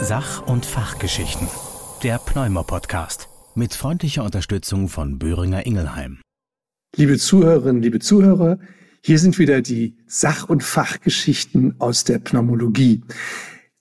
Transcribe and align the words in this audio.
Sach- 0.00 0.46
und 0.46 0.64
Fachgeschichten. 0.64 1.48
Der 2.04 2.18
Pneumo-Podcast. 2.18 3.28
Mit 3.56 3.74
freundlicher 3.74 4.22
Unterstützung 4.22 4.88
von 4.88 5.18
Böhringer 5.18 5.66
Ingelheim. 5.66 6.20
Liebe 6.94 7.18
Zuhörerinnen, 7.18 7.82
liebe 7.82 7.98
Zuhörer, 7.98 8.58
hier 9.02 9.18
sind 9.18 9.38
wieder 9.38 9.60
die 9.60 9.96
Sach- 10.06 10.48
und 10.48 10.62
Fachgeschichten 10.62 11.80
aus 11.80 12.04
der 12.04 12.20
Pneumologie. 12.20 13.02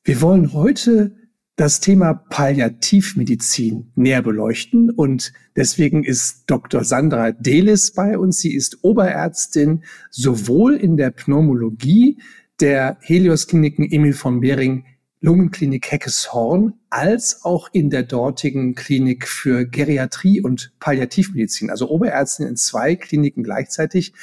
Wir 0.04 0.22
wollen 0.22 0.54
heute 0.54 1.16
das 1.56 1.80
Thema 1.80 2.16
Palliativmedizin 2.16 3.92
näher 3.96 4.24
beleuchten 4.24 4.90
und 4.90 5.34
deswegen 5.56 6.04
ist 6.04 6.44
Dr. 6.48 6.84
Sandra 6.84 7.32
Delis 7.32 7.94
bei 7.94 8.18
uns. 8.18 8.40
Sie 8.40 8.56
ist 8.56 8.84
Oberärztin 8.84 9.84
sowohl 10.10 10.76
in 10.76 10.98
der 10.98 11.12
Pneumologie 11.12 12.18
der 12.60 12.98
Helios 13.02 13.48
Kliniken 13.48 13.86
Emil 13.90 14.14
von 14.14 14.42
Behring 14.42 14.84
Lungenklinik 15.20 15.92
Heckeshorn 15.92 16.74
als 16.90 17.44
auch 17.44 17.70
in 17.74 17.90
der 17.90 18.04
dortigen 18.04 18.76
Klinik 18.76 19.28
für 19.28 19.66
Geriatrie 19.66 20.42
und 20.42 20.74
Palliativmedizin, 20.80 21.70
also 21.70 21.90
Oberärztin 21.90 22.48
in 22.48 22.56
zwei 22.56 22.96
Kliniken 22.96 23.44
gleichzeitig. 23.44 24.14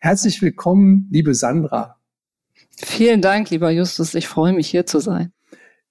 Herzlich 0.00 0.42
willkommen, 0.42 1.08
liebe 1.10 1.34
Sandra. 1.34 1.96
Vielen 2.76 3.22
Dank, 3.22 3.50
lieber 3.50 3.70
Justus. 3.70 4.14
Ich 4.14 4.28
freue 4.28 4.52
mich, 4.52 4.68
hier 4.68 4.84
zu 4.84 4.98
sein. 4.98 5.32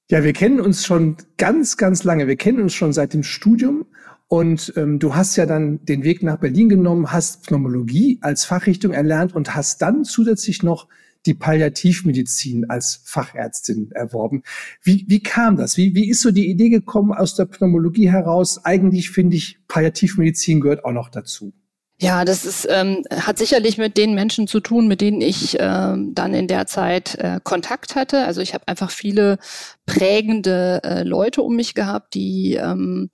Ja, 0.09 0.23
wir 0.23 0.33
kennen 0.33 0.59
uns 0.59 0.85
schon 0.85 1.17
ganz, 1.38 1.77
ganz 1.77 2.03
lange. 2.03 2.27
Wir 2.27 2.35
kennen 2.35 2.61
uns 2.61 2.73
schon 2.73 2.93
seit 2.93 3.13
dem 3.13 3.23
Studium. 3.23 3.85
Und 4.27 4.73
ähm, 4.77 4.99
du 4.99 5.16
hast 5.16 5.35
ja 5.35 5.45
dann 5.45 5.83
den 5.85 6.03
Weg 6.03 6.23
nach 6.23 6.38
Berlin 6.38 6.69
genommen, 6.69 7.11
hast 7.11 7.47
Pneumologie 7.47 8.19
als 8.21 8.45
Fachrichtung 8.45 8.93
erlernt 8.93 9.35
und 9.35 9.55
hast 9.55 9.81
dann 9.81 10.03
zusätzlich 10.05 10.63
noch 10.63 10.88
die 11.25 11.34
Palliativmedizin 11.34 12.70
als 12.70 13.02
Fachärztin 13.05 13.91
erworben. 13.91 14.43
Wie, 14.81 15.05
wie 15.07 15.21
kam 15.21 15.57
das? 15.57 15.77
Wie, 15.77 15.94
wie 15.95 16.09
ist 16.09 16.21
so 16.21 16.31
die 16.31 16.49
Idee 16.49 16.70
gekommen 16.70 17.13
aus 17.13 17.35
der 17.35 17.45
Pneumologie 17.45 18.09
heraus? 18.09 18.64
Eigentlich 18.66 19.11
finde 19.11 19.38
ich, 19.38 19.59
Palliativmedizin 19.67 20.61
gehört 20.61 20.86
auch 20.86 20.92
noch 20.92 21.09
dazu. 21.09 21.53
Ja, 22.02 22.25
das 22.25 22.45
ist, 22.45 22.67
ähm, 22.67 23.03
hat 23.11 23.38
sicherlich 23.38 23.77
mit 23.77 23.95
den 23.95 24.16
Menschen 24.16 24.47
zu 24.47 24.59
tun, 24.59 24.88
mit 24.88 25.02
denen 25.02 25.22
ich 25.22 25.58
ähm, 25.59 26.16
dann 26.16 26.33
in 26.33 26.47
der 26.47 26.66
Zeit 26.66 27.14
äh, 27.19 27.39
Kontakt 27.44 27.95
hatte. 27.95 28.25
Also 28.25 28.42
ich 28.42 28.55
habe 28.55 28.67
einfach 28.67 28.89
viele 28.89 29.38
prägende 29.86 30.81
äh, 30.83 31.03
Leute 31.03 31.44
um 31.44 31.55
mich 31.55 31.75
gehabt, 31.75 32.16
die 32.16 32.55
ähm, 32.55 33.11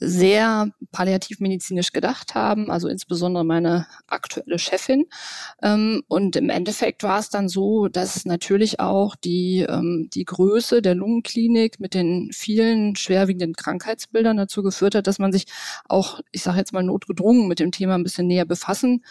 sehr 0.00 0.70
palliativmedizinisch 0.92 1.92
gedacht 1.92 2.34
haben, 2.34 2.70
also 2.70 2.88
insbesondere 2.88 3.44
meine 3.44 3.86
aktuelle 4.06 4.58
Chefin. 4.58 5.06
Ähm, 5.62 6.02
und 6.08 6.36
im 6.36 6.50
Endeffekt 6.50 7.02
war 7.02 7.18
es 7.18 7.30
dann 7.30 7.48
so, 7.48 7.88
dass 7.88 8.24
natürlich 8.24 8.78
auch 8.78 9.16
die, 9.16 9.66
ähm, 9.68 10.08
die 10.14 10.24
Größe 10.24 10.82
der 10.82 10.94
Lungenklinik 10.94 11.80
mit 11.80 11.94
den 11.94 12.30
vielen 12.32 12.94
schwerwiegenden 12.94 13.54
Krankheitsbildern 13.54 14.36
dazu 14.36 14.62
geführt 14.62 14.94
hat, 14.94 15.06
dass 15.06 15.18
man 15.18 15.32
sich 15.32 15.46
auch, 15.88 16.20
ich 16.30 16.42
sage 16.42 16.58
jetzt 16.58 16.72
mal 16.72 16.84
notgedrungen, 16.84 17.48
mit 17.48 17.58
dem 17.58 17.72
Thema 17.72 17.96
ein 17.96 18.04
bisschen 18.04 18.28
näher 18.28 18.46
befassen 18.46 19.04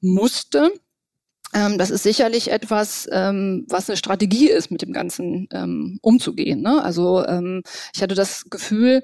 musste. 0.00 0.72
Ähm, 1.52 1.76
das 1.76 1.90
ist 1.90 2.04
sicherlich 2.04 2.50
etwas, 2.50 3.06
was 3.10 3.90
eine 3.90 3.96
Strategie 3.96 4.48
ist, 4.48 4.70
mit 4.70 4.82
dem 4.82 4.92
Ganzen 4.92 5.48
umzugehen. 6.00 6.62
Ne? 6.62 6.82
Also 6.82 7.24
ich 7.92 8.02
hatte 8.02 8.14
das 8.14 8.44
Gefühl, 8.48 9.02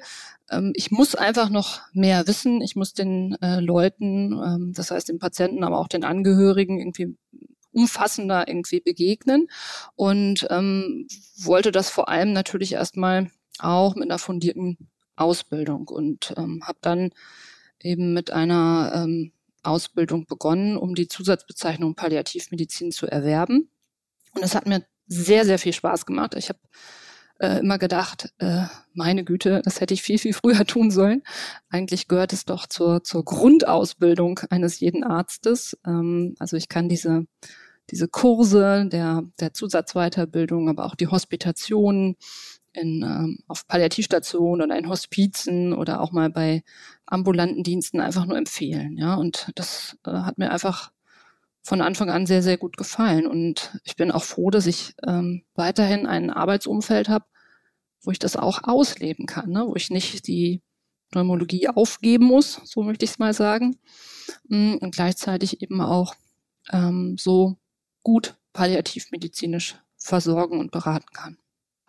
ich 0.75 0.91
muss 0.91 1.15
einfach 1.15 1.49
noch 1.51 1.81
mehr 1.93 2.27
wissen. 2.27 2.61
Ich 2.61 2.77
muss 2.77 2.95
den 2.95 3.37
äh, 3.43 3.61
Leuten, 3.61 4.33
ähm, 4.33 4.73
das 4.75 4.91
heißt 4.91 5.09
den 5.09 5.19
Patienten, 5.19 5.65
aber 5.65 5.79
auch 5.79 5.89
den 5.89 6.05
Angehörigen 6.05 6.79
irgendwie 6.79 7.17
umfassender 7.73 8.49
irgendwie 8.49 8.81
begegnen 8.81 9.49
und 9.97 10.47
ähm, 10.49 11.07
wollte 11.37 11.73
das 11.73 11.91
vor 11.91 12.09
allem 12.09 12.33
natürlich 12.33 12.73
erstmal 12.73 13.31
auch 13.59 13.95
mit 13.95 14.05
einer 14.05 14.19
fundierten 14.19 14.79
Ausbildung 15.15 15.89
und 15.89 16.33
ähm, 16.39 16.63
habe 16.65 16.79
dann 16.81 17.11
eben 17.81 18.15
mit 18.15 18.31
einer 18.31 18.93
ähm, 18.95 19.33
Ausbildung 19.63 20.27
begonnen, 20.27 20.79
um 20.79 20.95
die 20.95 21.09
Zusatzbezeichnung 21.09 21.95
Palliativmedizin 21.95 22.93
zu 22.93 23.07
erwerben. 23.07 23.69
Und 24.35 24.43
es 24.43 24.55
hat 24.55 24.67
mir 24.67 24.87
sehr, 25.07 25.45
sehr 25.45 25.59
viel 25.59 25.73
Spaß 25.73 26.07
gemacht. 26.07 26.35
Ich 26.35 26.49
habe 26.49 26.59
äh, 27.39 27.59
immer 27.59 27.79
gedacht, 27.79 28.33
äh, 28.39 28.65
meine 28.95 29.25
Güte, 29.25 29.61
das 29.65 29.81
hätte 29.81 29.95
ich 29.95 30.03
viel, 30.03 30.19
viel 30.19 30.33
früher 30.33 30.65
tun 30.67 30.91
sollen. 30.91 31.23
Eigentlich 31.69 32.09
gehört 32.09 32.33
es 32.33 32.45
doch 32.45 32.67
zur, 32.67 33.03
zur 33.05 33.25
Grundausbildung 33.25 34.41
eines 34.51 34.81
jeden 34.81 35.05
Arztes. 35.05 35.79
Ähm, 35.87 36.35
also 36.39 36.57
ich 36.57 36.69
kann 36.69 36.89
diese, 36.89 37.27
diese 37.91 38.09
Kurse 38.09 38.87
der, 38.91 39.23
der 39.41 39.53
Zusatzweiterbildung, 39.53 40.69
aber 40.69 40.87
auch 40.87 40.95
die 40.95 41.09
Hospitationen 41.09 42.17
in, 42.73 43.03
ähm, 43.03 43.39
auf 43.49 43.67
Palliativstationen 43.67 44.67
oder 44.67 44.79
in 44.79 44.89
Hospizen 44.89 45.73
oder 45.73 46.01
auch 46.01 46.13
mal 46.13 46.31
bei 46.31 46.63
ambulanten 47.07 47.63
Diensten 47.63 48.01
einfach 48.01 48.27
nur 48.27 48.37
empfehlen. 48.37 48.99
Ja, 48.99 49.15
und 49.15 49.51
das 49.55 49.97
äh, 50.07 50.11
hat 50.11 50.39
mir 50.39 50.51
einfach 50.51 50.93
von 51.67 51.81
Anfang 51.81 52.11
an 52.11 52.27
sehr, 52.27 52.45
sehr 52.45 52.59
gut 52.59 52.77
gefallen. 52.77 53.27
Und 53.27 53.77
ich 53.83 53.97
bin 53.97 54.13
auch 54.13 54.23
froh, 54.23 54.51
dass 54.51 54.67
ich 54.67 54.95
ähm, 55.05 55.43
weiterhin 55.57 56.07
ein 56.07 56.31
Arbeitsumfeld 56.31 57.09
habe, 57.09 57.25
wo 58.03 58.13
ich 58.13 58.21
das 58.21 58.37
auch 58.37 58.63
ausleben 58.63 59.27
kann, 59.27 59.51
ne? 59.51 59.67
wo 59.67 59.75
ich 59.75 59.91
nicht 59.91 60.29
die 60.29 60.63
Pneumologie 61.11 61.69
aufgeben 61.69 62.27
muss, 62.27 62.61
so 62.65 62.85
möchte 62.85 63.05
ich 63.05 63.13
es 63.13 63.19
mal 63.19 63.35
sagen, 63.35 63.77
mm, 64.49 64.75
und 64.77 64.95
gleichzeitig 64.95 65.61
eben 65.61 65.81
auch 65.81 66.15
ähm, 66.71 67.17
so 67.19 67.57
gut 68.05 68.37
palliativmedizinisch 68.53 69.77
versorgen 69.99 70.61
und 70.61 70.71
beraten 70.71 71.13
kann. 71.13 71.37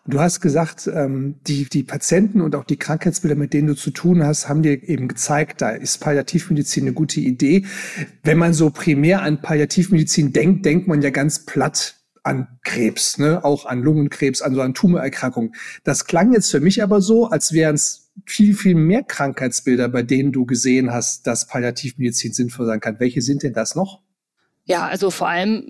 Du 0.09 0.22
hast 0.22 0.40
gesagt, 0.40 0.90
ähm, 0.94 1.35
die, 1.47 1.66
die 1.66 1.84
Patienten 1.84 2.40
und 2.40 2.56
auch 2.56 2.63
die 2.63 2.78
Krankheitsbilder, 2.78 3.35
mit 3.35 3.51
denen 3.51 3.68
du 3.68 3.75
zu 3.75 3.91
tun 3.91 4.23
hast, 4.23 4.47
haben 4.47 4.62
dir 4.62 4.88
eben 4.88 5.09
gezeigt, 5.09 5.62
da 5.62 5.72
ist 5.72 5.97
Palliativmedizin 6.00 6.85
eine 6.85 6.94
gute 6.94 7.19
Idee. 7.19 7.66
Wenn 8.23 8.38
man 8.38 8.53
so 8.53 8.69
primär 8.69 9.22
an 9.22 9.41
Palliativmedizin 9.41 10.31
denkt, 10.31 10.66
denkt 10.66 10.88
man 10.88 11.01
ja 11.01 11.09
ganz 11.09 11.45
platt 11.45 11.95
an 12.23 12.47
Krebs, 12.63 13.18
ne? 13.18 13.44
auch 13.44 13.66
an 13.66 13.81
Lungenkrebs, 13.81 14.41
an 14.41 14.56
so 14.56 14.62
an 14.62 14.73
Tumorerkrankungen. 14.73 15.53
Das 15.84 16.06
klang 16.06 16.31
jetzt 16.31 16.51
für 16.51 16.62
mich 16.62 16.81
aber 16.81 17.01
so, 17.01 17.25
als 17.28 17.51
wären 17.51 17.75
es 17.75 18.12
viel, 18.25 18.53
viel 18.53 18.75
mehr 18.75 19.03
Krankheitsbilder, 19.03 19.89
bei 19.89 20.03
denen 20.03 20.31
du 20.31 20.45
gesehen 20.45 20.91
hast, 20.91 21.28
dass 21.28 21.47
Palliativmedizin 21.47 22.31
sinnvoll 22.31 22.66
sein 22.66 22.79
kann. 22.79 23.00
Welche 23.00 23.22
sind 23.22 23.44
denn 23.44 23.53
das 23.53 23.75
noch? 23.75 24.06
Ja, 24.68 24.86
also 24.86 25.12
vor 25.12 25.30
allem 25.30 25.64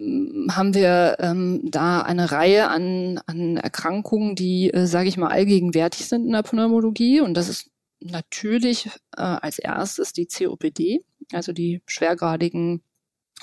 mm, 0.48 0.56
haben 0.56 0.74
wir 0.74 1.18
ähm, 1.20 1.62
da 1.64 2.02
eine 2.02 2.32
Reihe 2.32 2.68
an, 2.68 3.20
an 3.28 3.58
Erkrankungen, 3.58 4.36
die, 4.36 4.74
äh, 4.74 4.88
sage 4.88 5.08
ich 5.08 5.18
mal, 5.18 5.30
allgegenwärtig 5.30 6.08
sind 6.08 6.26
in 6.26 6.32
der 6.32 6.42
Pneumologie. 6.42 7.22
Und 7.22 7.36
das 7.36 7.48
ist 7.48 7.70
natürlich 8.00 8.88
äh, 9.16 9.22
als 9.22 9.60
erstes 9.60 10.14
die 10.14 10.26
COPD, 10.26 11.06
also 11.32 11.54
die 11.54 11.82
schwergradigen 11.86 12.82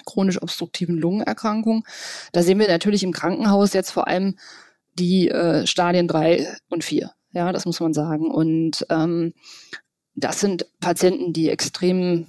chronisch 0.04 0.42
obstruktiven 0.42 0.98
Lungenerkrankungen. 0.98 1.84
Da 2.32 2.42
sehen 2.42 2.58
wir 2.58 2.66
natürlich 2.66 3.04
im 3.04 3.12
Krankenhaus 3.12 3.74
jetzt 3.74 3.92
vor 3.92 4.08
allem 4.08 4.36
die 4.94 5.28
äh, 5.28 5.68
Stadien 5.68 6.08
drei 6.08 6.48
und 6.68 6.82
vier. 6.82 7.12
Ja, 7.30 7.52
das 7.52 7.64
muss 7.64 7.78
man 7.78 7.94
sagen. 7.94 8.28
Und 8.28 8.84
ähm, 8.90 9.34
das 10.16 10.40
sind 10.40 10.66
Patienten, 10.80 11.32
die 11.32 11.48
extrem 11.48 12.26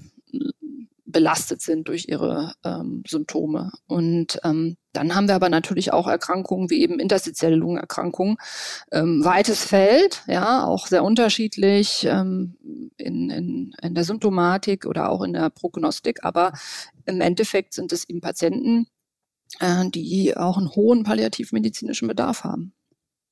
belastet 1.15 1.61
sind 1.61 1.87
durch 1.87 2.09
ihre 2.09 2.55
ähm, 2.65 3.01
Symptome. 3.07 3.71
Und 3.87 4.37
ähm, 4.43 4.75
dann 4.91 5.15
haben 5.15 5.29
wir 5.29 5.35
aber 5.35 5.47
natürlich 5.47 5.93
auch 5.93 6.09
Erkrankungen 6.09 6.69
wie 6.69 6.81
eben 6.81 6.99
interstitielle 6.99 7.55
Lungenerkrankungen. 7.55 8.35
Ähm, 8.91 9.23
weites 9.23 9.63
Feld, 9.63 10.23
ja, 10.27 10.65
auch 10.65 10.87
sehr 10.87 11.05
unterschiedlich 11.05 12.05
ähm, 12.05 12.57
in, 12.97 13.29
in, 13.29 13.73
in 13.81 13.95
der 13.95 14.03
Symptomatik 14.03 14.85
oder 14.85 15.09
auch 15.09 15.21
in 15.21 15.31
der 15.31 15.49
Prognostik. 15.51 16.25
Aber 16.25 16.51
im 17.05 17.21
Endeffekt 17.21 17.73
sind 17.73 17.93
es 17.93 18.09
eben 18.09 18.19
Patienten, 18.19 18.87
äh, 19.61 19.89
die 19.89 20.35
auch 20.35 20.57
einen 20.57 20.75
hohen 20.75 21.03
palliativmedizinischen 21.03 22.09
Bedarf 22.09 22.43
haben. 22.43 22.73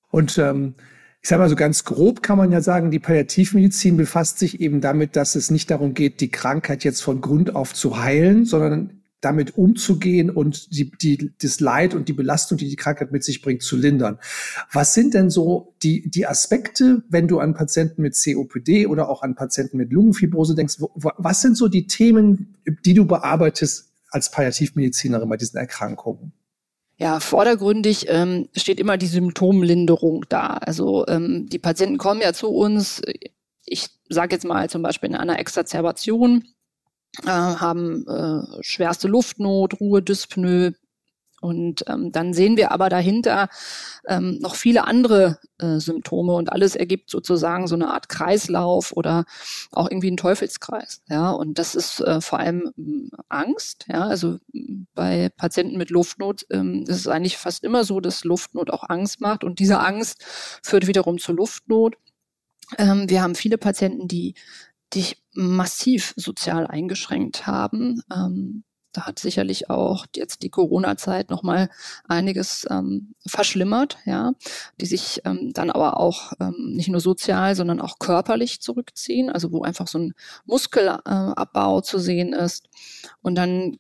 Und 0.09 0.38
ähm, 0.38 0.75
ich 1.24 1.30
sage 1.30 1.42
mal 1.42 1.50
so 1.50 1.56
ganz 1.56 1.86
grob 1.86 2.22
kann 2.22 2.38
man 2.38 2.52
ja 2.52 2.60
sagen, 2.60 2.92
die 2.92 3.00
Palliativmedizin 3.00 3.96
befasst 3.96 4.40
sich 4.40 4.60
eben 4.60 4.81
damit, 4.81 5.16
dass 5.16 5.36
es 5.36 5.52
nicht 5.52 5.72
darum 5.72 5.94
geht, 5.94 6.20
die 6.20 6.30
Krankheit 6.30 6.84
jetzt 6.84 7.02
von 7.02 7.22
Grund 7.22 7.56
auf 7.56 7.74
zu 7.74 8.04
heilen, 8.04 8.44
sondern 8.44 9.02
damit 9.22 9.58
umzugehen 9.58 10.30
und 10.30 10.75
die, 10.75 10.92
die, 10.92 11.31
das 11.42 11.62
Leid 11.62 11.94
und 11.94 12.10
die 12.10 12.14
Belastung, 12.14 12.58
die 12.58 12.68
die 12.68 12.75
Krankheit 12.75 13.14
mit 13.14 13.24
sich 13.24 13.42
bringt, 13.42 13.64
zu 13.64 13.78
lindern. 13.78 14.20
Was 14.70 14.94
sind 14.94 15.14
denn 15.14 15.30
so 15.30 15.75
die, 15.81 16.10
die 16.10 16.28
Aspekte, 16.28 17.04
wenn 17.08 17.30
du 17.30 17.40
an 17.40 17.54
Patienten 17.54 18.02
mit 18.02 18.22
COPD 18.22 18.88
oder 18.88 19.08
auch 19.08 19.22
an 19.24 19.36
Patienten 19.36 19.78
mit 19.78 19.94
Lungenfibrose 19.94 20.56
denkst? 20.56 20.75
Was 20.94 21.42
sind 21.42 21.56
so 21.56 21.70
die 21.70 21.88
Themen, 21.88 22.58
die 22.84 22.94
du 22.94 23.06
bearbeitest 23.06 23.94
als 24.10 24.30
Palliativmedizinerin 24.30 25.30
bei 25.30 25.38
diesen 25.38 25.56
Erkrankungen? 25.56 26.34
Ja, 26.98 27.19
vordergründig 27.19 28.06
ähm, 28.10 28.50
steht 28.56 28.80
immer 28.80 28.98
die 28.98 29.07
Symptomlinderung 29.07 30.25
da. 30.30 30.57
Also 30.57 31.06
ähm, 31.07 31.48
die 31.50 31.60
Patienten 31.60 31.98
kommen 31.98 32.22
ja 32.22 32.34
zu 32.34 32.50
uns, 32.50 33.01
ich 33.66 33.90
sage 34.10 34.36
jetzt 34.36 34.45
mal 34.45 34.69
zum 34.69 34.84
Beispiel 34.84 35.10
in 35.10 35.16
einer 35.16 35.40
Exazerbation, 35.40 36.45
äh, 37.24 37.30
haben 37.30 38.06
äh, 38.07 38.63
schwerste 38.63 39.07
Luftnot, 39.07 39.80
Ruhe, 39.80 40.01
Dyspnoe 40.01 40.74
Und 41.44 41.84
ähm, 41.90 42.13
dann 42.13 42.34
sehen 42.34 42.56
wir 42.56 42.72
aber 42.72 42.88
dahinter 42.88 43.50
ähm, 44.07 44.40
noch 44.40 44.56
viele 44.56 44.88
andere 44.88 45.40
äh, 45.60 45.78
Symptome 45.80 46.34
und 46.36 46.50
alles 46.54 46.78
ergibt 46.78 47.10
sozusagen 47.10 47.68
so 47.68 47.75
eine 47.75 47.94
Art 47.94 48.07
Kreislauf 48.07 48.94
oder 48.95 49.25
auch 49.74 49.92
irgendwie 49.92 50.07
einen 50.07 50.16
Teufelskreis. 50.16 51.01
Ja, 51.10 51.31
und 51.31 51.60
das 51.60 51.75
ist 51.75 52.00
äh, 52.00 52.22
vor 52.22 52.40
allem 52.40 52.72
äh, 52.78 53.18
Angst. 53.28 53.86
Ja, 53.90 54.06
also 54.07 54.38
bei 54.94 55.30
Patienten 55.36 55.78
mit 55.78 55.90
Luftnot 55.90 56.45
ähm, 56.50 56.86
ist 56.88 56.95
es 56.95 57.07
eigentlich 57.10 57.38
fast 57.38 57.66
immer 57.66 57.84
so, 57.84 58.00
dass 58.00 58.24
Luftnot 58.24 58.72
auch 58.72 58.89
Angst 58.89 59.19
macht 59.19 59.44
und 59.44 59.60
diese 59.60 59.81
Angst 59.81 60.24
führt 60.63 60.88
wiederum 60.88 61.18
zur 61.18 61.36
Luftnot. 61.36 61.96
Ähm, 62.78 63.10
wir 63.10 63.22
haben 63.22 63.36
viele 63.36 63.57
Patienten, 63.57 64.07
die 64.07 64.36
dich 64.96 65.22
massiv 65.34 66.13
sozial 66.16 66.68
eingeschränkt 66.68 67.48
haben. 67.48 68.01
Ähm, 68.13 68.63
da 68.94 69.07
hat 69.07 69.19
sicherlich 69.19 69.69
auch 69.69 70.06
jetzt 70.16 70.44
die 70.44 70.50
Corona-Zeit 70.50 71.30
nochmal 71.30 71.69
einiges 72.07 72.66
ähm, 72.69 73.16
verschlimmert, 73.25 73.98
ja, 74.06 74.34
die 74.80 74.86
sich 74.86 75.22
ähm, 75.25 75.51
dann 75.54 75.72
aber 75.72 76.00
auch 76.00 76.34
ähm, 76.40 76.74
nicht 76.75 76.90
nur 76.90 77.01
sozial, 77.01 77.56
sondern 77.56 77.81
auch 77.81 78.00
körperlich 78.00 78.62
zurückziehen, 78.62 79.30
also 79.30 79.51
wo 79.51 79.63
einfach 79.63 79.88
so 79.88 80.00
ein 80.00 80.13
Muskelabbau 80.45 81.80
äh, 81.80 81.84
zu 81.84 82.00
sehen 82.00 82.34
ist. 82.34 82.69
Und 83.22 83.36
dann 83.36 83.78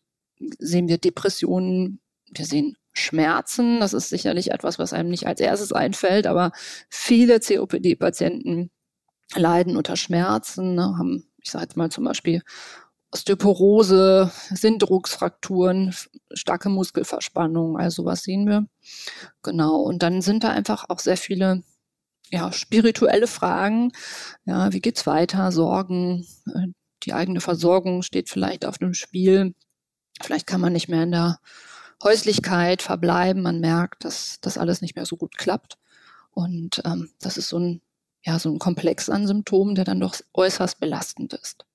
sehen 0.59 0.87
wir 0.87 0.97
Depressionen, 0.97 1.99
wir 2.31 2.45
sehen 2.45 2.75
Schmerzen, 2.91 3.79
das 3.79 3.93
ist 3.93 4.09
sicherlich 4.09 4.51
etwas, 4.51 4.77
was 4.79 4.93
einem 4.93 5.09
nicht 5.09 5.27
als 5.27 5.39
erstes 5.39 5.71
einfällt, 5.71 6.27
aber 6.27 6.51
viele 6.89 7.39
COPD-Patienten 7.39 8.71
leiden 9.35 9.77
unter 9.77 9.95
Schmerzen, 9.95 10.75
ne, 10.75 10.95
haben, 10.97 11.27
ich 11.41 11.51
sage 11.51 11.63
jetzt 11.63 11.77
mal 11.77 11.89
zum 11.89 12.03
Beispiel 12.03 12.41
Osteoporose, 13.13 14.31
Sindrucksfrakturen, 14.49 15.93
starke 16.33 16.69
Muskelverspannung, 16.69 17.77
also 17.77 18.05
was 18.05 18.23
sehen 18.23 18.47
wir. 18.47 18.65
Genau. 19.43 19.75
Und 19.81 20.01
dann 20.01 20.23
sind 20.23 20.43
da 20.43 20.49
einfach 20.49 20.89
auch 20.89 20.97
sehr 20.97 21.17
viele 21.17 21.61
ja, 22.31 22.51
spirituelle 22.51 23.27
Fragen. 23.27 23.91
Ja, 24.45 24.73
wie 24.73 24.81
geht's 24.81 25.05
weiter? 25.05 25.51
Sorgen, 25.51 26.25
äh, 26.47 26.69
die 27.03 27.13
eigene 27.13 27.39
Versorgung 27.39 28.01
steht 28.01 28.29
vielleicht 28.29 28.65
auf 28.65 28.79
dem 28.79 28.95
Spiel. 28.95 29.53
Vielleicht 30.19 30.47
kann 30.47 30.61
man 30.61 30.73
nicht 30.73 30.89
mehr 30.89 31.03
in 31.03 31.11
der 31.11 31.39
Häuslichkeit 32.03 32.81
verbleiben. 32.81 33.43
Man 33.43 33.59
merkt, 33.59 34.05
dass 34.05 34.39
das 34.41 34.57
alles 34.57 34.81
nicht 34.81 34.95
mehr 34.95 35.05
so 35.05 35.17
gut 35.17 35.37
klappt. 35.37 35.77
Und 36.31 36.81
ähm, 36.83 37.11
das 37.21 37.37
ist 37.37 37.49
so 37.49 37.59
ein, 37.59 37.81
ja, 38.23 38.39
so 38.39 38.49
ein 38.49 38.57
Komplex 38.57 39.07
an 39.07 39.27
Symptomen, 39.27 39.75
der 39.75 39.85
dann 39.85 39.99
doch 39.99 40.15
äußerst 40.33 40.79
belastend 40.79 41.33
ist. 41.33 41.65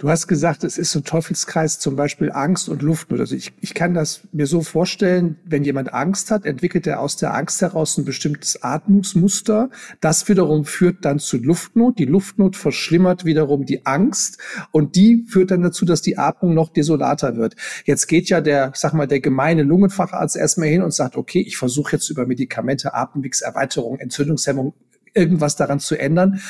Du 0.00 0.08
hast 0.08 0.28
gesagt, 0.28 0.62
es 0.62 0.78
ist 0.78 0.92
so 0.92 1.00
ein 1.00 1.04
Teufelskreis, 1.04 1.80
zum 1.80 1.96
Beispiel 1.96 2.30
Angst 2.30 2.68
und 2.68 2.82
Luftnot. 2.82 3.18
Also 3.18 3.34
ich, 3.34 3.52
ich 3.60 3.74
kann 3.74 3.94
das 3.94 4.20
mir 4.30 4.46
so 4.46 4.62
vorstellen, 4.62 5.40
wenn 5.44 5.64
jemand 5.64 5.92
Angst 5.92 6.30
hat, 6.30 6.44
entwickelt 6.44 6.86
er 6.86 7.00
aus 7.00 7.16
der 7.16 7.34
Angst 7.34 7.60
heraus 7.62 7.98
ein 7.98 8.04
bestimmtes 8.04 8.62
Atmungsmuster. 8.62 9.70
Das 10.00 10.28
wiederum 10.28 10.64
führt 10.64 11.04
dann 11.04 11.18
zu 11.18 11.36
Luftnot. 11.36 11.98
Die 11.98 12.04
Luftnot 12.04 12.54
verschlimmert 12.54 13.24
wiederum 13.24 13.64
die 13.66 13.86
Angst 13.86 14.38
und 14.70 14.94
die 14.94 15.26
führt 15.28 15.50
dann 15.50 15.62
dazu, 15.62 15.84
dass 15.84 16.00
die 16.00 16.16
Atmung 16.16 16.54
noch 16.54 16.72
desolater 16.72 17.34
wird. 17.34 17.56
Jetzt 17.84 18.06
geht 18.06 18.28
ja 18.28 18.40
der, 18.40 18.70
ich 18.72 18.78
sag 18.78 18.92
mal, 18.92 19.08
der 19.08 19.18
gemeine 19.18 19.64
Lungenfacharzt 19.64 20.36
erstmal 20.36 20.68
hin 20.68 20.82
und 20.82 20.94
sagt, 20.94 21.16
okay, 21.16 21.40
ich 21.40 21.56
versuche 21.56 21.96
jetzt 21.96 22.08
über 22.08 22.24
Medikamente, 22.24 22.94
Atemwegserweiterung, 22.94 23.98
Entzündungshemmung 23.98 24.74
irgendwas 25.12 25.56
daran 25.56 25.80
zu 25.80 25.98
ändern. 25.98 26.40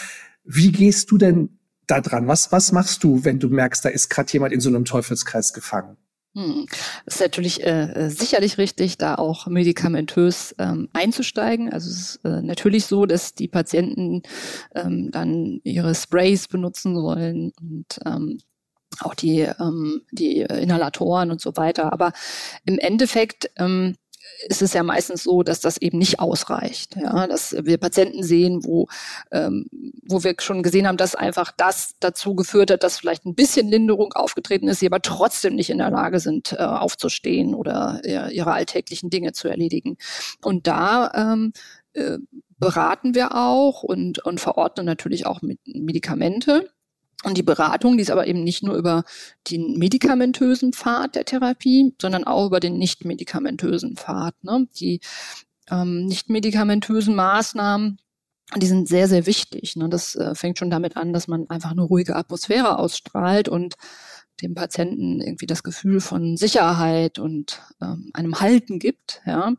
Wie 0.45 0.71
gehst 0.71 1.11
du 1.11 1.17
denn 1.17 1.58
da 1.89 2.01
dran? 2.01 2.29
Was, 2.29 2.53
was 2.53 2.73
machst 2.73 3.03
du, 3.03 3.25
wenn 3.25 3.41
du 3.41 3.49
merkst, 3.49 3.85
da 3.85 3.89
ist 3.89 4.09
gerade 4.09 4.33
jemand 4.33 4.53
in 4.53 4.61
so 4.61 4.69
einem 4.69 4.85
Teufelskreis 4.85 5.53
gefangen? 5.53 5.97
Hm. 6.35 6.67
Es 7.07 7.17
ist 7.17 7.21
natürlich 7.21 7.65
äh, 7.65 7.93
äh, 7.93 8.11
sicherlich 8.11 8.59
richtig, 8.59 8.99
da 8.99 9.17
auch 9.17 9.47
medikamentös 9.47 10.55
ähm, 10.59 10.89
einzusteigen. 10.93 11.73
Also 11.73 11.91
es 11.91 11.99
ist 11.99 12.25
äh, 12.25 12.43
natürlich 12.43 12.87
so, 12.87 13.07
dass 13.07 13.35
die 13.35 13.49
Patienten 13.49 14.23
ähm, 14.75 15.11
dann 15.11 15.61
ihre 15.65 15.95
Sprays 15.95 16.47
benutzen 16.47 16.95
sollen 16.95 17.53
und 17.61 17.99
ähm, 18.05 18.39
auch 19.01 19.15
die, 19.15 19.41
ähm, 19.41 20.03
die 20.13 20.41
Inhalatoren 20.41 21.31
und 21.31 21.41
so 21.41 21.57
weiter. 21.57 21.93
Aber 21.93 22.13
im 22.65 22.79
Endeffekt 22.79 23.51
ähm, 23.57 23.97
ist 24.47 24.63
es 24.63 24.73
ja 24.73 24.83
meistens 24.83 25.25
so, 25.25 25.43
dass 25.43 25.61
das 25.61 25.79
eben 25.79 25.99
nicht 25.99 26.21
ausreicht. 26.21 26.97
Ja, 26.97 27.27
dass 27.27 27.57
wir 27.61 27.79
Patienten 27.79 28.23
sehen, 28.23 28.65
wo, 28.65 28.87
ähm, 29.31 29.67
wo 30.07 30.23
wir 30.23 30.35
schon 30.41 30.63
gesehen 30.63 30.87
haben, 30.87 30.97
dass 30.97 31.15
einfach 31.15 31.53
das 31.57 31.95
dazu 32.01 32.35
geführt 32.35 32.71
hat, 32.71 32.83
dass 32.83 32.99
vielleicht 32.99 33.27
ein 33.27 33.35
bisschen 33.35 33.69
Linderung 33.69 34.13
aufgetreten 34.13 34.69
ist, 34.69 34.81
sie 34.81 34.87
aber 34.87 35.03
trotzdem 35.03 35.55
nicht 35.55 35.71
in 35.71 35.79
der 35.79 35.91
Lage 35.91 36.21
sind, 36.21 36.53
äh, 36.53 36.57
aufzustehen 36.57 37.55
oder 37.55 38.01
äh, 38.05 38.35
ihre 38.35 38.53
alltäglichen 38.53 39.11
Dinge 39.11 39.33
zu 39.33 39.49
erledigen. 39.49 39.97
Und 40.43 40.67
da 40.67 41.11
ähm, 41.15 41.53
äh, 41.95 42.19
beraten 42.59 43.15
wir 43.15 43.35
auch 43.35 43.83
und, 43.83 44.25
und 44.25 44.41
verordnen 44.41 44.87
natürlich 44.87 45.27
auch 45.27 45.43
mit 45.43 45.61
Medikamente. 45.67 46.71
Und 47.25 47.37
die 47.37 47.43
Beratung, 47.43 47.97
die 47.97 48.03
ist 48.03 48.11
aber 48.11 48.29
eben 48.29 48.45
nicht 48.45 48.63
nur 48.63 48.77
über 48.77 49.05
den 49.51 49.77
medikamentösen 49.77 50.73
Pfad 50.73 51.17
der 51.17 51.25
Therapie, 51.25 51.95
sondern 52.01 52.25
auch 52.25 52.47
über 52.47 52.61
den 52.61 52.79
nicht 52.79 53.05
medikamentösen 53.05 53.97
Pfad. 53.97 54.35
Ne? 54.45 54.69
Die 54.79 55.01
ähm, 55.69 56.07
nicht 56.07 56.31
medikamentösen 56.31 57.17
Maßnahmen, 57.17 57.99
die 58.57 58.67
sind 58.67 58.89
sehr, 58.89 59.09
sehr 59.09 59.27
wichtig. 59.27 59.75
Ne? 59.75 59.89
Das 59.89 60.15
äh, 60.15 60.35
fängt 60.37 60.59
schon 60.59 60.71
damit 60.71 60.97
an, 60.97 61.13
dass 61.13 61.27
man 61.27 61.51
einfach 61.51 61.73
eine 61.73 61.83
ruhige 61.83 62.15
Atmosphäre 62.15 62.79
ausstrahlt 62.79 63.49
und 63.49 63.75
dem 64.41 64.55
Patienten 64.55 65.21
irgendwie 65.21 65.47
das 65.47 65.65
Gefühl 65.65 66.01
von 66.01 66.37
Sicherheit 66.37 67.19
und 67.19 67.61
ähm, 67.83 68.11
einem 68.15 68.41
Halten 68.41 68.79
gibt. 68.79 69.23
Ja? 69.27 69.55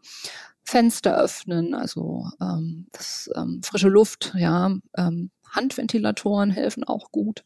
Fenster 0.63 1.19
öffnen, 1.19 1.73
also 1.73 2.27
ähm, 2.39 2.87
das, 2.91 3.29
ähm, 3.35 3.61
frische 3.63 3.89
Luft, 3.89 4.33
ja, 4.37 4.71
ähm, 4.95 5.31
Handventilatoren 5.49 6.51
helfen 6.51 6.83
auch 6.83 7.11
gut. 7.11 7.43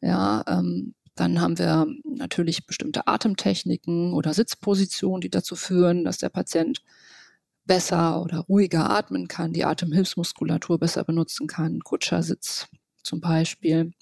Ja, 0.00 0.44
ähm, 0.46 0.94
dann 1.14 1.40
haben 1.40 1.58
wir 1.58 1.86
natürlich 2.04 2.66
bestimmte 2.66 3.06
Atemtechniken 3.06 4.12
oder 4.12 4.34
Sitzpositionen, 4.34 5.20
die 5.20 5.30
dazu 5.30 5.54
führen, 5.54 6.04
dass 6.04 6.18
der 6.18 6.28
Patient 6.28 6.82
besser 7.66 8.20
oder 8.20 8.40
ruhiger 8.40 8.90
atmen 8.90 9.28
kann, 9.28 9.52
die 9.52 9.64
Atemhilfsmuskulatur 9.64 10.78
besser 10.78 11.04
benutzen 11.04 11.46
kann, 11.46 11.80
Kutschersitz 11.80 12.66
zum 13.02 13.20
Beispiel. 13.20 13.92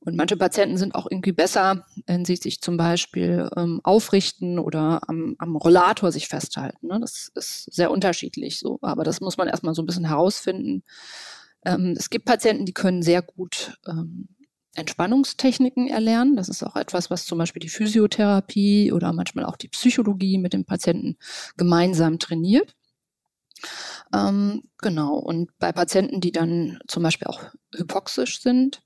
Und 0.00 0.16
manche 0.16 0.36
Patienten 0.36 0.76
sind 0.76 0.94
auch 0.94 1.06
irgendwie 1.10 1.32
besser, 1.32 1.86
wenn 2.06 2.24
sie 2.24 2.36
sich 2.36 2.60
zum 2.60 2.76
Beispiel 2.76 3.48
ähm, 3.56 3.80
aufrichten 3.82 4.58
oder 4.58 5.00
am, 5.08 5.34
am 5.38 5.56
Rollator 5.56 6.12
sich 6.12 6.28
festhalten. 6.28 6.88
Ne? 6.88 6.98
Das 7.00 7.30
ist 7.34 7.72
sehr 7.72 7.90
unterschiedlich 7.90 8.58
so, 8.58 8.78
aber 8.82 9.04
das 9.04 9.20
muss 9.20 9.38
man 9.38 9.48
erstmal 9.48 9.74
so 9.74 9.82
ein 9.82 9.86
bisschen 9.86 10.06
herausfinden. 10.06 10.82
Ähm, 11.64 11.94
es 11.96 12.10
gibt 12.10 12.24
Patienten, 12.24 12.66
die 12.66 12.72
können 12.72 13.02
sehr 13.02 13.22
gut 13.22 13.78
ähm, 13.86 14.28
Entspannungstechniken 14.74 15.88
erlernen. 15.88 16.36
Das 16.36 16.48
ist 16.48 16.62
auch 16.62 16.76
etwas, 16.76 17.10
was 17.10 17.26
zum 17.26 17.38
Beispiel 17.38 17.60
die 17.60 17.68
Physiotherapie 17.68 18.92
oder 18.92 19.12
manchmal 19.12 19.44
auch 19.44 19.56
die 19.56 19.68
Psychologie 19.68 20.38
mit 20.38 20.52
dem 20.52 20.64
Patienten 20.64 21.16
gemeinsam 21.56 22.18
trainiert. 22.18 22.74
Ähm, 24.12 24.64
genau. 24.78 25.14
Und 25.14 25.56
bei 25.58 25.72
Patienten, 25.72 26.20
die 26.20 26.32
dann 26.32 26.78
zum 26.88 27.02
Beispiel 27.02 27.28
auch 27.28 27.40
hypoxisch 27.74 28.40
sind, 28.40 28.82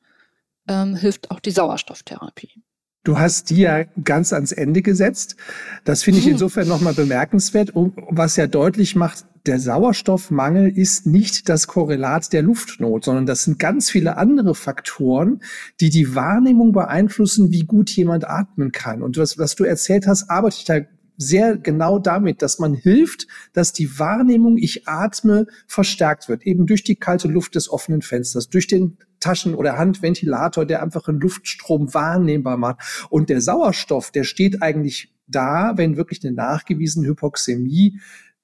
ähm, 0.69 0.95
hilft 0.95 1.31
auch 1.31 1.41
die 1.41 1.51
Sauerstofftherapie. 1.51 2.63
Du 3.05 3.19
hast 3.19 3.51
die 3.51 3.61
ja 3.61 3.85
ganz 4.05 4.33
ans 4.33 4.53
Ende 4.53 4.83
gesetzt. 4.83 5.37
Das 5.85 6.03
finde 6.03 6.21
ich 6.21 6.27
hm. 6.27 6.33
insofern 6.33 6.69
nochmal 6.69 6.95
bemerkenswert, 6.95 7.73
was 7.75 8.37
ja 8.37 8.47
deutlich 8.47 8.97
macht, 8.97 9.25
der 9.49 9.59
Sauerstoffmangel 9.59 10.69
ist 10.77 11.07
nicht 11.07 11.49
das 11.49 11.67
Korrelat 11.67 12.35
der 12.35 12.43
Luftnot, 12.43 13.05
sondern 13.05 13.25
das 13.25 13.45
sind 13.45 13.59
ganz 13.59 13.91
viele 13.91 14.19
andere 14.19 14.55
Faktoren, 14.55 15.41
die 15.81 15.89
die 15.89 16.15
Wahrnehmung 16.15 16.73
beeinflussen, 16.73 17.51
wie 17.51 17.65
gut 17.65 17.89
jemand 17.91 18.29
atmen 18.29 18.73
kann. 18.73 19.03
Und 19.03 19.17
was, 19.17 19.39
was 19.39 19.55
du 19.55 19.65
erzählt 19.65 20.07
hast, 20.07 20.29
arbeite 20.29 20.57
ich 20.59 20.65
da 20.67 20.81
sehr 21.17 21.57
genau 21.57 21.99
damit, 21.99 22.43
dass 22.43 22.59
man 22.59 22.75
hilft, 22.75 23.27
dass 23.55 23.73
die 23.73 23.99
Wahrnehmung, 23.99 24.59
ich 24.59 24.87
atme, 24.87 25.47
verstärkt 25.67 26.29
wird. 26.29 26.43
Eben 26.45 26.67
durch 26.67 26.85
die 26.85 26.97
kalte 26.97 27.29
Luft 27.29 27.55
des 27.55 27.71
offenen 27.71 28.03
Fensters, 28.03 28.51
durch 28.51 28.67
den 28.67 28.99
Taschen- 29.21 29.55
oder 29.55 29.79
Handventilator, 29.79 30.65
der 30.67 30.83
einfach 30.83 31.09
einen 31.09 31.21
Luftstrom 31.21 31.93
wahrnehmbar 31.95 32.57
macht. 32.57 33.07
Und 33.11 33.29
der 33.31 33.41
Sauerstoff, 33.41 34.11
der 34.11 34.25
steht 34.25 34.63
eigentlich 34.63 35.13
da, 35.27 35.75
wenn 35.77 35.97
wirklich 35.97 36.25
eine 36.25 36.35
nachgewiesene 36.35 37.09
Hypoxämie 37.09 38.01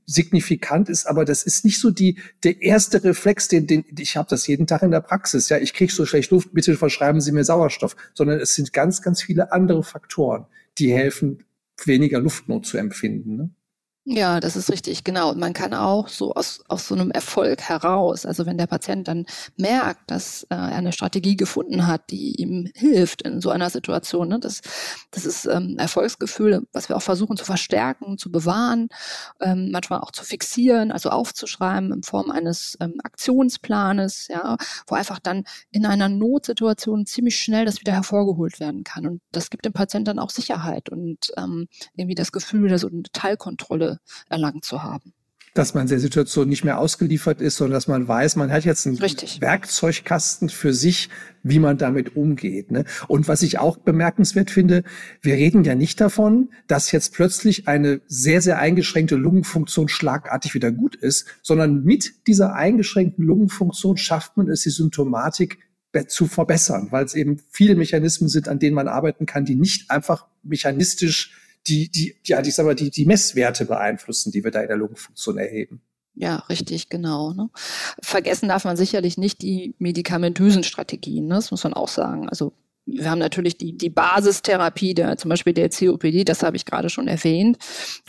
signifikant 0.06 0.88
ist, 0.88 1.06
aber 1.06 1.24
das 1.24 1.42
ist 1.42 1.64
nicht 1.64 1.80
so 1.80 1.90
die 1.90 2.18
der 2.42 2.60
erste 2.62 3.02
Reflex, 3.02 3.48
den, 3.48 3.66
den 3.66 3.84
ich 3.98 4.16
habe 4.16 4.28
das 4.28 4.46
jeden 4.46 4.66
Tag 4.66 4.82
in 4.82 4.90
der 4.90 5.00
Praxis. 5.00 5.48
Ja, 5.48 5.58
ich 5.58 5.72
kriege 5.72 5.92
so 5.92 6.04
schlecht 6.04 6.30
Luft, 6.30 6.52
bitte 6.52 6.76
verschreiben 6.76 7.20
Sie 7.20 7.32
mir 7.32 7.44
Sauerstoff, 7.44 7.96
sondern 8.12 8.38
es 8.40 8.54
sind 8.54 8.72
ganz, 8.72 9.02
ganz 9.02 9.22
viele 9.22 9.52
andere 9.52 9.82
Faktoren, 9.82 10.46
die 10.78 10.92
helfen, 10.92 11.44
weniger 11.84 12.20
Luftnot 12.20 12.66
zu 12.66 12.76
empfinden. 12.76 13.36
Ne? 13.36 13.50
Ja, 14.06 14.38
das 14.38 14.54
ist 14.54 14.70
richtig, 14.70 15.02
genau. 15.02 15.30
Und 15.30 15.38
man 15.38 15.54
kann 15.54 15.72
auch 15.72 16.08
so 16.08 16.34
aus, 16.34 16.62
aus 16.68 16.88
so 16.88 16.94
einem 16.94 17.10
Erfolg 17.10 17.62
heraus, 17.62 18.26
also 18.26 18.44
wenn 18.44 18.58
der 18.58 18.66
Patient 18.66 19.08
dann 19.08 19.24
merkt, 19.56 20.10
dass 20.10 20.42
äh, 20.50 20.54
er 20.56 20.76
eine 20.76 20.92
Strategie 20.92 21.36
gefunden 21.38 21.86
hat, 21.86 22.10
die 22.10 22.34
ihm 22.38 22.70
hilft 22.74 23.22
in 23.22 23.40
so 23.40 23.48
einer 23.48 23.70
Situation, 23.70 24.28
ne, 24.28 24.38
das, 24.38 24.60
das 25.10 25.24
ist 25.24 25.46
ähm, 25.46 25.78
Erfolgsgefühl, 25.78 26.66
was 26.74 26.90
wir 26.90 26.96
auch 26.96 27.02
versuchen 27.02 27.38
zu 27.38 27.46
verstärken, 27.46 28.18
zu 28.18 28.30
bewahren, 28.30 28.88
ähm, 29.40 29.70
manchmal 29.70 30.00
auch 30.00 30.10
zu 30.10 30.22
fixieren, 30.22 30.92
also 30.92 31.08
aufzuschreiben 31.08 31.90
in 31.90 32.02
Form 32.02 32.30
eines 32.30 32.76
ähm, 32.80 32.96
Aktionsplanes, 33.02 34.28
ja, 34.28 34.58
wo 34.86 34.96
einfach 34.96 35.18
dann 35.18 35.44
in 35.70 35.86
einer 35.86 36.10
Notsituation 36.10 37.06
ziemlich 37.06 37.40
schnell 37.40 37.64
das 37.64 37.80
wieder 37.80 37.94
hervorgeholt 37.94 38.60
werden 38.60 38.84
kann. 38.84 39.06
Und 39.06 39.22
das 39.32 39.48
gibt 39.48 39.64
dem 39.64 39.72
Patienten 39.72 40.04
dann 40.04 40.18
auch 40.18 40.28
Sicherheit 40.30 40.90
und 40.90 41.32
ähm, 41.38 41.68
irgendwie 41.96 42.14
das 42.14 42.32
Gefühl, 42.32 42.64
wieder 42.64 42.78
so 42.78 42.88
eine 42.88 43.02
Teilkontrolle 43.14 43.93
erlangt 44.28 44.64
zu 44.64 44.82
haben 44.82 45.12
dass 45.54 45.72
man 45.72 45.86
der 45.86 46.00
Situation 46.00 46.48
nicht 46.48 46.64
mehr 46.64 46.78
ausgeliefert 46.78 47.40
ist, 47.40 47.56
sondern 47.56 47.74
dass 47.74 47.86
man 47.86 48.06
weiß, 48.06 48.34
man 48.36 48.50
hat 48.50 48.64
jetzt 48.64 48.86
einen 48.86 48.98
Richtig. 48.98 49.40
Werkzeugkasten 49.40 50.48
für 50.48 50.74
sich, 50.74 51.08
wie 51.44 51.60
man 51.60 51.78
damit 51.78 52.16
umgeht. 52.16 52.72
Ne? 52.72 52.84
Und 53.06 53.28
was 53.28 53.42
ich 53.42 53.58
auch 53.58 53.76
bemerkenswert 53.76 54.50
finde, 54.50 54.82
wir 55.22 55.34
reden 55.34 55.62
ja 55.62 55.76
nicht 55.76 56.00
davon, 56.00 56.50
dass 56.66 56.90
jetzt 56.90 57.14
plötzlich 57.14 57.68
eine 57.68 58.00
sehr, 58.08 58.42
sehr 58.42 58.58
eingeschränkte 58.58 59.14
Lungenfunktion 59.14 59.88
schlagartig 59.88 60.54
wieder 60.54 60.72
gut 60.72 60.96
ist, 60.96 61.26
sondern 61.40 61.84
mit 61.84 62.26
dieser 62.26 62.54
eingeschränkten 62.54 63.24
Lungenfunktion 63.24 63.96
schafft 63.96 64.36
man 64.36 64.48
es, 64.48 64.62
die 64.62 64.70
Symptomatik 64.70 65.58
zu 66.08 66.26
verbessern, 66.26 66.88
weil 66.90 67.04
es 67.04 67.14
eben 67.14 67.40
viele 67.50 67.76
Mechanismen 67.76 68.28
sind, 68.28 68.48
an 68.48 68.58
denen 68.58 68.74
man 68.74 68.88
arbeiten 68.88 69.26
kann, 69.26 69.44
die 69.44 69.54
nicht 69.54 69.92
einfach 69.92 70.26
mechanistisch 70.42 71.32
die, 71.66 71.90
die, 71.90 72.16
ja, 72.24 72.40
ich 72.40 72.54
sag 72.54 72.66
mal, 72.66 72.74
die, 72.74 72.90
die 72.90 73.06
Messwerte 73.06 73.64
beeinflussen, 73.64 74.32
die 74.32 74.44
wir 74.44 74.50
da 74.50 74.60
in 74.60 74.68
der 74.68 74.76
Lungenfunktion 74.76 75.38
erheben. 75.38 75.80
Ja, 76.14 76.36
richtig, 76.48 76.88
genau. 76.90 77.32
Ne? 77.32 77.50
Vergessen 78.00 78.48
darf 78.48 78.64
man 78.64 78.76
sicherlich 78.76 79.18
nicht 79.18 79.42
die 79.42 79.74
medikamentösen 79.78 80.62
Strategien, 80.62 81.26
ne? 81.26 81.34
das 81.34 81.50
muss 81.50 81.64
man 81.64 81.74
auch 81.74 81.88
sagen. 81.88 82.28
Also 82.28 82.52
wir 82.86 83.10
haben 83.10 83.18
natürlich 83.18 83.56
die, 83.56 83.76
die 83.76 83.88
Basistherapie, 83.88 84.94
der, 84.94 85.16
zum 85.16 85.30
Beispiel 85.30 85.54
der 85.54 85.70
COPD, 85.70 86.24
das 86.24 86.42
habe 86.42 86.56
ich 86.56 86.66
gerade 86.66 86.90
schon 86.90 87.08
erwähnt, 87.08 87.56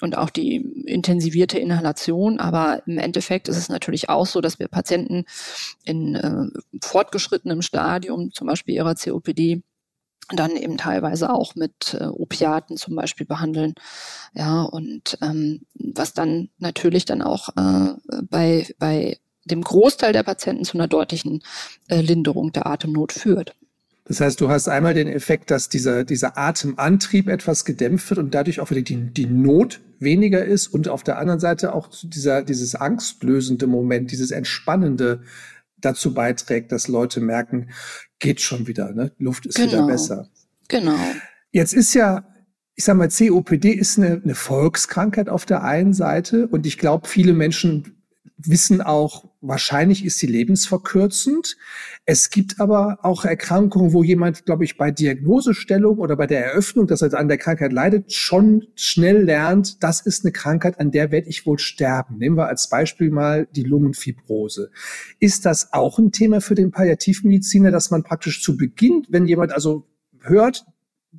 und 0.01 0.17
auch 0.17 0.29
die 0.29 0.57
intensivierte 0.85 1.57
Inhalation. 1.57 2.39
Aber 2.39 2.83
im 2.85 2.97
Endeffekt 2.97 3.47
ist 3.47 3.57
es 3.57 3.69
natürlich 3.69 4.09
auch 4.09 4.25
so, 4.25 4.41
dass 4.41 4.59
wir 4.59 4.67
Patienten 4.67 5.25
in 5.85 6.15
äh, 6.15 6.47
fortgeschrittenem 6.83 7.61
Stadium, 7.61 8.33
zum 8.33 8.47
Beispiel 8.47 8.75
ihrer 8.75 8.95
COPD, 8.95 9.61
dann 10.29 10.55
eben 10.55 10.77
teilweise 10.77 11.29
auch 11.29 11.55
mit 11.55 11.95
äh, 11.99 12.05
Opiaten 12.05 12.77
zum 12.77 12.95
Beispiel 12.95 13.25
behandeln. 13.25 13.73
Ja, 14.33 14.63
und 14.63 15.17
ähm, 15.21 15.61
was 15.75 16.13
dann 16.13 16.49
natürlich 16.57 17.05
dann 17.05 17.21
auch 17.21 17.49
äh, 17.49 17.93
bei, 18.29 18.67
bei 18.79 19.19
dem 19.45 19.61
Großteil 19.61 20.13
der 20.13 20.23
Patienten 20.23 20.65
zu 20.65 20.77
einer 20.77 20.87
deutlichen 20.87 21.43
äh, 21.87 22.01
Linderung 22.01 22.51
der 22.51 22.65
Atemnot 22.65 23.11
führt. 23.11 23.55
Das 24.07 24.21
heißt, 24.21 24.39
du 24.39 24.49
hast 24.49 24.67
einmal 24.67 24.93
den 24.93 25.07
Effekt, 25.07 25.49
dass 25.49 25.67
dieser, 25.67 26.03
dieser 26.03 26.37
Atemantrieb 26.37 27.27
etwas 27.27 27.65
gedämpft 27.65 28.11
wird 28.11 28.19
und 28.19 28.35
dadurch 28.35 28.59
auch 28.59 28.69
wieder 28.69 28.83
die, 28.83 28.97
die 28.97 29.25
Not 29.25 29.79
weniger 29.99 30.45
ist 30.45 30.67
und 30.67 30.87
auf 30.89 31.03
der 31.03 31.17
anderen 31.17 31.39
Seite 31.39 31.73
auch 31.73 31.89
dieser, 32.03 32.43
dieses 32.43 32.75
angstlösende 32.75 33.65
Moment, 33.65 34.11
dieses 34.11 34.29
entspannende 34.29 35.21
dazu 35.85 36.13
beiträgt, 36.13 36.71
dass 36.71 36.87
Leute 36.87 37.21
merken, 37.21 37.69
geht 38.19 38.41
schon 38.41 38.67
wieder, 38.67 38.91
ne? 38.91 39.11
Luft 39.17 39.45
ist 39.45 39.55
genau. 39.55 39.71
wieder 39.71 39.87
besser. 39.87 40.29
Genau. 40.67 40.97
Jetzt 41.51 41.73
ist 41.73 41.93
ja, 41.93 42.25
ich 42.75 42.83
sag 42.83 42.97
mal, 42.97 43.09
COPD 43.09 43.71
ist 43.71 43.97
eine, 43.97 44.21
eine 44.23 44.35
Volkskrankheit 44.35 45.29
auf 45.29 45.45
der 45.45 45.63
einen 45.63 45.93
Seite 45.93 46.47
und 46.47 46.65
ich 46.65 46.77
glaube, 46.77 47.07
viele 47.07 47.33
Menschen 47.33 48.03
wissen 48.37 48.81
auch, 48.81 49.29
wahrscheinlich 49.47 50.05
ist 50.05 50.19
sie 50.19 50.27
lebensverkürzend. 50.27 51.57
Es 52.05 52.29
gibt 52.29 52.59
aber 52.59 52.99
auch 53.03 53.25
Erkrankungen, 53.25 53.93
wo 53.93 54.03
jemand, 54.03 54.45
glaube 54.45 54.63
ich, 54.63 54.77
bei 54.77 54.91
Diagnosestellung 54.91 55.97
oder 55.97 56.15
bei 56.15 56.27
der 56.27 56.45
Eröffnung, 56.45 56.87
dass 56.87 57.01
er 57.01 57.13
an 57.13 57.27
der 57.27 57.37
Krankheit 57.37 57.71
leidet, 57.71 58.13
schon 58.13 58.67
schnell 58.75 59.23
lernt, 59.23 59.83
das 59.83 60.01
ist 60.01 60.25
eine 60.25 60.31
Krankheit, 60.31 60.79
an 60.79 60.91
der 60.91 61.11
werde 61.11 61.29
ich 61.29 61.45
wohl 61.45 61.59
sterben. 61.59 62.17
Nehmen 62.17 62.37
wir 62.37 62.47
als 62.47 62.69
Beispiel 62.69 63.09
mal 63.09 63.47
die 63.55 63.63
Lungenfibrose. 63.63 64.71
Ist 65.19 65.45
das 65.45 65.73
auch 65.73 65.99
ein 65.99 66.11
Thema 66.11 66.41
für 66.41 66.55
den 66.55 66.71
Palliativmediziner, 66.71 67.71
dass 67.71 67.91
man 67.91 68.03
praktisch 68.03 68.41
zu 68.43 68.57
Beginn, 68.57 69.05
wenn 69.09 69.25
jemand 69.25 69.51
also 69.51 69.87
hört, 70.21 70.65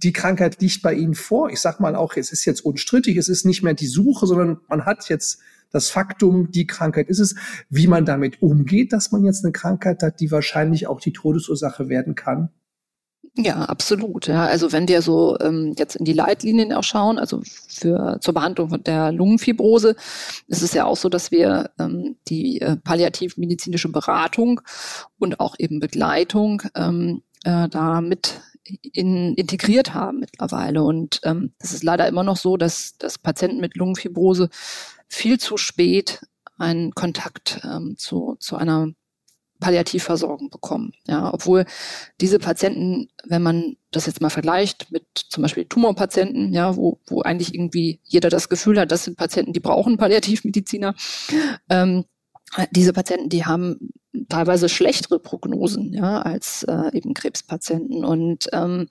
die 0.03 0.12
Krankheit 0.12 0.61
liegt 0.61 0.83
bei 0.83 0.95
Ihnen 0.95 1.15
vor. 1.15 1.50
Ich 1.50 1.61
sag 1.61 1.81
mal 1.81 1.97
auch, 1.97 2.17
es 2.17 2.33
ist 2.33 2.45
jetzt 2.45 2.65
unstrittig, 2.65 3.17
es 3.17 3.29
ist 3.29 3.45
nicht 3.45 3.62
mehr 3.62 3.75
die 3.75 3.87
Suche, 3.87 4.26
sondern 4.26 4.61
man 4.69 4.85
hat 4.85 5.09
jetzt 5.09 5.41
das 5.73 5.91
Faktum, 5.91 6.50
die 6.50 6.67
Krankheit 6.67 7.09
ist 7.09 7.19
es, 7.19 7.35
wie 7.69 7.87
man 7.87 8.05
damit 8.05 8.41
umgeht, 8.41 8.93
dass 8.93 9.12
man 9.12 9.25
jetzt 9.25 9.45
eine 9.45 9.53
Krankheit 9.53 10.03
hat, 10.03 10.21
die 10.21 10.31
wahrscheinlich 10.31 10.87
auch 10.87 11.00
die 11.00 11.12
Todesursache 11.12 11.88
werden 11.88 12.15
kann. 12.15 12.50
Ja, 13.38 13.65
absolut. 13.65 14.29
Ja. 14.29 14.47
Also 14.47 14.73
wenn 14.73 14.88
wir 14.88 15.03
so 15.03 15.37
ähm, 15.41 15.75
jetzt 15.76 15.97
in 15.97 16.07
die 16.07 16.15
Leitlinien 16.15 16.73
auch 16.73 16.85
schauen, 16.85 17.19
also 17.19 17.43
für 17.69 18.19
zur 18.21 18.33
Behandlung 18.33 18.83
der 18.85 19.12
Lungenfibrose, 19.12 19.95
ist 20.47 20.62
es 20.62 20.73
ja 20.73 20.87
auch 20.87 20.97
so, 20.97 21.11
dass 21.11 21.31
wir 21.31 21.71
ähm, 21.79 22.17
die 22.29 22.62
äh, 22.62 22.76
palliativmedizinische 22.76 23.91
Beratung 23.91 24.62
und 25.19 25.38
auch 25.38 25.57
eben 25.59 25.81
Begleitung 25.81 26.62
ähm, 26.75 27.23
äh, 27.45 27.69
da 27.69 28.00
mit 28.00 28.41
in, 28.82 29.35
integriert 29.35 29.94
haben 29.94 30.20
mittlerweile. 30.20 30.82
Und 30.82 31.20
ähm, 31.25 31.52
das 31.58 31.73
ist 31.73 31.82
leider 31.82 32.06
immer 32.06 32.23
noch 32.23 32.37
so, 32.37 32.56
dass, 32.56 32.96
dass 32.99 33.18
Patienten 33.18 33.61
mit 33.61 33.76
Lungenfibrose 33.76 34.49
viel 35.08 35.38
zu 35.38 35.56
spät 35.56 36.20
einen 36.58 36.92
Kontakt 36.92 37.61
ähm, 37.64 37.96
zu, 37.99 38.37
zu 38.40 38.56
einer 38.56 38.92
Palliativversorgung 39.61 40.50
bekommen. 40.50 40.92
Ja, 41.06 41.32
obwohl 41.32 41.64
diese 42.20 42.38
Patienten, 42.38 43.08
wenn 43.25 43.42
man 43.42 43.76
das 43.90 44.06
jetzt 44.06 44.20
mal 44.20 44.30
vergleicht 44.30 44.90
mit 44.92 45.06
zum 45.30 45.42
Beispiel 45.42 45.64
Tumorpatienten, 45.64 46.52
ja, 46.52 46.76
wo, 46.76 47.00
wo 47.06 47.23
eigentlich 47.23 47.54
irgendwie 47.54 48.00
jeder 48.04 48.28
das 48.28 48.49
Gefühl 48.49 48.78
hat, 48.78 48.92
das 48.92 49.04
sind 49.04 49.16
Patienten, 49.16 49.52
die 49.52 49.61
brauchen 49.61 49.96
Palliativmediziner, 49.96 50.94
ähm, 51.70 52.04
diese 52.70 52.92
Patienten, 52.92 53.28
die 53.28 53.44
haben 53.44 53.90
teilweise 54.28 54.68
schlechtere 54.68 55.18
Prognosen, 55.18 55.92
ja, 55.92 56.23
als 56.23 56.64
äh, 56.64 56.96
eben 56.96 57.14
Krebspatienten. 57.14 58.04
Und 58.04 58.46
ähm, 58.52 58.88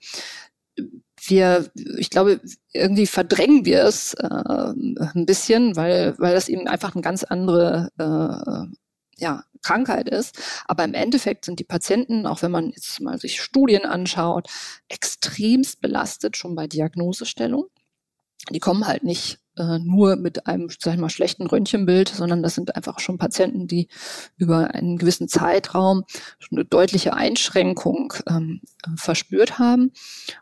wir, 1.26 1.70
ich 1.96 2.10
glaube, 2.10 2.40
irgendwie 2.72 3.06
verdrängen 3.06 3.64
wir 3.64 3.84
es 3.84 4.14
äh, 4.14 4.26
ein 4.26 5.26
bisschen, 5.26 5.76
weil, 5.76 6.14
weil 6.18 6.34
das 6.34 6.48
eben 6.48 6.68
einfach 6.68 6.94
eine 6.94 7.02
ganz 7.02 7.24
andere 7.24 7.90
äh, 7.98 8.76
ja, 9.18 9.44
Krankheit 9.62 10.08
ist. 10.08 10.38
Aber 10.66 10.84
im 10.84 10.94
Endeffekt 10.94 11.44
sind 11.44 11.58
die 11.58 11.64
Patienten, 11.64 12.26
auch 12.26 12.42
wenn 12.42 12.50
man 12.50 12.70
jetzt 12.70 13.00
mal 13.00 13.18
sich 13.18 13.40
Studien 13.40 13.84
anschaut, 13.84 14.48
extremst 14.88 15.80
belastet 15.80 16.36
schon 16.36 16.54
bei 16.54 16.66
Diagnosestellung. 16.66 17.66
Die 18.50 18.60
kommen 18.60 18.86
halt 18.86 19.02
nicht 19.02 19.38
äh, 19.56 19.78
nur 19.78 20.16
mit 20.16 20.46
einem, 20.46 20.68
sag 20.78 20.94
ich 20.94 21.00
mal, 21.00 21.10
schlechten 21.10 21.46
Röntgenbild, 21.46 22.08
sondern 22.08 22.42
das 22.42 22.54
sind 22.54 22.76
einfach 22.76 22.98
schon 22.98 23.18
Patienten, 23.18 23.66
die 23.66 23.88
über 24.36 24.74
einen 24.74 24.98
gewissen 24.98 25.28
Zeitraum 25.28 26.04
schon 26.38 26.58
eine 26.58 26.64
deutliche 26.64 27.14
Einschränkung 27.14 28.14
ähm, 28.28 28.60
verspürt 28.96 29.58
haben. 29.58 29.92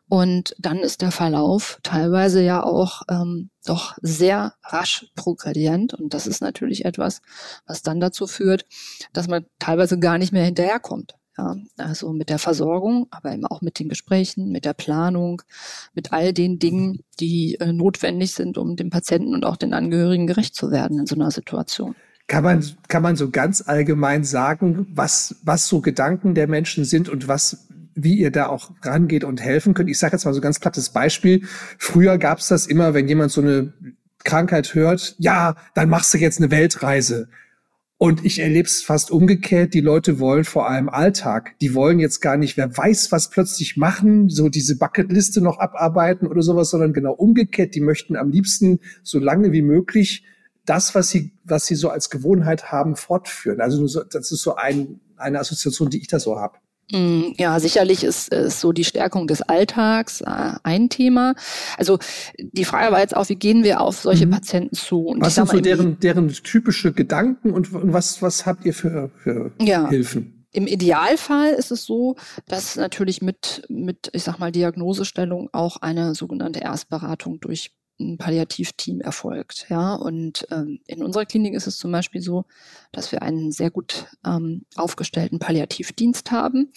Und 0.08 0.54
dann 0.58 0.78
ist 0.78 1.02
der 1.02 1.10
Verlauf 1.10 1.78
teilweise 1.82 2.42
ja 2.42 2.62
auch 2.62 3.02
ähm, 3.08 3.50
doch 3.64 3.96
sehr 4.02 4.54
rasch 4.62 5.06
progredient. 5.14 5.94
Und 5.94 6.14
das 6.14 6.26
ist 6.26 6.40
natürlich 6.40 6.84
etwas, 6.84 7.22
was 7.66 7.82
dann 7.82 8.00
dazu 8.00 8.26
führt, 8.26 8.66
dass 9.12 9.28
man 9.28 9.46
teilweise 9.58 9.98
gar 9.98 10.18
nicht 10.18 10.32
mehr 10.32 10.44
hinterherkommt. 10.44 11.14
Ja, 11.36 11.56
also 11.78 12.12
mit 12.12 12.28
der 12.30 12.38
Versorgung, 12.38 13.08
aber 13.10 13.32
eben 13.32 13.44
auch 13.44 13.60
mit 13.60 13.80
den 13.80 13.88
Gesprächen, 13.88 14.50
mit 14.50 14.64
der 14.64 14.72
Planung, 14.72 15.42
mit 15.92 16.12
all 16.12 16.32
den 16.32 16.60
Dingen, 16.60 17.00
die 17.18 17.56
äh, 17.60 17.72
notwendig 17.72 18.34
sind, 18.34 18.56
um 18.56 18.76
dem 18.76 18.90
Patienten 18.90 19.34
und 19.34 19.44
auch 19.44 19.56
den 19.56 19.74
Angehörigen 19.74 20.28
gerecht 20.28 20.54
zu 20.54 20.70
werden 20.70 21.00
in 21.00 21.06
so 21.06 21.16
einer 21.16 21.32
Situation. 21.32 21.96
Kann 22.28 22.44
man, 22.44 22.64
kann 22.88 23.02
man 23.02 23.16
so 23.16 23.30
ganz 23.30 23.64
allgemein 23.66 24.24
sagen, 24.24 24.86
was, 24.94 25.36
was 25.42 25.66
so 25.66 25.80
Gedanken 25.80 26.34
der 26.34 26.46
Menschen 26.46 26.84
sind 26.84 27.08
und 27.08 27.28
was, 27.28 27.66
wie 27.94 28.14
ihr 28.14 28.30
da 28.30 28.46
auch 28.46 28.70
rangeht 28.82 29.24
und 29.24 29.42
helfen 29.42 29.74
könnt? 29.74 29.90
Ich 29.90 29.98
sage 29.98 30.14
jetzt 30.14 30.24
mal 30.24 30.32
so 30.32 30.40
ganz 30.40 30.58
plattes 30.58 30.88
Beispiel. 30.90 31.42
Früher 31.78 32.16
gab 32.16 32.38
es 32.38 32.48
das 32.48 32.66
immer, 32.66 32.94
wenn 32.94 33.08
jemand 33.08 33.30
so 33.30 33.42
eine 33.42 33.74
Krankheit 34.24 34.74
hört, 34.74 35.16
ja, 35.18 35.54
dann 35.74 35.90
machst 35.90 36.14
du 36.14 36.18
jetzt 36.18 36.38
eine 36.38 36.50
Weltreise. 36.50 37.28
Und 38.04 38.22
ich 38.22 38.40
erlebe 38.40 38.68
es 38.68 38.82
fast 38.82 39.10
umgekehrt. 39.10 39.72
Die 39.72 39.80
Leute 39.80 40.18
wollen 40.18 40.44
vor 40.44 40.68
allem 40.68 40.90
Alltag. 40.90 41.54
Die 41.62 41.72
wollen 41.72 41.98
jetzt 41.98 42.20
gar 42.20 42.36
nicht, 42.36 42.58
wer 42.58 42.76
weiß, 42.76 43.10
was 43.12 43.30
plötzlich 43.30 43.78
machen, 43.78 44.28
so 44.28 44.50
diese 44.50 44.76
Bucketliste 44.76 45.40
noch 45.40 45.58
abarbeiten 45.58 46.26
oder 46.26 46.42
sowas, 46.42 46.68
sondern 46.68 46.92
genau 46.92 47.14
umgekehrt. 47.14 47.74
Die 47.74 47.80
möchten 47.80 48.16
am 48.16 48.28
liebsten 48.28 48.80
so 49.02 49.18
lange 49.18 49.52
wie 49.52 49.62
möglich 49.62 50.22
das, 50.66 50.94
was 50.94 51.08
sie, 51.08 51.32
was 51.44 51.64
sie 51.64 51.76
so 51.76 51.88
als 51.88 52.10
Gewohnheit 52.10 52.70
haben, 52.70 52.94
fortführen. 52.94 53.62
Also 53.62 54.04
das 54.04 54.30
ist 54.30 54.42
so 54.42 54.54
ein, 54.54 55.00
eine 55.16 55.40
Assoziation, 55.40 55.88
die 55.88 56.02
ich 56.02 56.06
da 56.06 56.20
so 56.20 56.38
habe. 56.38 56.58
Mm, 56.92 57.32
ja, 57.38 57.58
sicherlich 57.60 58.04
ist, 58.04 58.32
ist 58.32 58.60
so 58.60 58.72
die 58.72 58.84
Stärkung 58.84 59.26
des 59.26 59.42
Alltags 59.42 60.20
äh, 60.20 60.52
ein 60.62 60.88
Thema. 60.90 61.34
Also 61.78 61.98
die 62.38 62.64
Frage 62.64 62.92
war 62.92 63.00
jetzt 63.00 63.16
auch, 63.16 63.28
wie 63.28 63.36
gehen 63.36 63.64
wir 63.64 63.80
auf 63.80 64.00
solche 64.00 64.26
mhm. 64.26 64.32
Patienten 64.32 64.76
zu? 64.76 65.06
Und 65.06 65.20
was 65.20 65.34
sind 65.34 65.48
so 65.48 65.60
deren, 65.60 65.98
deren 66.00 66.28
typische 66.28 66.92
Gedanken 66.92 67.52
und, 67.52 67.72
und 67.72 67.92
was, 67.92 68.20
was 68.22 68.46
habt 68.46 68.64
ihr 68.64 68.74
für, 68.74 69.10
für 69.16 69.52
ja. 69.60 69.88
Hilfen? 69.88 70.46
Im 70.52 70.68
Idealfall 70.68 71.52
ist 71.52 71.72
es 71.72 71.84
so, 71.84 72.14
dass 72.46 72.76
natürlich 72.76 73.20
mit, 73.22 73.64
mit, 73.68 74.10
ich 74.12 74.22
sag 74.22 74.38
mal, 74.38 74.52
Diagnosestellung 74.52 75.48
auch 75.52 75.78
eine 75.78 76.14
sogenannte 76.14 76.60
Erstberatung 76.60 77.40
durch 77.40 77.72
ein 77.98 78.18
Palliativteam 78.18 79.00
erfolgt. 79.00 79.66
Ja, 79.68 79.94
und 79.94 80.46
ähm, 80.50 80.80
in 80.86 81.02
unserer 81.02 81.26
Klinik 81.26 81.54
ist 81.54 81.66
es 81.66 81.78
zum 81.78 81.92
Beispiel 81.92 82.20
so, 82.20 82.44
dass 82.92 83.12
wir 83.12 83.22
einen 83.22 83.52
sehr 83.52 83.70
gut 83.70 84.06
ähm, 84.26 84.64
aufgestellten 84.76 85.38
Palliativdienst 85.38 86.30
haben 86.30 86.72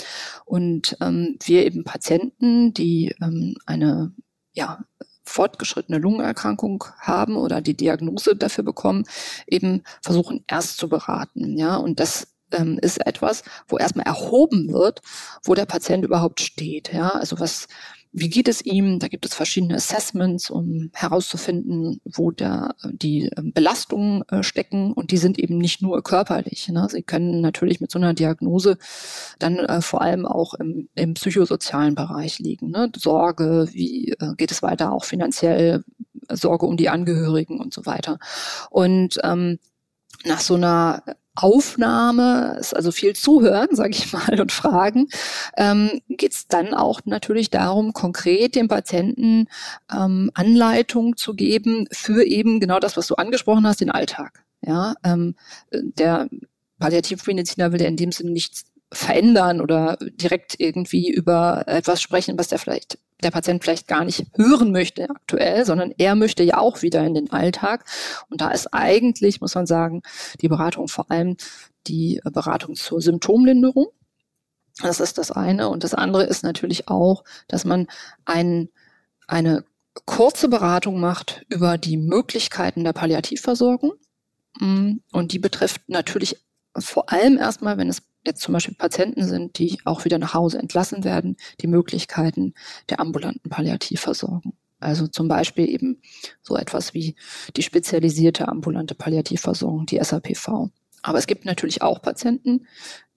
und 0.45 0.97
ähm, 1.01 1.37
wir 1.43 1.65
eben 1.65 1.83
Patienten, 1.83 2.73
die 2.73 3.15
ähm, 3.21 3.55
eine 3.65 4.13
ja, 4.53 4.83
fortgeschrittene 5.23 5.97
Lungenerkrankung 5.97 6.85
haben 6.99 7.35
oder 7.35 7.61
die 7.61 7.75
Diagnose 7.75 8.35
dafür 8.35 8.63
bekommen, 8.63 9.05
eben 9.47 9.83
versuchen 10.01 10.43
erst 10.47 10.77
zu 10.77 10.89
beraten. 10.89 11.57
Ja, 11.57 11.75
und 11.77 11.99
das 11.99 12.27
ähm, 12.51 12.79
ist 12.81 13.05
etwas, 13.05 13.43
wo 13.67 13.77
erstmal 13.77 14.05
erhoben 14.05 14.71
wird, 14.71 15.01
wo 15.43 15.53
der 15.53 15.65
Patient 15.65 16.03
überhaupt 16.03 16.41
steht. 16.41 16.93
Ja, 16.93 17.09
also 17.09 17.39
was 17.39 17.67
wie 18.11 18.29
geht 18.29 18.47
es 18.47 18.61
ihm? 18.61 18.99
Da 18.99 19.07
gibt 19.07 19.25
es 19.25 19.33
verschiedene 19.33 19.75
Assessments, 19.75 20.49
um 20.49 20.89
herauszufinden, 20.93 22.01
wo 22.05 22.31
da 22.31 22.73
die 22.83 23.29
ähm, 23.37 23.53
Belastungen 23.53 24.23
äh, 24.29 24.43
stecken. 24.43 24.93
Und 24.93 25.11
die 25.11 25.17
sind 25.17 25.37
eben 25.39 25.57
nicht 25.57 25.81
nur 25.81 26.01
körperlich. 26.03 26.67
Ne? 26.69 26.87
Sie 26.89 27.03
können 27.03 27.41
natürlich 27.41 27.81
mit 27.81 27.91
so 27.91 27.99
einer 27.99 28.13
Diagnose 28.13 28.77
dann 29.39 29.57
äh, 29.57 29.81
vor 29.81 30.01
allem 30.01 30.25
auch 30.25 30.53
im, 30.55 30.89
im 30.95 31.13
psychosozialen 31.13 31.95
Bereich 31.95 32.39
liegen. 32.39 32.71
Ne? 32.71 32.91
Sorge, 32.95 33.67
wie 33.71 34.13
äh, 34.19 34.33
geht 34.35 34.51
es 34.51 34.63
weiter, 34.63 34.91
auch 34.91 35.05
finanziell, 35.05 35.83
Sorge 36.29 36.65
um 36.65 36.77
die 36.77 36.89
Angehörigen 36.89 37.59
und 37.59 37.73
so 37.73 37.85
weiter. 37.85 38.19
Und 38.69 39.19
ähm, 39.23 39.59
nach 40.25 40.41
so 40.41 40.55
einer 40.55 41.03
Aufnahme, 41.37 42.59
also 42.73 42.91
viel 42.91 43.15
Zuhören, 43.15 43.69
sage 43.71 43.91
ich 43.91 44.11
mal, 44.11 44.39
und 44.41 44.51
Fragen, 44.51 45.07
ähm, 45.55 46.01
geht 46.09 46.33
es 46.33 46.47
dann 46.47 46.73
auch 46.73 47.01
natürlich 47.05 47.49
darum, 47.51 47.93
konkret 47.93 48.55
dem 48.55 48.67
Patienten 48.67 49.47
ähm, 49.93 50.31
Anleitung 50.33 51.15
zu 51.15 51.35
geben 51.35 51.87
für 51.91 52.23
eben 52.23 52.59
genau 52.59 52.79
das, 52.79 52.97
was 52.97 53.07
du 53.07 53.15
angesprochen 53.15 53.67
hast, 53.67 53.81
den 53.81 53.91
Alltag. 53.91 54.43
Ja, 54.61 54.95
ähm, 55.03 55.35
der 55.71 56.27
Palliativmediziner 56.79 57.71
will 57.71 57.81
ja 57.81 57.87
in 57.87 57.97
dem 57.97 58.11
Sinne 58.11 58.31
nichts 58.31 58.65
verändern 58.91 59.61
oder 59.61 59.97
direkt 59.99 60.59
irgendwie 60.59 61.11
über 61.11 61.67
etwas 61.67 62.01
sprechen, 62.01 62.37
was 62.37 62.47
der 62.47 62.57
vielleicht 62.57 62.97
der 63.23 63.31
Patient 63.31 63.63
vielleicht 63.63 63.87
gar 63.87 64.05
nicht 64.05 64.27
hören 64.35 64.71
möchte 64.71 65.09
aktuell, 65.09 65.65
sondern 65.65 65.93
er 65.97 66.15
möchte 66.15 66.43
ja 66.43 66.57
auch 66.57 66.81
wieder 66.81 67.05
in 67.05 67.15
den 67.15 67.31
Alltag. 67.31 67.85
Und 68.29 68.41
da 68.41 68.51
ist 68.51 68.73
eigentlich, 68.73 69.41
muss 69.41 69.55
man 69.55 69.65
sagen, 69.65 70.03
die 70.41 70.47
Beratung 70.47 70.87
vor 70.87 71.09
allem 71.09 71.37
die 71.87 72.21
Beratung 72.23 72.75
zur 72.75 73.01
Symptomlinderung. 73.01 73.87
Das 74.81 74.99
ist 74.99 75.17
das 75.17 75.31
eine. 75.31 75.69
Und 75.69 75.83
das 75.83 75.93
andere 75.93 76.23
ist 76.23 76.43
natürlich 76.43 76.87
auch, 76.87 77.23
dass 77.47 77.65
man 77.65 77.87
ein, 78.25 78.69
eine 79.25 79.63
kurze 80.05 80.49
Beratung 80.49 80.99
macht 80.99 81.45
über 81.49 81.77
die 81.77 81.97
Möglichkeiten 81.97 82.83
der 82.83 82.93
Palliativversorgung. 82.93 83.93
Mm, 84.59 84.97
und 85.11 85.31
die 85.31 85.39
betrifft 85.39 85.81
natürlich 85.87 86.43
vor 86.77 87.11
allem 87.11 87.37
erstmal, 87.37 87.77
wenn 87.77 87.89
es 87.89 88.03
jetzt 88.25 88.41
zum 88.41 88.53
Beispiel 88.53 88.75
Patienten 88.75 89.25
sind, 89.25 89.57
die 89.57 89.79
auch 89.85 90.05
wieder 90.05 90.17
nach 90.17 90.33
Hause 90.33 90.59
entlassen 90.59 91.03
werden, 91.03 91.37
die 91.61 91.67
Möglichkeiten 91.67 92.53
der 92.89 92.99
ambulanten 92.99 93.49
Palliativversorgung. 93.49 94.53
Also 94.79 95.07
zum 95.07 95.27
Beispiel 95.27 95.67
eben 95.69 96.01
so 96.41 96.55
etwas 96.55 96.93
wie 96.93 97.15
die 97.55 97.63
spezialisierte 97.63 98.47
ambulante 98.47 98.95
Palliativversorgung, 98.95 99.85
die 99.85 99.99
SAPV. 100.03 100.69
Aber 101.01 101.17
es 101.17 101.27
gibt 101.27 101.45
natürlich 101.45 101.81
auch 101.81 102.01
Patienten, 102.01 102.67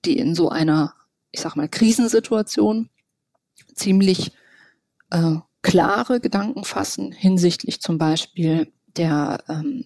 die 0.04 0.16
in 0.16 0.34
so 0.34 0.48
einer, 0.48 0.94
ich 1.32 1.40
sag 1.40 1.56
mal, 1.56 1.68
Krisensituation 1.68 2.88
ziemlich 3.74 4.32
äh, 5.10 5.36
klare 5.62 6.20
Gedanken 6.20 6.64
fassen 6.64 7.12
hinsichtlich 7.12 7.82
zum 7.82 7.98
Beispiel 7.98 8.72
der 8.96 9.44
ähm, 9.48 9.84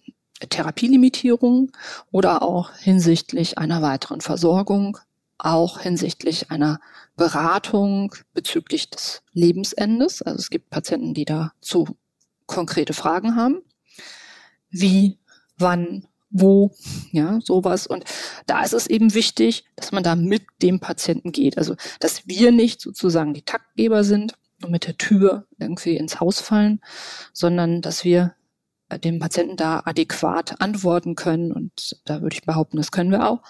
Therapielimitierung 0.49 1.73
oder 2.11 2.43
auch 2.43 2.73
hinsichtlich 2.73 3.59
einer 3.59 3.83
weiteren 3.83 4.21
Versorgung 4.21 4.99
auch 5.39 5.81
hinsichtlich 5.81 6.51
einer 6.51 6.81
Beratung 7.17 8.15
bezüglich 8.33 8.91
des 8.91 9.23
Lebensendes. 9.33 10.23
Also 10.23 10.39
es 10.39 10.51
gibt 10.51 10.71
Patienten, 10.71 11.15
die 11.15 11.25
dazu 11.25 11.87
konkrete 12.47 12.93
Fragen 12.93 13.37
haben. 13.37 13.63
Wie, 14.71 15.19
wann, 15.59 16.07
wo, 16.31 16.73
ja, 17.13 17.39
sowas. 17.43 17.87
Und 17.87 18.05
da 18.47 18.63
ist 18.63 18.73
es 18.73 18.87
eben 18.87 19.15
wichtig, 19.15 19.65
dass 19.77 19.93
man 19.93 20.03
da 20.03 20.17
mit 20.17 20.43
dem 20.63 20.81
Patienten 20.81 21.31
geht. 21.31 21.59
Also, 21.59 21.77
dass 22.01 22.27
wir 22.27 22.51
nicht 22.51 22.81
sozusagen 22.81 23.35
die 23.35 23.43
Taktgeber 23.43 24.03
sind 24.03 24.35
und 24.63 24.71
mit 24.71 24.87
der 24.87 24.97
Tür 24.97 25.47
irgendwie 25.59 25.97
ins 25.97 26.21
Haus 26.21 26.41
fallen, 26.41 26.81
sondern 27.33 27.83
dass 27.83 28.05
wir 28.05 28.35
dem 29.03 29.19
Patienten 29.19 29.57
da 29.57 29.83
adäquat 29.85 30.61
antworten 30.61 31.15
können. 31.15 31.53
Und 31.53 32.01
da 32.05 32.23
würde 32.23 32.35
ich 32.35 32.43
behaupten, 32.43 32.77
das 32.77 32.91
können 32.91 33.11
wir 33.11 33.29
auch. 33.29 33.43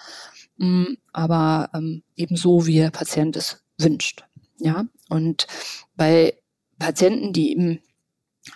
Mm, 0.57 0.95
aber 1.13 1.71
ähm, 1.75 2.03
eben 2.17 2.37
so, 2.37 2.67
wie 2.67 2.77
der 2.77 2.91
Patient 2.91 3.37
es 3.37 3.63
wünscht. 3.79 4.25
Ja, 4.59 4.85
und 5.09 5.47
bei 5.97 6.35
Patienten, 6.79 7.33
die 7.33 7.53
eben 7.53 7.81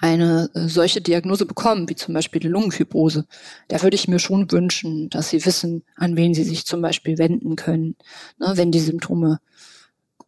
eine 0.00 0.50
äh, 0.54 0.68
solche 0.68 1.00
Diagnose 1.00 1.46
bekommen, 1.46 1.88
wie 1.88 1.96
zum 1.96 2.14
Beispiel 2.14 2.40
die 2.40 2.48
Lungenfibrose, 2.48 3.26
da 3.68 3.82
würde 3.82 3.94
ich 3.94 4.08
mir 4.08 4.18
schon 4.18 4.50
wünschen, 4.52 5.08
dass 5.08 5.30
sie 5.30 5.44
wissen, 5.44 5.82
an 5.96 6.16
wen 6.16 6.34
sie 6.34 6.44
sich 6.44 6.66
zum 6.66 6.82
Beispiel 6.82 7.18
wenden 7.18 7.56
können, 7.56 7.96
ne, 8.38 8.52
wenn 8.54 8.70
die 8.70 8.80
Symptome 8.80 9.40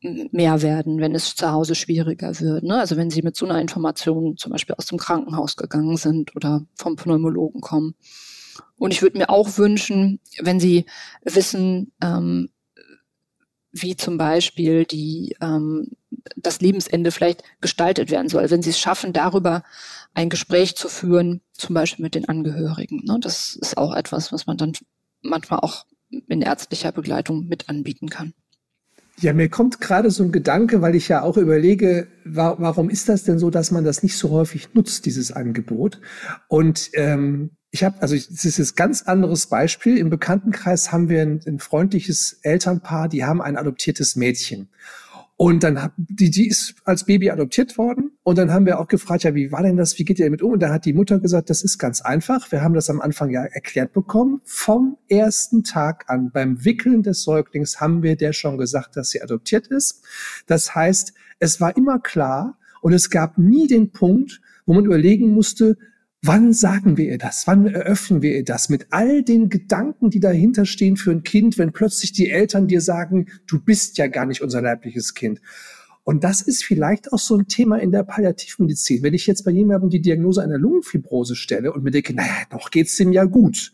mehr 0.02 0.62
werden, 0.62 0.98
wenn 1.00 1.14
es 1.14 1.34
zu 1.34 1.50
Hause 1.50 1.74
schwieriger 1.74 2.38
wird. 2.40 2.64
Ne? 2.64 2.78
Also 2.78 2.96
wenn 2.96 3.10
sie 3.10 3.22
mit 3.22 3.36
so 3.36 3.46
einer 3.46 3.60
Information 3.60 4.36
zum 4.36 4.52
Beispiel 4.52 4.74
aus 4.76 4.86
dem 4.86 4.98
Krankenhaus 4.98 5.56
gegangen 5.56 5.96
sind 5.96 6.34
oder 6.36 6.64
vom 6.74 6.96
Pneumologen 6.96 7.60
kommen. 7.60 7.94
Und 8.76 8.92
ich 8.92 9.02
würde 9.02 9.18
mir 9.18 9.30
auch 9.30 9.58
wünschen, 9.58 10.20
wenn 10.40 10.58
Sie 10.58 10.86
wissen, 11.22 11.92
ähm, 12.02 12.48
wie 13.72 13.96
zum 13.96 14.18
Beispiel 14.18 14.84
die, 14.84 15.36
ähm, 15.40 15.88
das 16.36 16.60
Lebensende 16.60 17.10
vielleicht 17.12 17.44
gestaltet 17.60 18.10
werden 18.10 18.28
soll, 18.28 18.50
wenn 18.50 18.62
Sie 18.62 18.70
es 18.70 18.78
schaffen, 18.78 19.12
darüber 19.12 19.62
ein 20.14 20.28
Gespräch 20.28 20.76
zu 20.76 20.88
führen, 20.88 21.40
zum 21.52 21.74
Beispiel 21.74 22.02
mit 22.02 22.14
den 22.14 22.28
Angehörigen. 22.28 23.04
Ne? 23.04 23.18
Das 23.20 23.54
ist 23.56 23.76
auch 23.76 23.94
etwas, 23.94 24.32
was 24.32 24.46
man 24.46 24.56
dann 24.56 24.72
manchmal 25.22 25.60
auch 25.60 25.84
in 26.28 26.42
ärztlicher 26.42 26.90
Begleitung 26.90 27.46
mit 27.46 27.68
anbieten 27.68 28.08
kann. 28.08 28.34
Ja, 29.20 29.34
mir 29.34 29.50
kommt 29.50 29.82
gerade 29.82 30.10
so 30.10 30.24
ein 30.24 30.32
Gedanke, 30.32 30.80
weil 30.80 30.94
ich 30.94 31.08
ja 31.08 31.20
auch 31.20 31.36
überlege, 31.36 32.08
wa 32.24 32.56
warum 32.58 32.88
ist 32.88 33.08
das 33.08 33.22
denn 33.24 33.38
so, 33.38 33.50
dass 33.50 33.70
man 33.70 33.84
das 33.84 34.02
nicht 34.02 34.16
so 34.16 34.30
häufig 34.30 34.72
nutzt, 34.72 35.04
dieses 35.04 35.30
Angebot? 35.30 36.00
Und 36.48 36.88
ähm, 36.94 37.50
ich 37.70 37.84
habe, 37.84 38.00
also 38.00 38.14
es 38.14 38.44
ist 38.44 38.58
ein 38.58 38.76
ganz 38.76 39.02
anderes 39.02 39.46
Beispiel. 39.46 39.98
Im 39.98 40.08
Bekanntenkreis 40.08 40.90
haben 40.90 41.10
wir 41.10 41.20
ein, 41.20 41.40
ein 41.46 41.58
freundliches 41.58 42.38
Elternpaar, 42.42 43.08
die 43.08 43.24
haben 43.24 43.42
ein 43.42 43.58
adoptiertes 43.58 44.16
Mädchen. 44.16 44.70
Und 45.42 45.64
dann 45.64 45.82
hat 45.82 45.92
die, 45.96 46.28
die 46.28 46.48
ist 46.48 46.74
als 46.84 47.06
Baby 47.06 47.30
adoptiert 47.30 47.78
worden. 47.78 48.10
Und 48.24 48.36
dann 48.36 48.52
haben 48.52 48.66
wir 48.66 48.78
auch 48.78 48.88
gefragt, 48.88 49.22
ja, 49.22 49.34
wie 49.34 49.50
war 49.50 49.62
denn 49.62 49.78
das? 49.78 49.98
Wie 49.98 50.04
geht 50.04 50.18
ihr 50.18 50.26
damit 50.26 50.42
um? 50.42 50.52
Und 50.52 50.60
da 50.60 50.70
hat 50.70 50.84
die 50.84 50.92
Mutter 50.92 51.18
gesagt, 51.18 51.48
das 51.48 51.62
ist 51.62 51.78
ganz 51.78 52.02
einfach. 52.02 52.52
Wir 52.52 52.60
haben 52.60 52.74
das 52.74 52.90
am 52.90 53.00
Anfang 53.00 53.30
ja 53.30 53.44
erklärt 53.44 53.94
bekommen. 53.94 54.42
Vom 54.44 54.98
ersten 55.08 55.64
Tag 55.64 56.04
an, 56.08 56.30
beim 56.30 56.62
Wickeln 56.66 57.02
des 57.02 57.22
Säuglings, 57.22 57.80
haben 57.80 58.02
wir 58.02 58.16
der 58.16 58.34
schon 58.34 58.58
gesagt, 58.58 58.98
dass 58.98 59.08
sie 59.08 59.22
adoptiert 59.22 59.66
ist. 59.68 60.04
Das 60.46 60.74
heißt, 60.74 61.14
es 61.38 61.58
war 61.58 61.74
immer 61.74 62.00
klar 62.00 62.58
und 62.82 62.92
es 62.92 63.08
gab 63.08 63.38
nie 63.38 63.66
den 63.66 63.92
Punkt, 63.92 64.42
wo 64.66 64.74
man 64.74 64.84
überlegen 64.84 65.32
musste, 65.32 65.78
Wann 66.22 66.52
sagen 66.52 66.98
wir 66.98 67.06
ihr 67.06 67.18
das? 67.18 67.46
Wann 67.46 67.66
eröffnen 67.66 68.20
wir 68.20 68.36
ihr 68.36 68.44
das? 68.44 68.68
Mit 68.68 68.88
all 68.90 69.22
den 69.22 69.48
Gedanken, 69.48 70.10
die 70.10 70.20
dahinter 70.20 70.66
stehen 70.66 70.98
für 70.98 71.12
ein 71.12 71.22
Kind, 71.22 71.56
wenn 71.56 71.72
plötzlich 71.72 72.12
die 72.12 72.28
Eltern 72.28 72.68
dir 72.68 72.82
sagen, 72.82 73.28
du 73.46 73.58
bist 73.58 73.96
ja 73.96 74.06
gar 74.06 74.26
nicht 74.26 74.42
unser 74.42 74.60
leibliches 74.60 75.14
Kind. 75.14 75.40
Und 76.04 76.22
das 76.22 76.42
ist 76.42 76.62
vielleicht 76.62 77.12
auch 77.12 77.18
so 77.18 77.36
ein 77.36 77.48
Thema 77.48 77.76
in 77.76 77.90
der 77.90 78.02
Palliativmedizin. 78.02 79.02
Wenn 79.02 79.14
ich 79.14 79.26
jetzt 79.26 79.44
bei 79.44 79.50
jemandem 79.50 79.88
die 79.88 80.02
Diagnose 80.02 80.42
einer 80.42 80.58
Lungenfibrose 80.58 81.36
stelle 81.36 81.72
und 81.72 81.84
mir 81.84 81.90
denke, 81.90 82.14
naja, 82.14 82.42
noch 82.52 82.70
geht's 82.70 82.96
dem 82.96 83.12
ja 83.12 83.24
gut, 83.24 83.72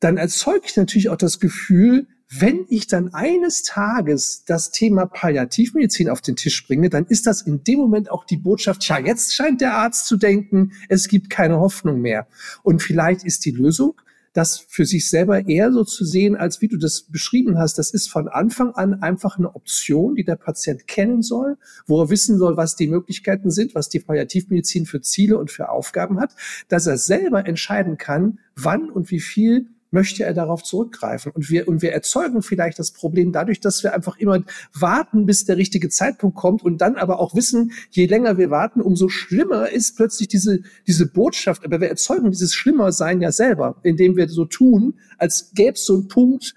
dann 0.00 0.16
erzeuge 0.16 0.62
ich 0.64 0.76
natürlich 0.76 1.08
auch 1.08 1.16
das 1.16 1.38
Gefühl, 1.38 2.08
wenn 2.32 2.64
ich 2.68 2.86
dann 2.86 3.12
eines 3.12 3.64
Tages 3.64 4.44
das 4.46 4.70
Thema 4.70 5.06
Palliativmedizin 5.06 6.08
auf 6.08 6.20
den 6.20 6.36
Tisch 6.36 6.64
bringe, 6.66 6.88
dann 6.88 7.06
ist 7.06 7.26
das 7.26 7.42
in 7.42 7.64
dem 7.64 7.80
Moment 7.80 8.10
auch 8.10 8.24
die 8.24 8.36
Botschaft, 8.36 8.86
ja, 8.88 9.00
jetzt 9.00 9.34
scheint 9.34 9.60
der 9.60 9.74
Arzt 9.74 10.06
zu 10.06 10.16
denken, 10.16 10.72
es 10.88 11.08
gibt 11.08 11.28
keine 11.28 11.58
Hoffnung 11.58 12.00
mehr. 12.00 12.28
Und 12.62 12.82
vielleicht 12.82 13.24
ist 13.24 13.44
die 13.44 13.50
Lösung, 13.50 14.00
das 14.32 14.58
für 14.58 14.86
sich 14.86 15.10
selber 15.10 15.48
eher 15.48 15.72
so 15.72 15.82
zu 15.82 16.04
sehen, 16.04 16.36
als 16.36 16.60
wie 16.60 16.68
du 16.68 16.76
das 16.76 17.02
beschrieben 17.02 17.58
hast. 17.58 17.78
Das 17.78 17.90
ist 17.90 18.08
von 18.08 18.28
Anfang 18.28 18.70
an 18.74 19.02
einfach 19.02 19.36
eine 19.36 19.56
Option, 19.56 20.14
die 20.14 20.24
der 20.24 20.36
Patient 20.36 20.86
kennen 20.86 21.22
soll, 21.22 21.56
wo 21.86 22.00
er 22.02 22.10
wissen 22.10 22.38
soll, 22.38 22.56
was 22.56 22.76
die 22.76 22.86
Möglichkeiten 22.86 23.50
sind, 23.50 23.74
was 23.74 23.88
die 23.88 23.98
Palliativmedizin 23.98 24.86
für 24.86 25.00
Ziele 25.00 25.36
und 25.36 25.50
für 25.50 25.68
Aufgaben 25.68 26.20
hat, 26.20 26.36
dass 26.68 26.86
er 26.86 26.96
selber 26.96 27.46
entscheiden 27.46 27.98
kann, 27.98 28.38
wann 28.54 28.88
und 28.88 29.10
wie 29.10 29.20
viel 29.20 29.66
möchte 29.90 30.24
er 30.24 30.34
darauf 30.34 30.62
zurückgreifen. 30.62 31.32
Und 31.32 31.50
wir, 31.50 31.68
und 31.68 31.82
wir 31.82 31.92
erzeugen 31.92 32.42
vielleicht 32.42 32.78
das 32.78 32.92
Problem 32.92 33.32
dadurch, 33.32 33.60
dass 33.60 33.82
wir 33.82 33.94
einfach 33.94 34.16
immer 34.18 34.42
warten, 34.72 35.26
bis 35.26 35.44
der 35.44 35.56
richtige 35.56 35.88
Zeitpunkt 35.88 36.36
kommt 36.36 36.62
und 36.62 36.78
dann 36.80 36.96
aber 36.96 37.20
auch 37.20 37.34
wissen, 37.34 37.72
je 37.90 38.06
länger 38.06 38.38
wir 38.38 38.50
warten, 38.50 38.80
umso 38.80 39.08
schlimmer 39.08 39.70
ist 39.70 39.96
plötzlich 39.96 40.28
diese, 40.28 40.60
diese 40.86 41.06
Botschaft. 41.06 41.64
Aber 41.64 41.80
wir 41.80 41.88
erzeugen 41.88 42.30
dieses 42.30 42.54
Schlimmersein 42.54 43.20
ja 43.20 43.32
selber, 43.32 43.76
indem 43.82 44.16
wir 44.16 44.28
so 44.28 44.44
tun, 44.44 44.94
als 45.18 45.52
gäbe 45.54 45.72
es 45.72 45.84
so 45.84 45.94
einen 45.94 46.08
Punkt, 46.08 46.54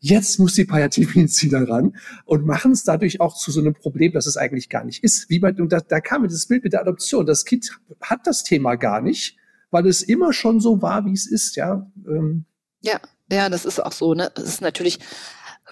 jetzt 0.00 0.38
muss 0.38 0.54
die 0.54 0.64
Palliativmedizin 0.64 1.50
da 1.50 1.62
ran 1.62 1.94
und 2.24 2.46
machen 2.46 2.72
es 2.72 2.84
dadurch 2.84 3.20
auch 3.20 3.36
zu 3.36 3.50
so 3.50 3.60
einem 3.60 3.74
Problem, 3.74 4.12
das 4.12 4.26
es 4.26 4.36
eigentlich 4.36 4.68
gar 4.68 4.84
nicht 4.84 5.04
ist. 5.04 5.28
Wie 5.28 5.38
bei, 5.38 5.52
und 5.52 5.70
da, 5.72 5.80
da 5.80 6.00
kam 6.00 6.22
mir 6.22 6.28
dieses 6.28 6.46
Bild 6.46 6.64
mit 6.64 6.72
der 6.72 6.80
Adoption. 6.80 7.26
Das 7.26 7.44
Kind 7.44 7.78
hat 8.00 8.26
das 8.26 8.42
Thema 8.42 8.76
gar 8.76 9.02
nicht, 9.02 9.36
weil 9.70 9.86
es 9.86 10.02
immer 10.02 10.32
schon 10.32 10.60
so 10.60 10.82
war, 10.82 11.04
wie 11.04 11.12
es 11.12 11.26
ist, 11.26 11.56
ja. 11.56 11.90
Ähm, 12.06 12.46
ja, 12.82 13.00
ja, 13.30 13.48
das 13.48 13.64
ist 13.64 13.82
auch 13.82 13.92
so. 13.92 14.14
Ne? 14.14 14.30
Es 14.36 14.44
ist 14.44 14.60
natürlich 14.60 14.98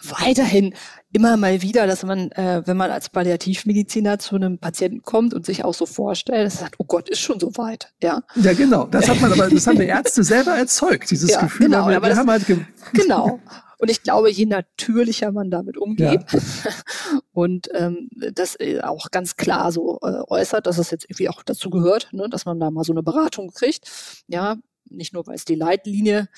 weiterhin 0.03 0.75
immer 1.13 1.37
mal 1.37 1.63
wieder, 1.63 1.87
dass 1.87 2.03
man, 2.05 2.31
äh, 2.33 2.63
wenn 2.67 2.77
man 2.77 2.91
als 2.91 3.09
Palliativmediziner 3.09 4.19
zu 4.19 4.37
einem 4.37 4.59
Patienten 4.59 5.03
kommt 5.03 5.35
und 5.35 5.47
sich 5.47 5.65
auch 5.65 5.75
so 5.75 5.87
vorstellt, 5.87 6.47
dass 6.47 6.61
sagt, 6.61 6.77
oh 6.79 6.85
Gott, 6.85 7.09
ist 7.09 7.21
schon 7.21 7.41
so 7.41 7.57
weit, 7.57 7.93
ja. 8.03 8.23
Ja, 8.37 8.53
genau. 8.53 8.87
Das 8.87 9.09
hat 9.09 9.21
man 9.21 9.33
aber, 9.33 9.49
das 9.49 9.67
haben 9.67 9.79
die 9.79 9.87
Ärzte 9.87 10.23
selber 10.23 10.57
erzeugt, 10.57 11.11
dieses 11.11 11.31
ja, 11.33 11.41
Gefühl. 11.41 11.67
Genau, 11.67 11.89
wir, 11.89 12.03
wir 12.03 12.17
haben 12.17 12.31
halt 12.31 12.45
genau. 12.93 13.41
Und 13.81 13.91
ich 13.91 14.03
glaube, 14.03 14.31
je 14.31 14.47
natürlicher 14.47 15.31
man 15.31 15.51
damit 15.51 15.77
umgeht 15.77 16.25
ja. 16.33 16.41
und 17.33 17.69
ähm, 17.75 18.09
das 18.33 18.57
äh, 18.59 18.81
auch 18.81 19.11
ganz 19.13 19.37
klar 19.37 19.71
so 19.71 20.01
äh, 20.03 20.21
äußert, 20.29 20.67
dass 20.67 20.79
es 20.79 20.91
jetzt 20.91 21.05
irgendwie 21.05 21.29
auch 21.29 21.45
dazu 21.45 21.71
gehört, 21.71 22.09
ne, 22.13 22.29
dass 22.29 22.45
man 22.45 22.59
da 22.59 22.73
mal 22.73 22.83
so 22.83 22.93
eine 22.93 23.05
Beratung 23.05 23.53
kriegt, 23.53 23.89
ja, 24.27 24.57
nicht 24.91 25.13
nur, 25.13 25.27
weil 25.27 25.37
es 25.37 25.45
die 25.45 25.55
Leitlinie 25.55 26.29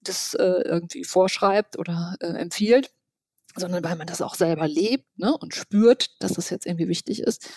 das 0.00 0.34
äh, 0.34 0.62
irgendwie 0.64 1.04
vorschreibt 1.04 1.78
oder 1.78 2.16
äh, 2.20 2.26
empfiehlt, 2.26 2.90
sondern 3.56 3.82
weil 3.82 3.96
man 3.96 4.06
das 4.06 4.22
auch 4.22 4.34
selber 4.34 4.68
lebt 4.68 5.06
ne, 5.18 5.36
und 5.36 5.54
spürt, 5.54 6.22
dass 6.22 6.34
das 6.34 6.50
jetzt 6.50 6.66
irgendwie 6.66 6.88
wichtig 6.88 7.20
ist, 7.20 7.48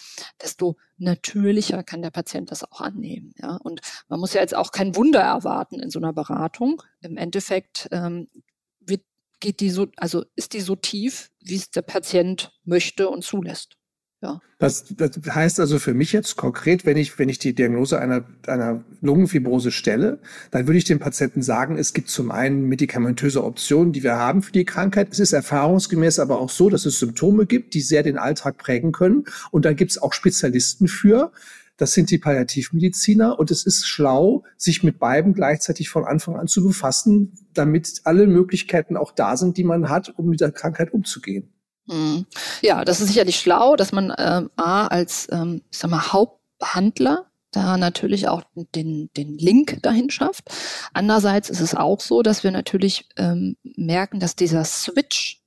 desto 0.41 0.77
natürlicher 0.97 1.83
kann 1.83 2.01
der 2.01 2.11
Patient 2.11 2.51
das 2.51 2.63
auch 2.63 2.81
annehmen. 2.81 3.33
Ja? 3.37 3.57
Und 3.57 3.81
man 4.07 4.19
muss 4.19 4.33
ja 4.33 4.41
jetzt 4.41 4.55
auch 4.55 4.71
kein 4.71 4.95
Wunder 4.95 5.21
erwarten 5.21 5.79
in 5.79 5.89
so 5.89 5.99
einer 5.99 6.13
Beratung. 6.13 6.81
Im 7.01 7.17
Endeffekt 7.17 7.89
ähm, 7.91 8.29
wird, 8.79 9.01
geht 9.39 9.59
die 9.59 9.69
so, 9.69 9.87
also 9.97 10.23
ist 10.35 10.53
die 10.53 10.61
so 10.61 10.75
tief, 10.75 11.31
wie 11.41 11.55
es 11.55 11.71
der 11.71 11.81
Patient 11.81 12.53
möchte 12.63 13.09
und 13.09 13.23
zulässt. 13.23 13.78
Ja. 14.21 14.41
Das, 14.57 14.83
das 14.97 15.11
heißt 15.29 15.61
also 15.61 15.79
für 15.79 15.93
mich 15.93 16.11
jetzt 16.11 16.35
konkret, 16.35 16.85
wenn 16.85 16.97
ich, 16.97 17.17
wenn 17.17 17.29
ich 17.29 17.39
die 17.39 17.55
Diagnose 17.55 17.99
einer, 17.99 18.25
einer 18.47 18.83
Lungenfibrose 18.99 19.71
stelle, 19.71 20.19
dann 20.51 20.67
würde 20.67 20.77
ich 20.77 20.83
dem 20.83 20.99
Patienten 20.99 21.41
sagen, 21.41 21.77
es 21.77 21.93
gibt 21.93 22.09
zum 22.09 22.29
einen 22.29 22.63
medikamentöse 22.63 23.41
Optionen, 23.41 23.93
die 23.93 24.03
wir 24.03 24.17
haben 24.17 24.41
für 24.41 24.51
die 24.51 24.65
Krankheit. 24.65 25.07
Es 25.11 25.19
ist 25.19 25.31
erfahrungsgemäß 25.31 26.19
aber 26.19 26.41
auch 26.41 26.49
so, 26.49 26.69
dass 26.69 26.85
es 26.85 26.99
Symptome 26.99 27.45
gibt, 27.45 27.73
die 27.73 27.81
sehr 27.81 28.03
den 28.03 28.17
Alltag 28.17 28.57
prägen 28.57 28.91
können. 28.91 29.23
Und 29.51 29.63
da 29.63 29.71
gibt 29.71 29.91
es 29.91 30.01
auch 30.01 30.11
Spezialisten 30.11 30.89
für. 30.89 31.31
Das 31.77 31.93
sind 31.93 32.11
die 32.11 32.17
Palliativmediziner. 32.17 33.39
Und 33.39 33.51
es 33.51 33.65
ist 33.65 33.87
schlau, 33.87 34.43
sich 34.57 34.83
mit 34.83 34.99
beiden 34.99 35.33
gleichzeitig 35.33 35.89
von 35.89 36.03
Anfang 36.03 36.35
an 36.35 36.47
zu 36.47 36.61
befassen, 36.61 37.37
damit 37.53 38.01
alle 38.03 38.27
Möglichkeiten 38.27 38.97
auch 38.97 39.13
da 39.13 39.37
sind, 39.37 39.55
die 39.55 39.63
man 39.63 39.87
hat, 39.87 40.13
um 40.17 40.27
mit 40.27 40.41
der 40.41 40.51
Krankheit 40.51 40.91
umzugehen. 40.91 41.53
Mhm. 41.89 42.27
Ja, 42.61 42.85
das 42.85 43.01
ist 43.01 43.07
sicherlich 43.07 43.39
schlau, 43.39 43.75
dass 43.75 43.91
man 43.91 44.13
ähm, 44.17 44.51
A 44.55 44.87
als, 44.87 45.27
ähm, 45.31 45.63
ich 45.71 45.79
sag 45.79 45.89
mal, 45.89 46.13
Haupthandler 46.13 47.25
da 47.51 47.77
natürlich 47.77 48.27
auch 48.27 48.43
den, 48.75 49.09
den 49.17 49.39
Link 49.39 49.81
dahin 49.81 50.11
schafft. 50.11 50.49
Andererseits 50.93 51.49
ist 51.49 51.61
es 51.61 51.73
auch 51.73 51.99
so, 51.99 52.21
dass 52.21 52.43
wir 52.43 52.51
natürlich 52.51 53.09
ähm, 53.17 53.57
merken, 53.63 54.19
dass 54.19 54.35
dieser 54.35 54.63
Switch 54.65 55.41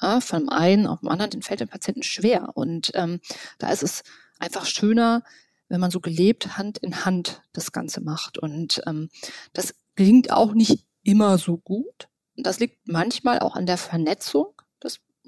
ja, 0.00 0.20
vom 0.20 0.48
einen 0.48 0.86
auf 0.86 1.00
den 1.00 1.08
anderen, 1.08 1.32
den 1.32 1.42
fällt 1.42 1.58
dem 1.58 1.68
Patienten 1.68 2.04
schwer. 2.04 2.50
Und 2.54 2.92
ähm, 2.94 3.20
da 3.58 3.70
ist 3.70 3.82
es 3.82 4.04
einfach 4.38 4.66
schöner, 4.66 5.24
wenn 5.68 5.80
man 5.80 5.90
so 5.90 5.98
gelebt 5.98 6.56
Hand 6.56 6.78
in 6.78 7.04
Hand 7.04 7.42
das 7.52 7.72
Ganze 7.72 8.00
macht. 8.00 8.38
Und 8.38 8.80
ähm, 8.86 9.08
das 9.52 9.74
gelingt 9.96 10.30
auch 10.30 10.54
nicht 10.54 10.86
immer 11.02 11.38
so 11.38 11.56
gut. 11.56 12.06
Das 12.36 12.60
liegt 12.60 12.86
manchmal 12.86 13.40
auch 13.40 13.56
an 13.56 13.66
der 13.66 13.78
Vernetzung 13.78 14.54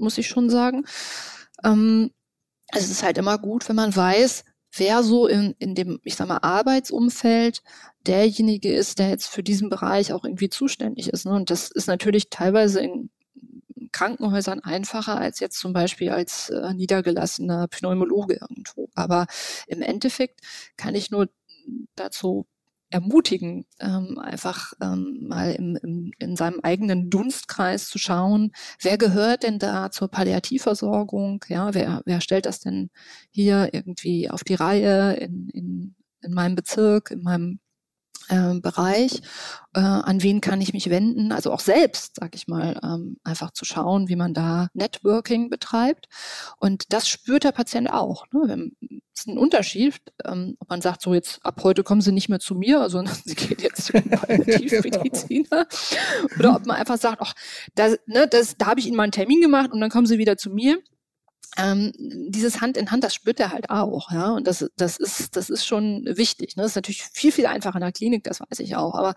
muss 0.01 0.19
ich 0.19 0.29
schon 0.29 0.51
sagen. 0.51 0.85
Ähm, 1.65 2.11
es 2.73 2.91
ist 2.91 3.03
halt 3.03 3.19
immer 3.19 3.39
gut, 3.39 3.69
wenn 3.69 3.77
man 3.77 3.95
weiß, 3.95 4.45
wer 4.77 5.03
so 5.03 5.27
in, 5.27 5.55
in 5.59 5.75
dem, 5.75 6.01
ich 6.05 6.17
sag 6.17 6.29
mal, 6.29 6.39
Arbeitsumfeld 6.39 7.63
derjenige 8.07 8.73
ist, 8.73 8.99
der 8.99 9.11
jetzt 9.11 9.27
für 9.27 9.43
diesen 9.43 9.69
Bereich 9.69 10.13
auch 10.13 10.25
irgendwie 10.25 10.49
zuständig 10.49 11.09
ist. 11.09 11.27
Ne? 11.27 11.33
Und 11.33 11.51
das 11.51 11.71
ist 11.71 11.89
natürlich 11.89 12.31
teilweise 12.31 12.81
in 12.81 13.11
Krankenhäusern 13.93 14.61
einfacher 14.61 15.17
als 15.17 15.41
jetzt 15.41 15.59
zum 15.59 15.73
Beispiel 15.73 16.11
als 16.11 16.51
äh, 16.51 16.73
niedergelassener 16.75 17.67
Pneumologe 17.69 18.39
irgendwo. 18.41 18.89
Aber 18.95 19.27
im 19.67 19.83
Endeffekt 19.83 20.41
kann 20.77 20.95
ich 20.95 21.11
nur 21.11 21.29
dazu 21.97 22.47
ermutigen, 22.91 23.67
ähm, 23.79 24.19
einfach 24.19 24.73
ähm, 24.83 25.19
mal 25.29 25.53
im, 25.53 25.77
im, 25.77 26.11
in 26.19 26.37
seinem 26.37 26.61
eigenen 26.61 27.09
Dunstkreis 27.09 27.89
zu 27.89 27.99
schauen, 27.99 28.53
wer 28.83 28.99
gehört 28.99 29.45
denn 29.45 29.59
da 29.59 29.91
zur 29.91 30.09
Palliativversorgung, 30.09 31.45
ja, 31.49 31.73
wer, 31.75 32.03
wer 32.05 32.21
stellt 32.21 32.47
das 32.47 32.61
denn 32.61 32.91
hier 33.31 33.71
irgendwie 33.73 34.29
auf 34.29 34.45
die 34.45 34.55
Reihe 34.55 35.15
in, 35.15 35.49
in, 35.51 35.95
in 36.23 36.35
meinem 36.35 36.57
Bezirk, 36.57 37.11
in 37.11 37.23
meinem 37.23 37.61
äh, 38.31 38.61
Bereich, 38.61 39.23
äh, 39.75 39.81
an 39.81 40.23
wen 40.23 40.41
kann 40.41 40.61
ich 40.61 40.73
mich 40.73 40.89
wenden, 40.89 41.33
also 41.33 41.53
auch 41.53 41.61
selbst, 41.61 42.17
sag 42.17 42.35
ich 42.35 42.49
mal, 42.49 42.79
ähm, 42.83 43.19
einfach 43.25 43.51
zu 43.51 43.65
schauen, 43.65 44.09
wie 44.09 44.17
man 44.17 44.35
da 44.35 44.69
Networking 44.73 45.51
betreibt. 45.51 46.09
Und 46.59 46.93
das 46.93 47.09
spürt 47.09 47.45
der 47.45 47.53
Patient 47.53 47.93
auch. 47.93 48.27
Ne? 48.33 48.71
Es 49.13 49.23
ist 49.23 49.29
ein 49.29 49.39
Unterschied, 49.39 50.01
ähm, 50.25 50.57
ob 50.61 50.71
man 50.71 50.81
sagt, 50.81 51.03
so 51.03 51.13
jetzt 51.13 51.45
ab 51.45 51.61
heute 51.63 51.83
kommen 51.83 52.01
Sie 52.01 52.13
nicht 52.13 52.29
mehr 52.29 52.41
zu 52.41 52.55
mir, 52.55 52.89
sondern 52.89 53.15
Sie 53.25 53.35
gehen 53.35 53.59
jetzt 53.61 53.87
zu 53.87 53.95
einem 53.95 54.11
Palliativmediziner. 54.11 55.67
Oder 56.39 56.57
ob 56.57 56.67
man 56.67 56.77
einfach 56.77 56.99
sagt, 56.99 57.21
ach, 57.21 57.35
das, 57.75 57.99
ne, 58.07 58.27
das, 58.29 58.57
da 58.57 58.67
habe 58.67 58.81
ich 58.81 58.87
Ihnen 58.87 58.97
mal 58.97 59.05
einen 59.05 59.13
Termin 59.13 59.41
gemacht 59.41 59.73
und 59.73 59.81
dann 59.81 59.91
kommen 59.91 60.07
Sie 60.07 60.19
wieder 60.19 60.37
zu 60.37 60.51
mir 60.51 60.79
ähm, 61.57 61.93
dieses 61.97 62.61
Hand 62.61 62.77
in 62.77 62.91
Hand, 62.91 63.03
das 63.03 63.15
spürt 63.15 63.41
er 63.41 63.51
halt 63.51 63.71
auch, 63.71 64.13
ja. 64.13 64.31
Und 64.31 64.47
das, 64.47 64.71
das 64.77 64.97
ist, 64.99 65.37
das 65.37 65.51
ist 65.51 65.67
schon 65.67 66.05
wichtig. 66.07 66.57
Ne? 66.57 66.63
Das 66.63 66.73
ist 66.73 66.77
natürlich 66.77 67.03
viel, 67.03 67.33
viel 67.33 67.47
einfacher 67.47 67.77
in 67.77 67.83
der 67.83 67.93
Klinik, 67.93 68.25
das 68.25 68.41
weiß 68.41 68.61
ich 68.61 68.77
auch. 68.77 68.95
Aber 68.95 69.15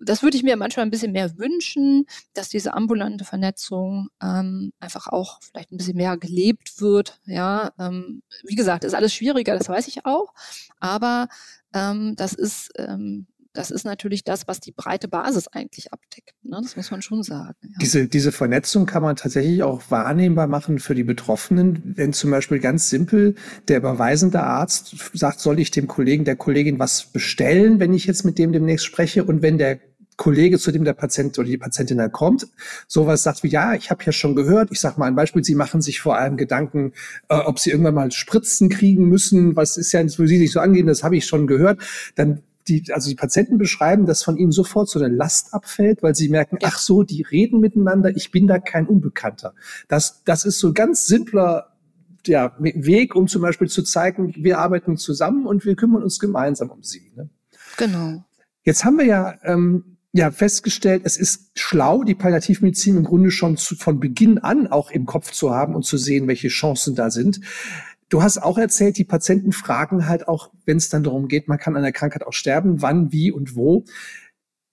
das 0.00 0.22
würde 0.22 0.36
ich 0.36 0.42
mir 0.42 0.56
manchmal 0.56 0.84
ein 0.84 0.90
bisschen 0.90 1.12
mehr 1.12 1.38
wünschen, 1.38 2.06
dass 2.34 2.48
diese 2.48 2.74
ambulante 2.74 3.24
Vernetzung 3.24 4.08
ähm, 4.20 4.72
einfach 4.80 5.06
auch 5.06 5.38
vielleicht 5.40 5.70
ein 5.70 5.76
bisschen 5.76 5.96
mehr 5.96 6.16
gelebt 6.16 6.80
wird. 6.80 7.20
Ja, 7.24 7.72
ähm, 7.78 8.22
wie 8.44 8.56
gesagt, 8.56 8.84
ist 8.84 8.94
alles 8.94 9.14
schwieriger, 9.14 9.56
das 9.56 9.68
weiß 9.68 9.86
ich 9.86 10.06
auch. 10.06 10.34
Aber 10.80 11.28
ähm, 11.72 12.16
das 12.16 12.32
ist 12.32 12.72
ähm, 12.76 13.26
das 13.60 13.70
ist 13.70 13.84
natürlich 13.84 14.24
das, 14.24 14.48
was 14.48 14.58
die 14.58 14.72
breite 14.72 15.06
Basis 15.06 15.48
eigentlich 15.48 15.92
abdeckt. 15.92 16.32
Ne? 16.42 16.58
Das 16.62 16.76
muss 16.76 16.90
man 16.90 17.02
schon 17.02 17.22
sagen. 17.22 17.54
Ja. 17.62 17.68
Diese, 17.80 18.08
diese 18.08 18.32
Vernetzung 18.32 18.86
kann 18.86 19.02
man 19.02 19.16
tatsächlich 19.16 19.62
auch 19.62 19.82
wahrnehmbar 19.90 20.46
machen 20.46 20.78
für 20.78 20.94
die 20.94 21.04
Betroffenen, 21.04 21.82
wenn 21.96 22.14
zum 22.14 22.30
Beispiel 22.30 22.58
ganz 22.58 22.88
simpel 22.88 23.34
der 23.68 23.78
überweisende 23.78 24.42
Arzt 24.42 24.96
sagt, 25.12 25.40
soll 25.40 25.60
ich 25.60 25.70
dem 25.70 25.86
Kollegen, 25.86 26.24
der 26.24 26.36
Kollegin 26.36 26.78
was 26.78 27.04
bestellen, 27.04 27.80
wenn 27.80 27.92
ich 27.92 28.06
jetzt 28.06 28.24
mit 28.24 28.38
dem 28.38 28.52
demnächst 28.52 28.86
spreche 28.86 29.24
und 29.24 29.42
wenn 29.42 29.58
der 29.58 29.78
Kollege, 30.16 30.58
zu 30.58 30.70
dem 30.70 30.84
der 30.84 30.92
Patient 30.92 31.38
oder 31.38 31.48
die 31.48 31.56
Patientin 31.56 31.96
dann 31.96 32.12
kommt, 32.12 32.46
sowas 32.86 33.22
sagt 33.22 33.42
wie, 33.42 33.48
ja, 33.48 33.72
ich 33.74 33.90
habe 33.90 34.04
ja 34.04 34.12
schon 34.12 34.36
gehört, 34.36 34.70
ich 34.70 34.78
sage 34.78 35.00
mal 35.00 35.06
ein 35.06 35.14
Beispiel, 35.14 35.42
Sie 35.42 35.54
machen 35.54 35.80
sich 35.80 36.00
vor 36.00 36.18
allem 36.18 36.36
Gedanken, 36.36 36.92
äh, 37.30 37.36
ob 37.36 37.58
Sie 37.58 37.70
irgendwann 37.70 37.94
mal 37.94 38.10
Spritzen 38.10 38.68
kriegen 38.68 39.08
müssen, 39.08 39.56
was 39.56 39.78
ist 39.78 39.92
ja 39.92 40.06
für 40.08 40.28
Sie 40.28 40.38
nicht 40.38 40.52
so 40.52 40.60
angehen, 40.60 40.86
das 40.86 41.02
habe 41.02 41.16
ich 41.16 41.26
schon 41.26 41.46
gehört, 41.46 41.80
dann 42.16 42.42
die, 42.68 42.84
also 42.92 43.08
die 43.08 43.16
Patienten 43.16 43.58
beschreiben, 43.58 44.06
dass 44.06 44.22
von 44.22 44.36
ihnen 44.36 44.52
sofort 44.52 44.88
so 44.88 44.98
eine 44.98 45.14
Last 45.14 45.54
abfällt, 45.54 46.02
weil 46.02 46.14
sie 46.14 46.28
merken, 46.28 46.58
ach 46.62 46.78
so, 46.78 47.02
die 47.02 47.22
reden 47.22 47.60
miteinander, 47.60 48.14
ich 48.14 48.30
bin 48.30 48.46
da 48.46 48.58
kein 48.58 48.86
Unbekannter. 48.86 49.54
Das, 49.88 50.22
das 50.24 50.44
ist 50.44 50.58
so 50.58 50.72
ganz 50.72 51.06
simpler 51.06 51.70
ja, 52.26 52.54
Weg, 52.58 53.14
um 53.14 53.28
zum 53.28 53.42
Beispiel 53.42 53.68
zu 53.68 53.82
zeigen, 53.82 54.34
wir 54.36 54.58
arbeiten 54.58 54.96
zusammen 54.96 55.46
und 55.46 55.64
wir 55.64 55.74
kümmern 55.74 56.02
uns 56.02 56.18
gemeinsam 56.18 56.70
um 56.70 56.82
sie. 56.82 57.12
Ne? 57.16 57.30
Genau. 57.76 58.24
Jetzt 58.62 58.84
haben 58.84 58.98
wir 58.98 59.06
ja 59.06 59.38
ähm, 59.42 59.96
ja 60.12 60.30
festgestellt, 60.30 61.02
es 61.04 61.16
ist 61.16 61.50
schlau, 61.54 62.02
die 62.02 62.14
Palliativmedizin 62.14 62.96
im 62.96 63.04
Grunde 63.04 63.30
schon 63.30 63.56
zu, 63.56 63.76
von 63.76 64.00
Beginn 64.00 64.38
an 64.38 64.66
auch 64.66 64.90
im 64.90 65.06
Kopf 65.06 65.30
zu 65.30 65.52
haben 65.52 65.74
und 65.74 65.84
zu 65.84 65.96
sehen, 65.96 66.26
welche 66.26 66.48
Chancen 66.48 66.94
da 66.94 67.10
sind. 67.10 67.40
Du 68.10 68.22
hast 68.22 68.38
auch 68.38 68.58
erzählt, 68.58 68.98
die 68.98 69.04
Patienten 69.04 69.52
fragen 69.52 70.06
halt 70.06 70.28
auch, 70.28 70.50
wenn 70.66 70.76
es 70.76 70.90
dann 70.90 71.04
darum 71.04 71.28
geht, 71.28 71.48
man 71.48 71.58
kann 71.58 71.76
an 71.76 71.82
der 71.82 71.92
Krankheit 71.92 72.26
auch 72.26 72.32
sterben, 72.32 72.82
wann, 72.82 73.12
wie 73.12 73.32
und 73.32 73.56
wo. 73.56 73.84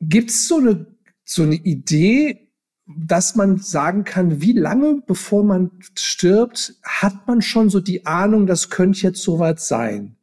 Gibt 0.02 0.32
es 0.32 0.48
so 0.48 0.58
eine 0.58 0.88
so 1.28 1.44
eine 1.44 1.56
Idee, 1.56 2.50
dass 2.86 3.36
man 3.36 3.58
sagen 3.58 4.06
kann, 4.06 4.42
wie 4.42 4.54
lange 4.54 5.02
bevor 5.06 5.44
man 5.44 5.72
stirbt, 5.96 6.76
hat 6.84 7.28
man 7.28 7.42
schon 7.42 7.70
so 7.70 7.82
die 7.82 8.06
Ahnung, 8.06 8.48
das 8.48 8.70
könnte 8.70 9.02
jetzt 9.02 9.22
soweit 9.22 9.60
sein. 9.60 10.17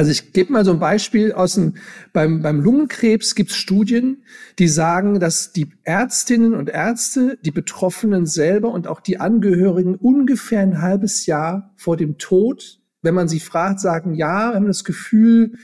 Also 0.00 0.12
ich 0.12 0.32
gebe 0.32 0.50
mal 0.50 0.64
so 0.64 0.72
ein 0.72 0.78
Beispiel 0.78 1.32
aus 1.32 1.56
dem, 1.56 1.74
beim, 2.14 2.40
beim 2.40 2.62
Lungenkrebs 2.62 3.34
gibt 3.34 3.50
es 3.50 3.58
Studien, 3.58 4.24
die 4.58 4.66
sagen, 4.66 5.20
dass 5.20 5.52
die 5.52 5.74
Ärztinnen 5.82 6.54
und 6.54 6.70
Ärzte, 6.70 7.38
die 7.42 7.50
Betroffenen 7.50 8.24
selber 8.24 8.72
und 8.72 8.86
auch 8.86 9.00
die 9.00 9.20
Angehörigen 9.20 9.96
ungefähr 9.96 10.60
ein 10.60 10.80
halbes 10.80 11.26
Jahr 11.26 11.74
vor 11.76 11.98
dem 11.98 12.16
Tod, 12.16 12.80
wenn 13.02 13.12
man 13.12 13.28
sie 13.28 13.40
fragt, 13.40 13.78
sagen, 13.78 14.14
ja, 14.14 14.52
wir 14.52 14.54
haben 14.54 14.68
das 14.68 14.84
Gefühl, 14.84 15.58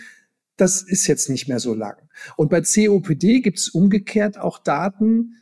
das 0.59 0.83
ist 0.83 1.07
jetzt 1.07 1.31
nicht 1.31 1.49
mehr 1.49 1.59
so 1.59 1.73
lang. 1.73 1.97
Und 2.37 2.51
bei 2.51 2.61
COPD 2.61 3.41
gibt 3.41 3.57
es 3.57 3.71
umgekehrt 3.71 4.37
auch 4.37 4.59
Daten, 4.59 5.37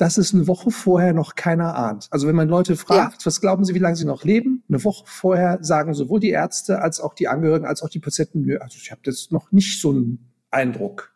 dass 0.00 0.16
es 0.16 0.32
eine 0.32 0.46
Woche 0.46 0.70
vorher 0.70 1.12
noch 1.12 1.34
keiner 1.34 1.76
ahnt. 1.76 2.08
Also 2.10 2.26
wenn 2.26 2.34
man 2.34 2.48
Leute 2.48 2.76
fragt, 2.76 3.20
ja. 3.20 3.26
was 3.26 3.40
glauben 3.42 3.64
sie, 3.64 3.74
wie 3.74 3.80
lange 3.80 3.96
sie 3.96 4.06
noch 4.06 4.24
leben, 4.24 4.64
eine 4.68 4.82
Woche 4.82 5.04
vorher 5.06 5.58
sagen 5.60 5.92
sowohl 5.92 6.20
die 6.20 6.30
Ärzte 6.30 6.80
als 6.80 7.00
auch 7.00 7.12
die 7.12 7.28
Angehörigen 7.28 7.66
als 7.66 7.82
auch 7.82 7.90
die 7.90 8.00
Patienten, 8.00 8.40
nö, 8.40 8.56
also 8.58 8.78
ich 8.80 8.90
habe 8.90 9.02
das 9.04 9.30
noch 9.30 9.52
nicht 9.52 9.78
so 9.78 9.90
einen 9.90 10.32
Eindruck. 10.50 11.12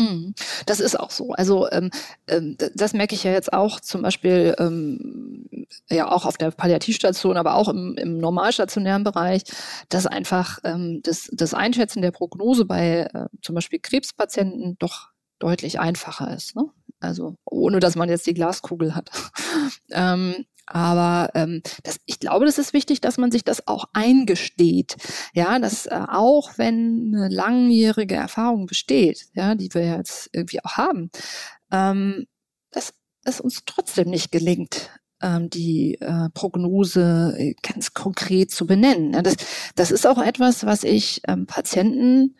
Mhm. 0.00 0.34
Das 0.66 0.80
ist 0.80 0.98
auch 0.98 1.12
so. 1.12 1.32
Also 1.32 1.70
ähm, 1.70 1.90
ähm, 2.26 2.56
das 2.74 2.92
merke 2.92 3.14
ich 3.14 3.22
ja 3.22 3.30
jetzt 3.30 3.52
auch 3.52 3.78
zum 3.78 4.02
Beispiel 4.02 4.54
ähm, 4.58 5.66
ja 5.88 6.10
auch 6.10 6.24
auf 6.24 6.38
der 6.38 6.50
Palliativstation, 6.50 7.36
aber 7.36 7.54
auch 7.54 7.68
im, 7.68 7.94
im 7.96 8.18
normalstationären 8.18 9.04
Bereich, 9.04 9.42
dass 9.90 10.06
einfach 10.06 10.58
ähm, 10.64 11.00
das, 11.04 11.28
das 11.32 11.54
Einschätzen 11.54 12.02
der 12.02 12.10
Prognose 12.10 12.64
bei 12.64 13.08
äh, 13.12 13.26
zum 13.42 13.54
Beispiel 13.54 13.78
Krebspatienten 13.78 14.76
doch 14.78 15.08
deutlich 15.38 15.78
einfacher 15.78 16.34
ist. 16.34 16.56
Ne? 16.56 16.64
Also 17.00 17.36
ohne 17.44 17.80
dass 17.80 17.96
man 17.96 18.08
jetzt 18.08 18.26
die 18.26 18.34
Glaskugel 18.34 18.94
hat. 18.94 19.10
ähm, 19.90 20.44
aber 20.70 21.30
ähm, 21.34 21.62
das, 21.82 21.98
ich 22.04 22.20
glaube, 22.20 22.44
das 22.44 22.58
ist 22.58 22.74
wichtig, 22.74 23.00
dass 23.00 23.16
man 23.16 23.30
sich 23.30 23.42
das 23.42 23.66
auch 23.66 23.86
eingesteht. 23.94 24.96
Ja, 25.32 25.58
dass 25.58 25.86
äh, 25.86 26.04
auch 26.08 26.58
wenn 26.58 27.14
eine 27.14 27.28
langjährige 27.28 28.16
Erfahrung 28.16 28.66
besteht, 28.66 29.26
ja, 29.34 29.54
die 29.54 29.72
wir 29.72 29.96
jetzt 29.96 30.28
irgendwie 30.32 30.62
auch 30.62 30.72
haben, 30.72 31.10
ähm, 31.72 32.26
dass 32.70 32.92
es 33.24 33.40
uns 33.40 33.62
trotzdem 33.64 34.10
nicht 34.10 34.30
gelingt, 34.30 34.90
ähm, 35.22 35.48
die 35.48 35.94
äh, 36.00 36.28
Prognose 36.34 37.34
äh, 37.38 37.54
ganz 37.62 37.94
konkret 37.94 38.50
zu 38.50 38.66
benennen. 38.66 39.14
Ja, 39.14 39.22
das, 39.22 39.36
das 39.74 39.90
ist 39.90 40.06
auch 40.06 40.18
etwas, 40.18 40.66
was 40.66 40.84
ich 40.84 41.22
ähm, 41.26 41.46
Patienten 41.46 42.36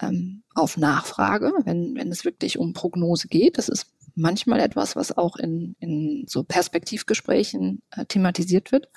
ähm, 0.00 0.42
auf 0.54 0.76
Nachfrage, 0.76 1.52
wenn, 1.64 1.94
wenn 1.94 2.10
es 2.10 2.24
wirklich 2.24 2.58
um 2.58 2.72
Prognose 2.72 3.28
geht. 3.28 3.58
Das 3.58 3.68
ist 3.68 3.86
manchmal 4.14 4.60
etwas, 4.60 4.96
was 4.96 5.16
auch 5.16 5.36
in, 5.36 5.76
in 5.80 6.24
so 6.28 6.42
Perspektivgesprächen 6.42 7.82
äh, 7.90 8.04
thematisiert 8.06 8.72
wird. 8.72 8.88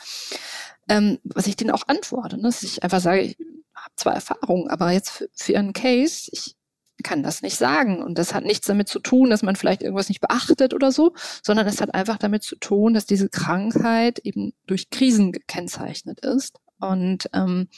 Ähm, 0.90 1.20
was 1.24 1.48
ich 1.48 1.56
denen 1.56 1.72
auch 1.72 1.88
antworte, 1.88 2.38
ne? 2.38 2.44
dass 2.44 2.64
ich 2.64 2.84
einfach 2.84 3.00
sage, 3.00 3.22
ich 3.22 3.38
habe 3.76 3.94
zwar 3.96 4.14
Erfahrung, 4.16 4.70
aber 4.70 4.92
jetzt 4.92 5.10
für, 5.10 5.30
für 5.34 5.58
einen 5.58 5.74
Case, 5.74 6.30
ich 6.32 6.56
kann 7.04 7.24
das 7.24 7.42
nicht 7.42 7.58
sagen. 7.58 8.02
Und 8.02 8.18
das 8.18 8.34
hat 8.34 8.46
nichts 8.46 8.68
damit 8.68 8.88
zu 8.88 9.00
tun, 9.00 9.30
dass 9.30 9.44
man 9.44 9.56
vielleicht 9.56 9.82
irgendwas 9.82 10.10
nicht 10.10 10.22
beachtet 10.22 10.74
oder 10.74 10.92
so, 10.92 11.14
sondern 11.42 11.68
es 11.68 11.82
hat 11.82 11.94
einfach 11.94 12.18
damit 12.18 12.44
zu 12.44 12.56
tun, 12.56 12.94
dass 12.94 13.06
diese 13.06 13.30
Krankheit 13.30 14.20
eben 14.20 14.54
durch 14.68 14.90
Krisen 14.90 15.32
gekennzeichnet 15.32 16.20
ist. 16.22 16.60
Und 16.80 17.30
ähm, 17.34 17.70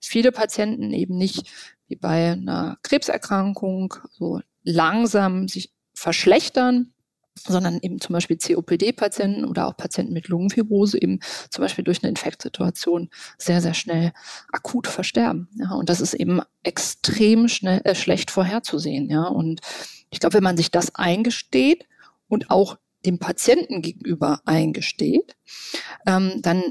viele 0.00 0.30
Patienten 0.30 0.92
eben 0.92 1.16
nicht 1.16 1.50
wie 1.88 1.96
bei 1.96 2.32
einer 2.32 2.78
Krebserkrankung 2.82 3.94
so 4.10 4.40
langsam 4.62 5.48
sich 5.48 5.72
verschlechtern, 5.94 6.94
sondern 7.36 7.78
eben 7.82 8.00
zum 8.00 8.12
Beispiel 8.12 8.38
COPD-Patienten 8.38 9.44
oder 9.44 9.66
auch 9.66 9.76
Patienten 9.76 10.12
mit 10.12 10.28
Lungenfibrose 10.28 11.00
eben 11.00 11.20
zum 11.50 11.62
Beispiel 11.62 11.84
durch 11.84 12.02
eine 12.02 12.10
Infektsituation 12.10 13.10
sehr, 13.38 13.60
sehr 13.60 13.74
schnell 13.74 14.12
akut 14.52 14.86
versterben. 14.86 15.48
Ja, 15.58 15.72
und 15.72 15.88
das 15.88 16.00
ist 16.00 16.14
eben 16.14 16.40
extrem 16.62 17.48
schnell, 17.48 17.80
äh, 17.84 17.94
schlecht 17.94 18.30
vorherzusehen. 18.30 19.10
Ja, 19.10 19.24
und 19.24 19.60
ich 20.10 20.20
glaube, 20.20 20.34
wenn 20.34 20.44
man 20.44 20.56
sich 20.56 20.70
das 20.70 20.94
eingesteht 20.94 21.86
und 22.28 22.50
auch 22.50 22.78
dem 23.04 23.18
Patienten 23.18 23.82
gegenüber 23.82 24.40
eingesteht, 24.44 25.36
ähm, 26.06 26.40
dann, 26.40 26.62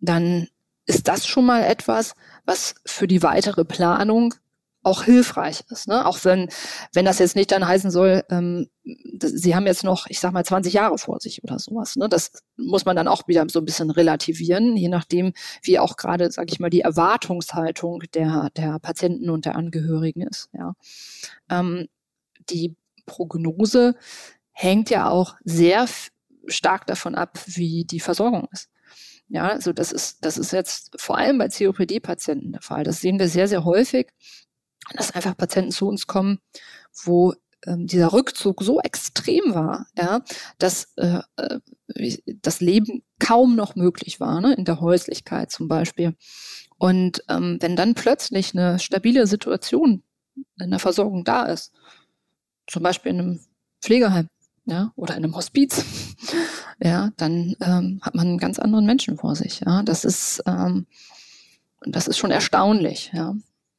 dann 0.00 0.48
ist 0.86 1.08
das 1.08 1.26
schon 1.26 1.46
mal 1.46 1.62
etwas, 1.62 2.14
was 2.44 2.74
für 2.84 3.06
die 3.06 3.22
weitere 3.22 3.64
Planung 3.64 4.34
auch 4.86 5.02
hilfreich 5.02 5.64
ist. 5.68 5.88
Ne? 5.88 6.06
Auch 6.06 6.24
wenn, 6.24 6.48
wenn 6.94 7.04
das 7.04 7.18
jetzt 7.18 7.34
nicht 7.34 7.50
dann 7.50 7.66
heißen 7.66 7.90
soll, 7.90 8.22
ähm, 8.30 8.68
sie 9.18 9.56
haben 9.56 9.66
jetzt 9.66 9.82
noch, 9.82 10.06
ich 10.08 10.20
sag 10.20 10.32
mal, 10.32 10.44
20 10.44 10.72
Jahre 10.72 10.96
vor 10.96 11.18
sich 11.18 11.42
oder 11.42 11.58
sowas. 11.58 11.96
Ne? 11.96 12.08
Das 12.08 12.30
muss 12.56 12.84
man 12.84 12.94
dann 12.94 13.08
auch 13.08 13.26
wieder 13.26 13.44
so 13.50 13.58
ein 13.58 13.64
bisschen 13.64 13.90
relativieren, 13.90 14.76
je 14.76 14.88
nachdem, 14.88 15.32
wie 15.62 15.80
auch 15.80 15.96
gerade, 15.96 16.30
sage 16.30 16.52
ich 16.52 16.60
mal, 16.60 16.70
die 16.70 16.82
Erwartungshaltung 16.82 18.04
der, 18.14 18.50
der 18.56 18.78
Patienten 18.78 19.28
und 19.28 19.44
der 19.44 19.56
Angehörigen 19.56 20.22
ist. 20.22 20.50
Ja. 20.52 20.74
Ähm, 21.50 21.88
die 22.48 22.76
Prognose 23.06 23.96
hängt 24.52 24.88
ja 24.88 25.10
auch 25.10 25.34
sehr 25.42 25.86
stark 26.46 26.86
davon 26.86 27.16
ab, 27.16 27.40
wie 27.46 27.84
die 27.84 28.00
Versorgung 28.00 28.46
ist. 28.52 28.70
Ja, 29.28 29.48
also 29.48 29.72
das 29.72 29.90
ist, 29.90 30.24
das 30.24 30.38
ist 30.38 30.52
jetzt 30.52 30.92
vor 31.00 31.18
allem 31.18 31.38
bei 31.38 31.48
COPD-Patienten 31.48 32.52
der 32.52 32.62
Fall. 32.62 32.84
Das 32.84 33.00
sehen 33.00 33.18
wir 33.18 33.28
sehr, 33.28 33.48
sehr 33.48 33.64
häufig, 33.64 34.12
dass 34.94 35.12
einfach 35.12 35.36
Patienten 35.36 35.72
zu 35.72 35.88
uns 35.88 36.06
kommen, 36.06 36.38
wo 37.04 37.34
ähm, 37.66 37.86
dieser 37.86 38.12
Rückzug 38.12 38.62
so 38.62 38.80
extrem 38.80 39.54
war, 39.54 39.86
ja, 39.96 40.22
dass 40.58 40.92
äh, 40.96 41.20
äh, 41.36 41.60
das 42.42 42.60
Leben 42.60 43.02
kaum 43.18 43.56
noch 43.56 43.74
möglich 43.74 44.20
war, 44.20 44.40
ne, 44.40 44.54
in 44.54 44.64
der 44.64 44.80
Häuslichkeit 44.80 45.50
zum 45.50 45.68
Beispiel. 45.68 46.14
Und 46.78 47.22
ähm, 47.28 47.58
wenn 47.60 47.76
dann 47.76 47.94
plötzlich 47.94 48.54
eine 48.54 48.78
stabile 48.78 49.26
Situation 49.26 50.02
in 50.60 50.70
der 50.70 50.78
Versorgung 50.78 51.24
da 51.24 51.44
ist, 51.44 51.72
zum 52.66 52.82
Beispiel 52.82 53.12
in 53.12 53.20
einem 53.20 53.40
Pflegeheim, 53.80 54.28
ja, 54.66 54.92
oder 54.96 55.16
in 55.16 55.24
einem 55.24 55.36
Hospiz, 55.36 55.84
ja, 56.82 57.10
dann 57.16 57.54
ähm, 57.60 58.00
hat 58.02 58.14
man 58.14 58.26
einen 58.26 58.38
ganz 58.38 58.58
anderen 58.58 58.84
Menschen 58.84 59.16
vor 59.16 59.34
sich. 59.36 59.60
Ja, 59.60 59.82
das 59.82 60.04
ist 60.04 60.42
ähm, 60.46 60.86
das 61.82 62.08
ist 62.08 62.18
schon 62.18 62.30
erstaunlich. 62.30 63.10
Ja, 63.14 63.34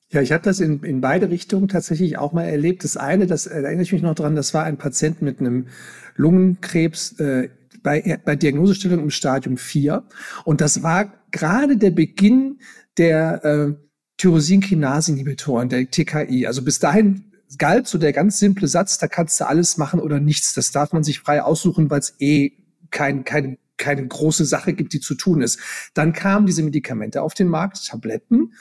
ja, 0.09 0.21
ich 0.21 0.31
habe 0.31 0.43
das 0.43 0.59
in, 0.59 0.83
in 0.83 1.01
beide 1.01 1.29
Richtungen 1.29 1.67
tatsächlich 1.67 2.17
auch 2.17 2.31
mal 2.31 2.43
erlebt. 2.43 2.83
Das 2.83 2.95
eine, 2.95 3.27
das 3.27 3.45
erinnere 3.45 3.81
ich 3.81 3.91
mich 3.91 4.01
noch 4.01 4.15
dran, 4.15 4.35
das 4.35 4.53
war 4.53 4.63
ein 4.63 4.77
Patient 4.77 5.21
mit 5.21 5.39
einem 5.39 5.67
Lungenkrebs 6.15 7.19
äh, 7.19 7.49
bei, 7.83 8.19
bei 8.23 8.35
Diagnosestellung 8.35 8.99
im 8.99 9.09
Stadium 9.09 9.57
4. 9.57 10.03
Und 10.45 10.61
das 10.61 10.81
war 10.81 11.13
gerade 11.31 11.77
der 11.77 11.91
Beginn 11.91 12.59
der 12.97 13.43
äh, 13.43 13.73
Tyrosinkinase-Inhibitoren, 14.17 15.69
der 15.69 15.89
TKI. 15.91 16.47
Also 16.47 16.63
bis 16.63 16.79
dahin 16.79 17.25
galt 17.57 17.87
so 17.87 17.97
der 17.97 18.13
ganz 18.13 18.39
simple 18.39 18.67
Satz, 18.67 18.97
da 18.97 19.07
kannst 19.07 19.39
du 19.39 19.47
alles 19.47 19.77
machen 19.77 19.99
oder 19.99 20.19
nichts. 20.19 20.53
Das 20.53 20.71
darf 20.71 20.93
man 20.93 21.03
sich 21.03 21.19
frei 21.19 21.41
aussuchen, 21.43 21.89
weil 21.89 21.99
es 21.99 22.15
eh 22.19 22.53
kein, 22.91 23.25
keine, 23.25 23.57
keine 23.77 24.07
große 24.07 24.45
Sache 24.45 24.73
gibt, 24.73 24.93
die 24.93 24.99
zu 24.99 25.15
tun 25.15 25.41
ist. 25.41 25.59
Dann 25.93 26.13
kamen 26.13 26.45
diese 26.45 26.63
Medikamente 26.63 27.21
auf 27.21 27.33
den 27.33 27.47
Markt, 27.47 27.85
Tabletten. 27.85 28.53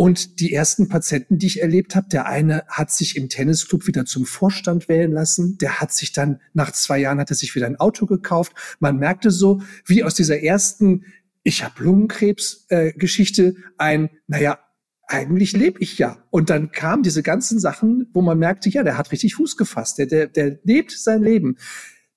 Und 0.00 0.40
die 0.40 0.54
ersten 0.54 0.88
Patienten, 0.88 1.36
die 1.36 1.46
ich 1.46 1.60
erlebt 1.60 1.94
habe, 1.94 2.08
der 2.08 2.24
eine 2.24 2.64
hat 2.68 2.90
sich 2.90 3.18
im 3.18 3.28
Tennisclub 3.28 3.86
wieder 3.86 4.06
zum 4.06 4.24
Vorstand 4.24 4.88
wählen 4.88 5.12
lassen. 5.12 5.58
Der 5.58 5.78
hat 5.78 5.92
sich 5.92 6.12
dann 6.12 6.40
nach 6.54 6.72
zwei 6.72 6.96
Jahren 6.96 7.20
hat 7.20 7.28
er 7.28 7.36
sich 7.36 7.54
wieder 7.54 7.66
ein 7.66 7.76
Auto 7.76 8.06
gekauft. 8.06 8.54
Man 8.78 8.96
merkte 8.96 9.30
so, 9.30 9.60
wie 9.84 10.02
aus 10.02 10.14
dieser 10.14 10.42
ersten 10.42 11.04
ich 11.42 11.62
habe 11.62 11.84
Lungenkrebs-Geschichte 11.84 13.42
äh, 13.42 13.54
ein, 13.76 14.08
naja, 14.26 14.58
eigentlich 15.06 15.52
lebe 15.52 15.78
ich 15.80 15.98
ja. 15.98 16.24
Und 16.30 16.48
dann 16.48 16.72
kamen 16.72 17.02
diese 17.02 17.22
ganzen 17.22 17.58
Sachen, 17.58 18.08
wo 18.14 18.22
man 18.22 18.38
merkte, 18.38 18.70
ja, 18.70 18.82
der 18.82 18.96
hat 18.96 19.12
richtig 19.12 19.34
Fuß 19.34 19.58
gefasst, 19.58 19.98
der, 19.98 20.06
der, 20.06 20.28
der 20.28 20.60
lebt 20.64 20.92
sein 20.92 21.22
Leben. 21.22 21.58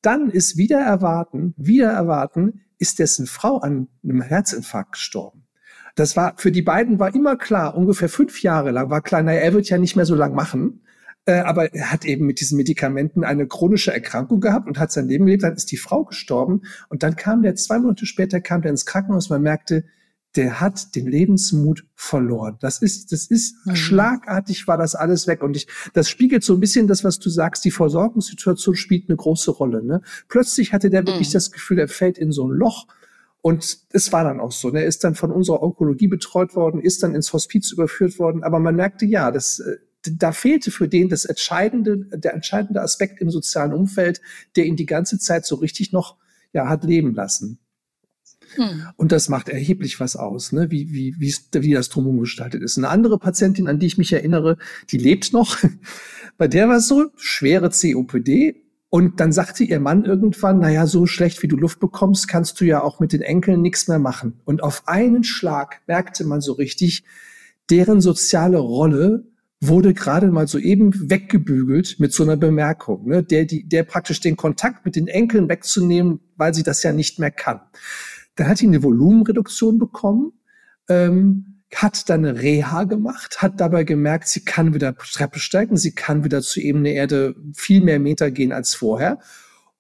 Dann 0.01 0.29
ist 0.29 0.55
wieder 0.55 0.79
erwarten, 0.79 1.53
wieder 1.57 1.91
erwarten, 1.91 2.61
ist 2.77 2.99
dessen 2.99 3.27
Frau 3.27 3.57
an 3.57 3.89
einem 4.05 4.21
Herzinfarkt 4.21 4.93
gestorben. 4.93 5.42
Das 5.95 6.15
war, 6.17 6.33
für 6.37 6.51
die 6.51 6.61
beiden 6.61 6.99
war 6.99 7.13
immer 7.13 7.35
klar, 7.35 7.75
ungefähr 7.75 8.09
fünf 8.09 8.41
Jahre 8.41 8.71
lang 8.71 8.89
war 8.89 9.01
klar, 9.01 9.21
naja, 9.21 9.41
er 9.41 9.53
wird 9.53 9.69
ja 9.69 9.77
nicht 9.77 9.95
mehr 9.95 10.05
so 10.05 10.15
lang 10.15 10.33
machen. 10.33 10.81
Äh, 11.25 11.39
aber 11.39 11.73
er 11.73 11.91
hat 11.91 12.03
eben 12.03 12.25
mit 12.25 12.41
diesen 12.41 12.57
Medikamenten 12.57 13.23
eine 13.23 13.47
chronische 13.47 13.93
Erkrankung 13.93 14.41
gehabt 14.41 14.67
und 14.67 14.77
hat 14.77 14.91
sein 14.91 15.07
Leben 15.07 15.25
gelebt. 15.25 15.43
Dann 15.43 15.55
ist 15.55 15.71
die 15.71 15.77
Frau 15.77 16.03
gestorben 16.03 16.63
und 16.89 17.03
dann 17.03 17.15
kam 17.15 17.43
der, 17.43 17.55
zwei 17.55 17.79
Monate 17.79 18.05
später 18.05 18.41
kam 18.41 18.61
der 18.61 18.71
ins 18.71 18.85
Krankenhaus. 18.85 19.29
Man 19.29 19.41
merkte, 19.41 19.85
der 20.35 20.59
hat 20.59 20.95
den 20.95 21.07
Lebensmut 21.07 21.85
verloren. 21.95 22.57
Das 22.59 22.81
ist, 22.81 23.11
das 23.11 23.27
ist 23.27 23.55
mhm. 23.65 23.75
schlagartig 23.75 24.67
war 24.67 24.77
das 24.77 24.95
alles 24.95 25.27
weg. 25.27 25.43
Und 25.43 25.55
ich, 25.55 25.67
das 25.93 26.09
spiegelt 26.09 26.43
so 26.43 26.55
ein 26.55 26.59
bisschen 26.59 26.87
das, 26.87 27.03
was 27.03 27.19
du 27.19 27.29
sagst. 27.29 27.63
Die 27.65 27.71
Versorgungssituation 27.71 28.75
spielt 28.75 29.09
eine 29.09 29.15
große 29.15 29.51
Rolle. 29.51 29.83
Ne? 29.83 30.01
Plötzlich 30.27 30.73
hatte 30.73 30.89
der 30.89 31.05
wirklich 31.05 31.29
mhm. 31.29 31.33
das 31.33 31.51
Gefühl, 31.51 31.79
er 31.79 31.87
fällt 31.87 32.17
in 32.17 32.31
so 32.31 32.47
ein 32.47 32.51
Loch 32.51 32.87
und 33.43 33.79
es 33.89 34.13
war 34.13 34.23
dann 34.23 34.39
auch 34.39 34.53
so. 34.53 34.71
Er 34.73 34.85
ist 34.85 35.03
dann 35.03 35.15
von 35.15 35.29
unserer 35.29 35.61
Onkologie 35.61 36.07
betreut 36.07 36.55
worden, 36.55 36.79
ist 36.79 37.03
dann 37.03 37.13
ins 37.13 37.33
Hospiz 37.33 37.73
überführt 37.73 38.17
worden. 38.17 38.41
Aber 38.41 38.57
man 38.57 38.77
merkte, 38.77 39.05
ja, 39.05 39.31
das, 39.31 39.59
äh, 39.59 39.75
da 40.09 40.31
fehlte 40.31 40.71
für 40.71 40.87
den 40.87 41.09
das 41.09 41.25
entscheidende, 41.25 42.07
der 42.17 42.35
entscheidende 42.35 42.81
Aspekt 42.81 43.19
im 43.19 43.29
sozialen 43.29 43.73
Umfeld, 43.73 44.21
der 44.55 44.65
ihn 44.65 44.77
die 44.77 44.85
ganze 44.85 45.19
Zeit 45.19 45.45
so 45.45 45.55
richtig 45.55 45.91
noch 45.91 46.15
ja, 46.53 46.69
hat 46.69 46.85
leben 46.85 47.13
lassen. 47.13 47.59
Hm. 48.55 48.87
Und 48.95 49.11
das 49.11 49.27
macht 49.27 49.49
erheblich 49.49 49.99
was 49.99 50.15
aus, 50.15 50.53
ne? 50.53 50.71
wie, 50.71 50.93
wie, 50.93 51.19
wie 51.19 51.73
das 51.73 51.89
drumherum 51.89 52.21
gestaltet 52.21 52.63
ist. 52.63 52.77
Eine 52.77 52.87
andere 52.87 53.19
Patientin, 53.19 53.67
an 53.67 53.77
die 53.77 53.87
ich 53.87 53.97
mich 53.97 54.13
erinnere, 54.13 54.57
die 54.89 54.97
lebt 54.97 55.33
noch. 55.33 55.57
Bei 56.37 56.47
der 56.47 56.69
war 56.69 56.77
es 56.77 56.87
so, 56.87 57.07
schwere 57.17 57.71
COPD. 57.71 58.62
Und 58.93 59.19
dann 59.19 59.31
sagte 59.31 59.63
ihr 59.63 59.79
Mann 59.79 60.05
irgendwann, 60.05 60.59
naja, 60.59 60.85
so 60.85 61.07
schlecht 61.07 61.41
wie 61.41 61.47
du 61.47 61.57
Luft 61.57 61.79
bekommst, 61.79 62.27
kannst 62.27 62.61
du 62.61 62.65
ja 62.65 62.83
auch 62.83 62.99
mit 62.99 63.11
den 63.11 63.23
Enkeln 63.23 63.59
nichts 63.63 63.87
mehr 63.87 63.97
machen. 63.97 64.39
Und 64.45 64.61
auf 64.61 64.83
einen 64.85 65.23
Schlag 65.23 65.81
merkte 65.87 66.23
man 66.25 66.41
so 66.41 66.53
richtig, 66.53 67.03
deren 67.71 68.01
soziale 68.01 68.59
Rolle 68.59 69.25
wurde 69.59 69.95
gerade 69.95 70.29
mal 70.29 70.47
so 70.47 70.59
eben 70.59 71.09
weggebügelt 71.09 71.95
mit 71.97 72.13
so 72.13 72.21
einer 72.21 72.37
Bemerkung, 72.37 73.07
ne, 73.07 73.23
der, 73.23 73.45
die, 73.45 73.67
der 73.67 73.81
praktisch 73.81 74.21
den 74.21 74.37
Kontakt 74.37 74.85
mit 74.85 74.95
den 74.95 75.07
Enkeln 75.07 75.49
wegzunehmen, 75.49 76.19
weil 76.37 76.53
sie 76.53 76.61
das 76.61 76.83
ja 76.83 76.93
nicht 76.93 77.17
mehr 77.17 77.31
kann. 77.31 77.61
Dann 78.35 78.47
hat 78.47 78.59
sie 78.59 78.67
eine 78.67 78.83
Volumenreduktion 78.83 79.79
bekommen, 79.79 80.33
ähm, 80.87 81.52
hat 81.77 82.09
dann 82.09 82.25
eine 82.25 82.41
Reha 82.41 82.83
gemacht, 82.83 83.41
hat 83.41 83.59
dabei 83.59 83.83
gemerkt, 83.83 84.27
sie 84.27 84.43
kann 84.43 84.73
wieder 84.73 84.95
Treppe 84.95 85.39
steigen, 85.39 85.77
sie 85.77 85.93
kann 85.93 86.23
wieder 86.23 86.41
zu 86.41 86.59
Ebene 86.61 86.91
Erde 86.91 87.35
viel 87.53 87.81
mehr 87.81 87.99
Meter 87.99 88.31
gehen 88.31 88.51
als 88.51 88.75
vorher. 88.75 89.19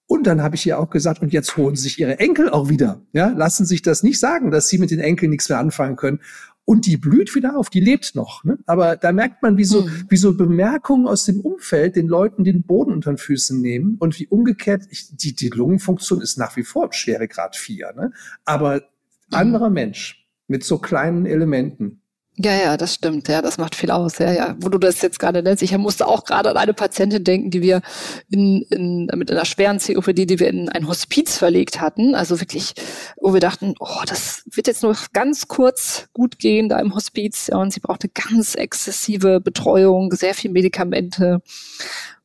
Und 0.05 0.27
dann 0.27 0.41
habe 0.43 0.55
ich 0.55 0.65
ihr 0.65 0.79
auch 0.79 0.89
gesagt, 0.89 1.21
und 1.21 1.33
jetzt 1.33 1.57
holen 1.57 1.75
sich 1.75 1.99
ihre 1.99 2.19
Enkel 2.19 2.49
auch 2.49 2.69
wieder. 2.69 3.01
Ja, 3.13 3.29
lassen 3.29 3.65
sich 3.65 3.81
das 3.81 4.03
nicht 4.03 4.19
sagen, 4.19 4.51
dass 4.51 4.67
sie 4.67 4.77
mit 4.77 4.91
den 4.91 4.99
Enkeln 4.99 5.31
nichts 5.31 5.49
mehr 5.49 5.59
anfangen 5.59 5.95
können 5.95 6.19
und 6.65 6.85
die 6.85 6.97
blüht 6.97 7.35
wieder 7.35 7.57
auf, 7.57 7.69
die 7.69 7.79
lebt 7.79 8.15
noch. 8.15 8.43
Ne? 8.43 8.57
Aber 8.65 8.95
da 8.95 9.11
merkt 9.11 9.43
man, 9.43 9.57
wie 9.57 9.65
so, 9.65 9.81
mhm. 9.81 10.05
wie 10.09 10.17
so 10.17 10.35
Bemerkungen 10.35 11.07
aus 11.07 11.25
dem 11.25 11.41
Umfeld 11.41 11.95
den 11.95 12.07
Leuten 12.07 12.43
den 12.43 12.63
Boden 12.63 12.93
unter 12.93 13.11
den 13.11 13.17
Füßen 13.17 13.59
nehmen 13.61 13.97
und 13.99 14.17
wie 14.19 14.27
umgekehrt, 14.27 14.83
ich, 14.89 15.15
die, 15.15 15.35
die 15.35 15.49
Lungenfunktion 15.49 16.21
ist 16.21 16.37
nach 16.37 16.55
wie 16.55 16.63
vor 16.63 16.91
Schweregrad 16.93 17.55
4. 17.55 17.93
Ne? 17.93 18.11
Aber 18.45 18.83
anderer 19.31 19.69
Mensch 19.69 20.22
mit 20.53 20.63
so 20.63 20.77
kleinen 20.77 21.25
Elementen. 21.25 22.03
Ja, 22.37 22.53
ja, 22.53 22.77
das 22.77 22.93
stimmt. 22.93 23.27
Ja, 23.27 23.41
das 23.41 23.57
macht 23.57 23.73
viel 23.73 23.89
aus. 23.89 24.19
Ja, 24.19 24.31
ja. 24.31 24.55
Wo 24.59 24.69
du 24.69 24.77
das 24.77 25.01
jetzt 25.01 25.17
gerade 25.17 25.41
nennst, 25.41 25.63
ich 25.63 25.75
musste 25.79 26.07
auch 26.07 26.25
gerade 26.25 26.51
an 26.51 26.57
eine 26.57 26.75
Patientin 26.75 27.23
denken, 27.23 27.49
die 27.49 27.63
wir 27.63 27.81
in, 28.29 28.61
in, 28.69 29.07
mit 29.15 29.31
einer 29.31 29.45
schweren 29.45 29.79
COPD, 29.79 30.27
die 30.27 30.39
wir 30.39 30.47
in 30.47 30.69
ein 30.69 30.87
Hospiz 30.87 31.37
verlegt 31.37 31.81
hatten. 31.81 32.13
Also 32.13 32.39
wirklich, 32.39 32.75
wo 33.19 33.33
wir 33.33 33.39
dachten, 33.39 33.73
oh, 33.79 34.03
das 34.05 34.43
wird 34.51 34.67
jetzt 34.67 34.83
nur 34.83 34.95
ganz 35.11 35.47
kurz 35.47 36.07
gut 36.13 36.37
gehen 36.37 36.69
da 36.69 36.77
im 36.77 36.93
Hospiz. 36.93 37.47
Ja, 37.47 37.57
und 37.57 37.73
sie 37.73 37.79
brauchte 37.79 38.09
ganz 38.09 38.53
exzessive 38.53 39.41
Betreuung, 39.41 40.11
sehr 40.11 40.35
viel 40.35 40.51
Medikamente. 40.51 41.41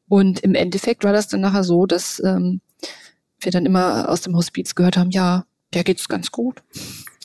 Und 0.06 0.40
im 0.40 0.54
Endeffekt 0.54 1.02
war 1.02 1.14
das 1.14 1.28
dann 1.28 1.40
nachher 1.40 1.64
so, 1.64 1.86
dass 1.86 2.22
ähm, 2.22 2.60
wir 3.40 3.52
dann 3.52 3.64
immer 3.64 4.10
aus 4.10 4.20
dem 4.20 4.36
Hospiz 4.36 4.74
gehört 4.74 4.98
haben, 4.98 5.12
ja, 5.12 5.46
der 5.72 5.84
geht's 5.84 6.08
ganz 6.08 6.30
gut 6.30 6.62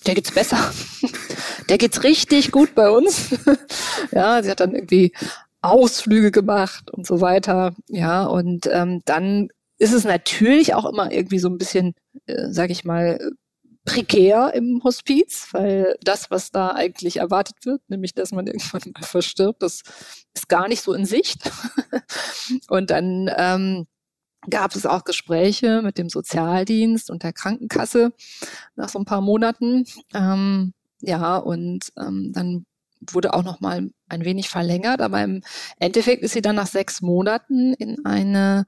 der 0.06 0.16
geht's 0.16 0.32
besser. 0.32 0.72
Der 1.70 1.78
geht's 1.78 2.04
richtig 2.04 2.52
gut 2.52 2.76
bei 2.76 2.89
uns. 2.89 3.30
ja, 4.12 4.44
sie 4.44 4.52
hat 4.52 4.60
dann 4.60 4.76
irgendwie 4.76 5.13
Ausflüge 5.62 6.30
gemacht 6.32 6.92
und 6.92 7.08
so 7.08 7.22
weiter. 7.22 7.74
Ja, 7.88 8.26
und 8.26 8.68
ähm, 8.70 9.02
dann 9.06 9.48
ist 9.78 9.94
es 9.94 10.04
natürlich 10.04 10.74
auch 10.74 10.86
immer 10.86 11.12
irgendwie 11.12 11.39
so 11.39 11.48
ein 11.48 11.58
bisschen, 11.58 11.94
äh, 12.26 12.50
sag 12.50 12.70
ich 12.70 12.84
mal, 12.84 13.18
prekär 13.86 14.54
im 14.54 14.82
Hospiz, 14.84 15.50
weil 15.52 15.98
das, 16.04 16.32
was 16.32 16.52
da 16.52 16.70
eigentlich 16.70 17.18
erwartet 17.18 17.58
wird, 17.66 17.82
nämlich 17.89 18.13
dass 18.13 18.32
man 18.32 18.48
irgendwann 18.48 18.94
mal 18.94 19.04
verstirbt, 19.04 19.62
das 19.62 19.82
ist 20.34 20.48
gar 20.48 20.68
nicht 20.68 20.82
so 20.82 20.94
in 20.94 21.06
Sicht. 21.06 21.52
und 22.70 22.89
dann 22.89 23.30
ähm, 23.36 23.88
gab 24.50 24.76
es 24.76 24.86
auch 24.86 25.04
Gespräche 25.04 25.82
mit 25.82 25.98
dem 25.98 26.10
Sozialdienst 26.10 27.10
und 27.10 27.24
der 27.24 27.34
Krankenkasse 27.34 28.14
nach 28.76 28.90
so 28.90 29.00
ein 29.00 29.06
paar 29.06 29.22
Monaten. 29.22 29.86
Ähm, 30.14 30.74
ja, 31.02 31.38
und 31.38 31.92
ähm, 31.98 32.32
dann 32.34 32.66
wurde 33.12 33.34
auch 33.34 33.44
noch 33.44 33.60
mal 33.60 33.90
ein 34.08 34.26
wenig 34.26 34.50
verlängert, 34.50 35.02
aber 35.02 35.22
im 35.24 35.42
Endeffekt 35.80 36.24
ist 36.24 36.34
sie 36.34 36.42
dann 36.42 36.56
nach 36.56 36.68
sechs 36.68 37.02
Monaten 37.02 37.74
in 37.74 38.06
eine 38.06 38.66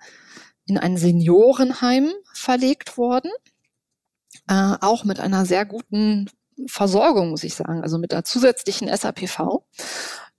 in 0.67 0.77
ein 0.77 0.97
Seniorenheim 0.97 2.11
verlegt 2.33 2.97
worden, 2.97 3.31
äh, 4.47 4.75
auch 4.81 5.03
mit 5.03 5.19
einer 5.19 5.45
sehr 5.45 5.65
guten 5.65 6.29
Versorgung, 6.67 7.29
muss 7.29 7.43
ich 7.43 7.53
sagen, 7.53 7.83
also 7.83 7.97
mit 7.97 8.13
einer 8.13 8.23
zusätzlichen 8.23 8.87
SAPV. 8.87 9.63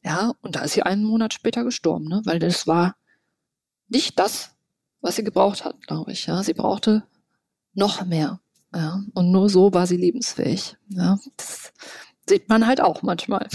Ja, 0.03 0.33
und 0.40 0.57
da 0.57 0.62
ist 0.62 0.72
sie 0.72 0.83
einen 0.83 1.05
Monat 1.05 1.35
später 1.35 1.64
gestorben, 1.64 2.09
ne? 2.09 2.22
weil 2.25 2.38
das 2.38 2.66
war 2.66 2.96
nicht 3.88 4.18
das, 4.18 4.55
was 5.06 5.16
sie 5.16 5.24
gebraucht 5.24 5.64
hat, 5.64 5.86
glaube 5.86 6.12
ich. 6.12 6.26
Ja, 6.26 6.42
sie 6.42 6.52
brauchte 6.52 7.04
noch 7.74 8.04
mehr. 8.04 8.40
Ja, 8.74 9.04
und 9.14 9.30
nur 9.30 9.48
so 9.48 9.72
war 9.72 9.86
sie 9.86 9.96
lebensfähig. 9.96 10.76
Ja, 10.88 11.18
das 11.36 11.72
sieht 12.28 12.48
man 12.48 12.66
halt 12.66 12.80
auch 12.80 13.02
manchmal. 13.02 13.46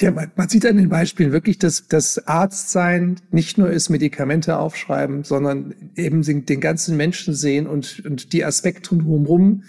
Ja, 0.00 0.10
man, 0.10 0.32
man 0.36 0.48
sieht 0.48 0.66
an 0.66 0.76
den 0.76 0.88
Beispielen 0.88 1.32
wirklich, 1.32 1.58
dass 1.58 1.86
das 1.86 2.26
Arztsein 2.26 3.20
nicht 3.30 3.58
nur 3.58 3.70
ist 3.70 3.90
Medikamente 3.90 4.58
aufschreiben, 4.58 5.22
sondern 5.24 5.74
eben 5.96 6.22
den 6.22 6.60
ganzen 6.60 6.96
Menschen 6.96 7.34
sehen 7.34 7.66
und, 7.66 8.04
und 8.04 8.32
die 8.32 8.44
Aspekte 8.44 8.96
drumherum, 8.96 9.64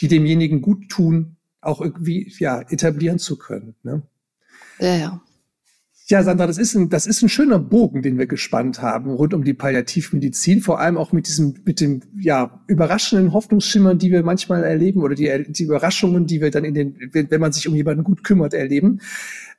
die 0.00 0.08
demjenigen 0.08 0.62
gut 0.62 0.88
tun, 0.88 1.36
auch 1.60 1.80
irgendwie 1.80 2.32
ja 2.38 2.60
etablieren 2.60 3.18
zu 3.18 3.36
können. 3.36 3.74
Ne? 3.82 4.02
Ja, 4.80 4.96
ja. 4.96 5.20
Ja, 6.10 6.22
Sandra, 6.22 6.46
das 6.46 6.56
ist 6.56 6.74
ein, 6.74 6.88
das 6.88 7.04
ist 7.04 7.20
ein 7.20 7.28
schöner 7.28 7.58
Bogen, 7.58 8.00
den 8.00 8.16
wir 8.16 8.26
gespannt 8.26 8.80
haben 8.80 9.10
rund 9.10 9.34
um 9.34 9.44
die 9.44 9.52
Palliativmedizin, 9.52 10.62
vor 10.62 10.80
allem 10.80 10.96
auch 10.96 11.12
mit 11.12 11.26
diesem, 11.26 11.56
mit 11.66 11.82
dem, 11.82 12.00
ja, 12.18 12.64
überraschenden 12.66 13.34
Hoffnungsschimmern, 13.34 13.98
die 13.98 14.10
wir 14.10 14.22
manchmal 14.22 14.64
erleben 14.64 15.02
oder 15.02 15.14
die, 15.14 15.44
die 15.48 15.64
Überraschungen, 15.64 16.26
die 16.26 16.40
wir 16.40 16.50
dann 16.50 16.64
in 16.64 16.72
den, 16.72 16.96
wenn 17.12 17.40
man 17.40 17.52
sich 17.52 17.68
um 17.68 17.74
jemanden 17.74 18.04
gut 18.04 18.24
kümmert, 18.24 18.54
erleben. 18.54 19.02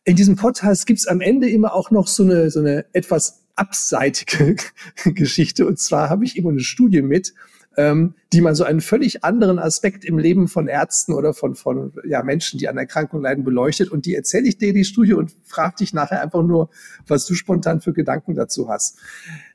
In 0.06 0.16
diesem 0.16 0.38
Podcast 0.38 0.88
gibt's 0.88 1.06
am 1.06 1.22
Ende 1.22 1.48
immer 1.48 1.76
auch 1.76 1.92
noch 1.92 2.08
so 2.08 2.24
eine, 2.24 2.50
so 2.50 2.62
eine 2.62 2.86
etwas 2.94 3.46
abseitige 3.56 4.56
Geschichte. 5.06 5.68
Und 5.68 5.78
zwar 5.78 6.10
habe 6.10 6.26
ich 6.26 6.36
immer 6.36 6.50
eine 6.50 6.62
Studie 6.62 7.04
mit, 7.04 7.36
ähm, 7.78 8.16
die 8.34 8.42
mal 8.42 8.56
so 8.56 8.64
einen 8.64 8.82
völlig 8.82 9.24
anderen 9.24 9.60
Aspekt 9.60 10.04
im 10.04 10.18
Leben 10.18 10.48
von 10.48 10.68
Ärzten 10.68 11.14
oder 11.14 11.34
von, 11.34 11.56
von 11.56 11.94
ja, 12.06 12.24
Menschen, 12.24 12.60
die 12.60 12.68
an 12.68 12.78
Erkrankungen 12.78 13.24
leiden, 13.24 13.44
beleuchtet. 13.44 13.90
Und 13.90 14.06
die 14.06 14.16
erzähle 14.16 14.48
ich 14.48 14.58
dir 14.58 14.74
die 14.74 14.86
Studie 14.86 15.14
und 15.14 15.34
frage 15.46 15.78
dich 15.78 15.94
nachher 15.94 16.22
einfach 16.22 16.44
nur, 16.44 16.70
was 17.08 17.26
du 17.26 17.36
spontan 17.36 17.82
für 17.82 17.94
Gedanken 17.94 18.36
dazu 18.36 18.70
hast. 18.70 18.98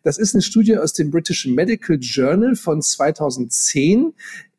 Das 0.02 0.18
ist 0.18 0.34
eine 0.34 0.42
Studie 0.42 0.76
aus 0.78 0.92
dem 0.92 1.10
British 1.10 1.46
Medical 1.46 1.98
Journal 2.00 2.56
von 2.56 2.82
2010 2.82 4.14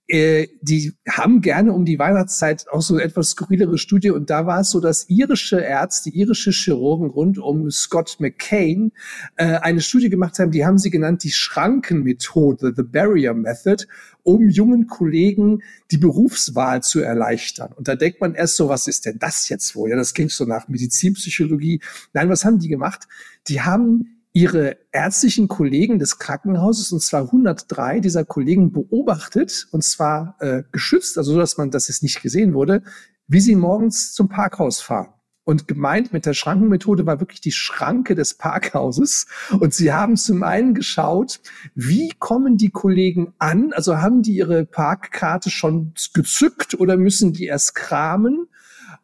äh, 0.07 0.47
die 0.61 0.93
haben 1.09 1.41
gerne 1.41 1.73
um 1.73 1.83
die 1.83 1.97
Weihnachtszeit 1.97 2.67
auch 2.71 2.81
so 2.81 2.99
etwas 2.99 3.31
skurrilere 3.31 3.77
Studie 3.77 4.11
und 4.11 4.29
da 4.29 4.45
war 4.45 4.61
es 4.61 4.69
so, 4.69 4.79
dass 4.79 5.09
irische 5.09 5.59
Ärzte, 5.59 6.09
irische 6.09 6.51
Chirurgen 6.51 7.09
rund 7.09 7.39
um 7.39 7.71
Scott 7.71 8.17
McCain 8.19 8.91
äh, 9.35 9.45
eine 9.45 9.81
Studie 9.81 10.09
gemacht 10.09 10.37
haben, 10.37 10.51
die 10.51 10.65
haben 10.65 10.77
sie 10.77 10.91
genannt 10.91 11.23
die 11.23 11.31
Schrankenmethode, 11.31 12.73
the 12.75 12.83
Barrier 12.83 13.33
Method, 13.33 13.85
um 14.21 14.49
jungen 14.49 14.87
Kollegen 14.87 15.61
die 15.91 15.97
Berufswahl 15.97 16.83
zu 16.83 16.99
erleichtern. 16.99 17.71
Und 17.75 17.87
da 17.87 17.95
denkt 17.95 18.21
man 18.21 18.35
erst 18.35 18.57
so, 18.57 18.69
was 18.69 18.87
ist 18.87 19.05
denn 19.05 19.17
das 19.19 19.49
jetzt 19.49 19.75
wohl? 19.75 19.89
Ja, 19.89 19.95
das 19.95 20.13
klingt 20.13 20.31
so 20.31 20.45
nach 20.45 20.67
Medizinpsychologie. 20.67 21.81
Nein, 22.13 22.29
was 22.29 22.45
haben 22.45 22.59
die 22.59 22.67
gemacht? 22.67 23.07
Die 23.47 23.61
haben 23.61 24.14
ihre 24.36 24.76
ärztlichen 24.91 25.48
Kollegen 25.48 25.98
des 25.98 26.19
Krankenhauses, 26.19 26.91
und 26.91 27.02
zwar 27.02 27.21
103 27.21 28.02
dieser 28.02 28.26
Kollegen 28.26 28.74
beobachtet, 28.74 29.69
und 29.71 29.82
zwar 29.82 30.36
äh, 30.41 30.63
geschützt, 30.74 31.17
also 31.17 31.32
so, 31.32 31.39
dass 31.39 31.58
man, 31.58 31.71
dass 31.71 31.88
es 31.88 32.02
nicht 32.02 32.21
gesehen 32.21 32.54
wurde, 32.54 32.84
wie 33.28 33.39
sie 33.39 33.56
morgens 33.56 34.13
zum 34.13 34.28
Parkhaus 34.28 34.82
fahren. 34.82 35.13
Und 35.45 35.69
gemeint 35.69 36.12
mit 36.12 36.26
der 36.26 36.34
Schrankenmethode 36.34 37.06
war 37.06 37.21
wirklich 37.21 37.39
die 37.39 37.54
Schranke 37.54 38.13
des 38.13 38.34
Parkhauses. 38.34 39.28
Und 39.58 39.74
sie 39.74 39.93
haben 39.93 40.17
zum 40.17 40.43
einen 40.43 40.74
geschaut, 40.74 41.39
wie 41.74 42.10
kommen 42.19 42.58
die 42.58 42.71
Kollegen 42.71 43.34
an? 43.38 43.71
Also 43.71 44.00
haben 44.00 44.21
die 44.21 44.36
ihre 44.36 44.65
Parkkarte 44.65 45.50
schon 45.50 45.93
gezückt 46.13 46.74
oder 46.74 46.98
müssen 46.98 47.32
die 47.32 47.45
erst 47.45 47.74
kramen? 47.74 48.48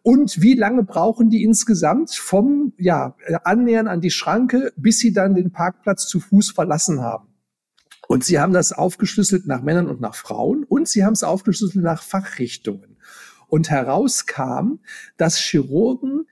Und 0.04 0.42
wie 0.42 0.56
lange 0.56 0.84
brauchen 0.84 1.30
die 1.30 1.44
insgesamt 1.44 2.12
vom 2.12 2.74
ja, 2.78 3.16
Annähern 3.44 3.88
an 3.88 4.02
die 4.02 4.10
Schranke, 4.10 4.74
bis 4.76 5.00
sie 5.00 5.14
dann 5.14 5.36
den 5.36 5.52
Parkplatz 5.52 6.08
zu 6.08 6.20
Fuß 6.20 6.52
verlassen 6.52 7.02
haben? 7.02 7.28
Und 8.08 8.24
sie 8.24 8.40
haben 8.40 8.52
das 8.52 8.74
aufgeschlüsselt 8.74 9.46
nach 9.48 9.62
Männern 9.62 9.88
und 9.88 10.02
nach 10.02 10.16
Frauen 10.16 10.64
und 10.64 10.88
sie 10.88 11.06
haben 11.06 11.14
es 11.14 11.24
aufgeschlüsselt 11.24 11.84
nach 11.84 12.04
Fachrichtungen. 12.04 12.98
Und 13.48 13.70
herauskam, 13.70 14.80
dass 15.18 15.38
Chirurgen 15.38 16.26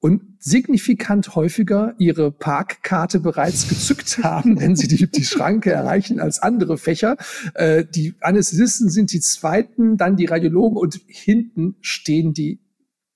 und 0.00 0.22
signifikant 0.38 1.34
häufiger 1.34 1.94
ihre 1.98 2.32
Parkkarte 2.32 3.20
bereits 3.20 3.68
gezückt 3.68 4.24
haben, 4.24 4.58
wenn 4.60 4.74
sie 4.74 4.88
die, 4.88 5.10
die 5.10 5.24
Schranke 5.24 5.70
erreichen, 5.70 6.20
als 6.20 6.40
andere 6.40 6.78
Fächer. 6.78 7.16
Äh, 7.54 7.84
die 7.84 8.14
Anästhesisten 8.20 8.88
sind 8.88 9.12
die 9.12 9.20
zweiten, 9.20 9.98
dann 9.98 10.16
die 10.16 10.26
Radiologen 10.26 10.78
und 10.78 11.00
hinten 11.06 11.76
stehen 11.80 12.32
die 12.32 12.60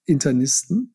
Internisten. 0.06 0.94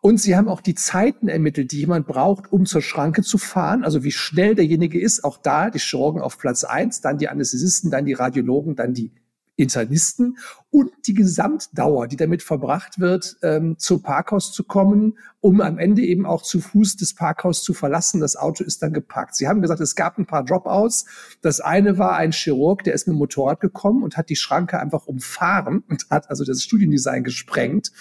Und 0.00 0.20
sie 0.20 0.36
haben 0.36 0.48
auch 0.48 0.60
die 0.60 0.74
Zeiten 0.74 1.28
ermittelt, 1.28 1.72
die 1.72 1.78
jemand 1.78 2.06
braucht, 2.06 2.52
um 2.52 2.66
zur 2.66 2.82
Schranke 2.82 3.22
zu 3.22 3.38
fahren. 3.38 3.84
Also 3.84 4.04
wie 4.04 4.12
schnell 4.12 4.54
derjenige 4.54 5.00
ist. 5.00 5.24
Auch 5.24 5.38
da 5.38 5.70
die 5.70 5.78
Chirurgen 5.78 6.20
auf 6.20 6.38
Platz 6.38 6.62
eins, 6.62 7.00
dann 7.00 7.16
die 7.16 7.28
Anästhesisten, 7.28 7.90
dann 7.90 8.04
die 8.04 8.12
Radiologen, 8.12 8.76
dann 8.76 8.92
die 8.92 9.12
Internisten 9.56 10.36
und 10.70 10.90
die 11.06 11.14
Gesamtdauer, 11.14 12.08
die 12.08 12.16
damit 12.16 12.42
verbracht 12.42 12.98
wird, 12.98 13.36
ähm, 13.42 13.76
zum 13.78 14.02
Parkhaus 14.02 14.50
zu 14.50 14.64
kommen, 14.64 15.16
um 15.38 15.60
am 15.60 15.78
Ende 15.78 16.02
eben 16.02 16.26
auch 16.26 16.42
zu 16.42 16.60
Fuß 16.60 16.96
das 16.96 17.14
Parkhaus 17.14 17.62
zu 17.62 17.74
verlassen. 17.74 18.20
Das 18.20 18.34
Auto 18.34 18.64
ist 18.64 18.82
dann 18.82 18.92
geparkt. 18.92 19.36
Sie 19.36 19.46
haben 19.46 19.62
gesagt, 19.62 19.80
es 19.80 19.94
gab 19.94 20.18
ein 20.18 20.26
paar 20.26 20.44
Dropouts. 20.44 21.04
Das 21.42 21.60
eine 21.60 21.96
war 21.98 22.16
ein 22.16 22.32
Chirurg, 22.32 22.82
der 22.82 22.94
ist 22.94 23.06
mit 23.06 23.14
dem 23.14 23.18
Motorrad 23.18 23.60
gekommen 23.60 24.02
und 24.02 24.16
hat 24.16 24.30
die 24.30 24.36
Schranke 24.36 24.80
einfach 24.80 25.06
umfahren 25.06 25.84
und 25.88 26.06
hat 26.10 26.28
also 26.28 26.44
das 26.44 26.64
Studiendesign 26.64 27.22
gesprengt. 27.22 27.92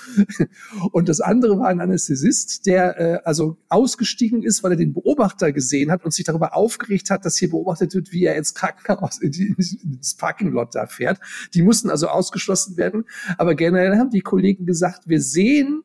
Und 0.92 1.10
das 1.10 1.22
andere 1.22 1.60
war 1.60 1.68
ein 1.68 1.82
Anästhesist, 1.82 2.66
der 2.66 3.00
äh, 3.00 3.20
also 3.24 3.58
ausgestiegen 3.70 4.42
ist, 4.42 4.64
weil 4.64 4.72
er 4.72 4.78
den 4.78 4.94
Beobachter 4.94 5.52
gesehen 5.52 5.92
hat 5.92 6.04
und 6.06 6.12
sich 6.12 6.26
darüber 6.26 6.56
aufgeregt 6.56 7.12
hat, 7.12 7.26
dass 7.26 7.38
hier 7.38 7.52
beobachtet 7.52 7.94
wird, 7.94 8.12
wie 8.12 8.26
er 8.26 8.36
ins 8.36 8.56
Krankenhaus, 8.56 9.20
ins 9.20 10.16
Parkinglot 10.16 10.74
da 10.74 10.88
fährt. 10.88 11.20
Die 11.54 11.62
mussten 11.62 11.90
also 11.90 12.08
ausgeschlossen 12.08 12.78
werden. 12.78 13.06
Aber 13.38 13.56
generell 13.56 13.98
haben 13.98 14.10
die 14.10 14.22
Kollegen 14.22 14.66
gesagt, 14.66 15.08
wir 15.08 15.22
sehen, 15.22 15.84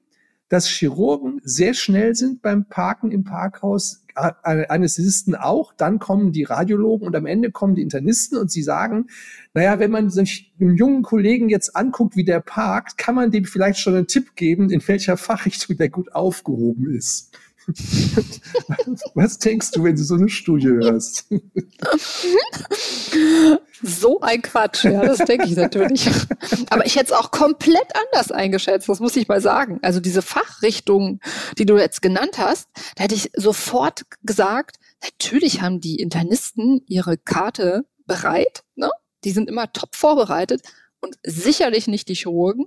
dass 0.48 0.66
Chirurgen 0.66 1.40
sehr 1.44 1.74
schnell 1.74 2.14
sind 2.14 2.42
beim 2.42 2.66
Parken 2.66 3.10
im 3.10 3.24
Parkhaus, 3.24 4.04
Anästhesisten 4.14 5.36
auch, 5.36 5.72
dann 5.74 5.98
kommen 5.98 6.32
die 6.32 6.42
Radiologen 6.42 7.06
und 7.06 7.14
am 7.14 7.26
Ende 7.26 7.52
kommen 7.52 7.74
die 7.74 7.82
Internisten 7.82 8.38
und 8.38 8.50
sie 8.50 8.62
sagen, 8.62 9.06
naja, 9.54 9.78
wenn 9.78 9.90
man 9.90 10.10
sich 10.10 10.52
einem 10.60 10.74
jungen 10.74 11.02
Kollegen 11.02 11.48
jetzt 11.48 11.76
anguckt, 11.76 12.16
wie 12.16 12.24
der 12.24 12.40
parkt, 12.40 12.98
kann 12.98 13.14
man 13.14 13.30
dem 13.30 13.44
vielleicht 13.44 13.78
schon 13.78 13.94
einen 13.94 14.08
Tipp 14.08 14.34
geben, 14.34 14.70
in 14.70 14.86
welcher 14.88 15.16
Fachrichtung 15.16 15.76
der 15.76 15.88
gut 15.88 16.14
aufgehoben 16.14 16.90
ist. 16.90 17.36
Was 19.14 19.38
denkst 19.38 19.72
du, 19.72 19.84
wenn 19.84 19.94
du 19.94 20.02
so 20.02 20.14
eine 20.14 20.28
Studie 20.28 20.68
hörst? 20.68 21.28
So 23.82 24.20
ein 24.20 24.42
Quatsch, 24.42 24.84
ja, 24.84 25.04
das 25.04 25.18
denke 25.18 25.46
ich 25.46 25.56
natürlich. 25.56 26.08
Aber 26.70 26.86
ich 26.86 26.96
hätte 26.96 27.06
es 27.06 27.12
auch 27.12 27.30
komplett 27.30 27.88
anders 27.94 28.32
eingeschätzt, 28.32 28.88
das 28.88 29.00
muss 29.00 29.16
ich 29.16 29.28
mal 29.28 29.40
sagen. 29.40 29.78
Also 29.82 30.00
diese 30.00 30.22
Fachrichtung, 30.22 31.20
die 31.58 31.66
du 31.66 31.76
jetzt 31.76 32.02
genannt 32.02 32.38
hast, 32.38 32.68
da 32.96 33.04
hätte 33.04 33.14
ich 33.14 33.30
sofort 33.36 34.02
gesagt, 34.22 34.76
natürlich 35.02 35.62
haben 35.62 35.80
die 35.80 35.96
Internisten 35.96 36.82
ihre 36.86 37.16
Karte 37.16 37.84
bereit, 38.06 38.64
ne? 38.74 38.90
Die 39.24 39.30
sind 39.32 39.48
immer 39.48 39.72
top 39.72 39.96
vorbereitet 39.96 40.62
und 41.00 41.16
sicherlich 41.24 41.88
nicht 41.88 42.08
die 42.08 42.14
Chirurgen. 42.14 42.66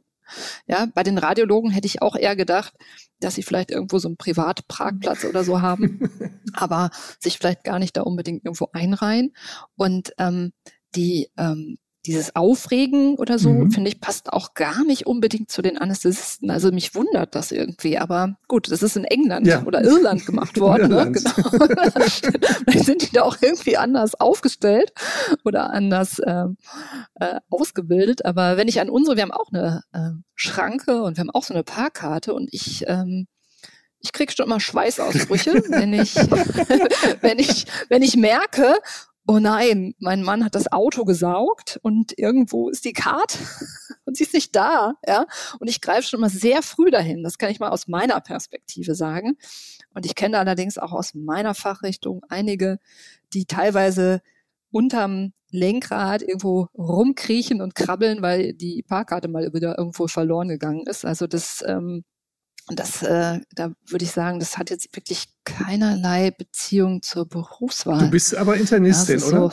Ja, 0.68 0.88
bei 0.93 1.03
den 1.03 1.18
Radiologen 1.18 1.72
hätte 1.72 1.88
ich 1.88 2.01
auch 2.01 2.16
eher 2.16 2.36
gedacht, 2.36 2.74
dass 3.20 3.36
sie 3.36 3.43
vielleicht 3.43 3.72
irgendwo 3.72 3.99
so 3.99 4.07
einen 4.07 4.18
Privatparkplatz 4.18 5.26
oder 5.26 5.43
so 5.43 5.62
haben, 5.62 6.09
aber 6.53 6.89
sich 7.20 7.38
vielleicht 7.38 7.64
gar 7.64 7.80
nicht 7.80 7.97
da 7.97 8.01
unbedingt 8.01 8.45
irgendwo 8.45 8.70
einreihen. 8.72 9.34
Und 9.76 10.14
ähm, 10.18 10.53
die 10.96 11.30
ähm, 11.38 11.78
dieses 12.06 12.36
Aufregen 12.36 13.16
oder 13.16 13.38
so, 13.38 13.52
mhm. 13.52 13.72
finde 13.72 13.89
ich, 13.89 14.02
passt 14.02 14.34
auch 14.34 14.56
gar 14.56 14.84
nicht 14.84 15.06
unbedingt 15.06 15.52
zu 15.52 15.62
den 15.62 15.78
Anästhesisten. 15.78 16.50
Also 16.50 16.72
mich 16.72 16.96
wundert 16.96 17.36
das 17.36 17.52
irgendwie. 17.52 18.00
Aber 18.00 18.38
gut, 18.48 18.72
das 18.72 18.82
ist 18.82 18.98
in 18.98 19.04
England 19.04 19.46
ja. 19.46 19.64
oder 19.64 19.84
Irland 19.84 20.26
gemacht 20.26 20.60
worden. 20.60 20.89
ne? 20.89 21.12
Genau. 21.12 21.32
Vielleicht 22.68 22.86
sind 22.86 23.04
die 23.04 23.14
da 23.14 23.22
auch 23.24 23.38
irgendwie 23.39 23.78
anders 23.78 24.20
aufgestellt 24.20 24.94
oder 25.46 25.72
anders 25.72 26.20
ähm, 26.26 26.58
äh, 27.20 27.39
ausgebildet. 27.50 28.26
Aber 28.26 28.58
wenn 28.58 28.68
ich 28.68 28.80
an 28.80 28.89
unsere, 28.89 29.16
wir 29.16 29.24
haben 29.24 29.32
auch 29.32 29.52
eine 29.54 29.84
äh, 29.94 30.10
Schranke 30.34 31.04
und 31.04 31.18
wir 31.18 31.22
haben 31.22 31.30
auch 31.30 31.44
so 31.44 31.54
eine 31.54 31.64
Parkkarte 31.64 32.34
und 32.34 32.52
ich 32.52 32.84
ähm, 32.88 33.28
ich 34.04 34.14
krieg 34.14 34.32
schon 34.32 34.48
immer 34.48 34.60
Schweißausbrüche, 34.60 35.64
wenn 35.70 35.94
ich, 35.94 36.16
wenn 37.22 37.38
ich, 37.38 37.66
wenn 37.89 38.02
ich 38.02 38.18
merke, 38.18 38.74
oh 39.28 39.40
nein, 39.40 39.94
mein 40.00 40.24
Mann 40.24 40.44
hat 40.44 40.56
das 40.56 40.72
Auto 40.72 41.06
gesaugt 41.06 41.80
und 41.84 42.18
irgendwo 42.18 42.70
ist 42.70 42.86
die 42.86 42.94
Karte 42.94 43.38
und 44.06 44.18
sie 44.18 44.24
ist 44.24 44.34
nicht 44.34 44.56
da, 44.56 44.96
ja. 45.08 45.26
Und 45.60 45.70
ich 45.70 45.82
greife 45.82 46.08
schon 46.08 46.22
mal 46.22 46.30
sehr 46.30 46.62
früh 46.62 46.92
dahin. 46.92 47.24
Das 47.24 47.38
kann 47.38 47.52
ich 47.52 47.60
mal 47.60 47.70
aus 47.70 47.88
meiner 47.88 48.20
Perspektive 48.22 48.96
sagen. 48.96 49.38
Und 49.94 50.06
ich 50.06 50.16
kenne 50.16 50.40
allerdings 50.40 50.78
auch 50.78 50.92
aus 50.92 51.14
meiner 51.14 51.54
Fachrichtung 51.54 52.22
einige, 52.30 52.80
die 53.34 53.46
teilweise 53.46 54.22
unterm 54.72 55.34
Lenkrad 55.52 56.22
irgendwo 56.22 56.68
rumkriechen 56.78 57.62
und 57.62 57.76
krabbeln, 57.76 58.22
weil 58.22 58.54
die 58.54 58.84
Parkkarte 58.84 59.28
mal 59.28 59.54
wieder 59.54 59.78
irgendwo 59.78 60.08
verloren 60.08 60.48
gegangen 60.48 60.88
ist. 60.88 61.06
Also 61.06 61.28
das 61.28 61.64
ähm, 61.68 62.04
das, 62.68 63.04
äh, 63.04 63.40
da 63.56 63.74
würde 63.88 64.06
ich 64.06 64.12
sagen, 64.12 64.40
das 64.40 64.58
hat 64.58 64.70
jetzt 64.70 64.96
wirklich 64.96 65.28
keinerlei 65.44 66.32
Beziehung 66.32 67.02
zur 67.02 67.28
Berufswahl. 67.28 68.00
Du 68.00 68.12
bist 68.12 68.36
aber 68.36 68.58
Internistin, 68.58 69.22
oder? 69.24 69.50
So. 69.50 69.52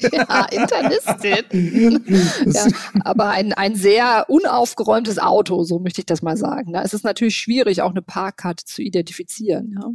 ja, 0.12 0.46
Internistin. 0.50 2.04
ja, 2.52 2.66
aber 3.00 3.30
ein, 3.30 3.52
ein 3.52 3.74
sehr 3.74 4.26
unaufgeräumtes 4.28 5.18
Auto, 5.18 5.64
so 5.64 5.80
möchte 5.80 6.00
ich 6.00 6.06
das 6.06 6.22
mal 6.22 6.36
sagen. 6.36 6.72
Da 6.72 6.82
ist 6.82 6.94
es 6.94 7.02
natürlich 7.02 7.36
schwierig, 7.36 7.82
auch 7.82 7.90
eine 7.90 8.02
Parkkarte 8.02 8.64
zu 8.64 8.82
identifizieren. 8.82 9.76
Ja. 9.76 9.90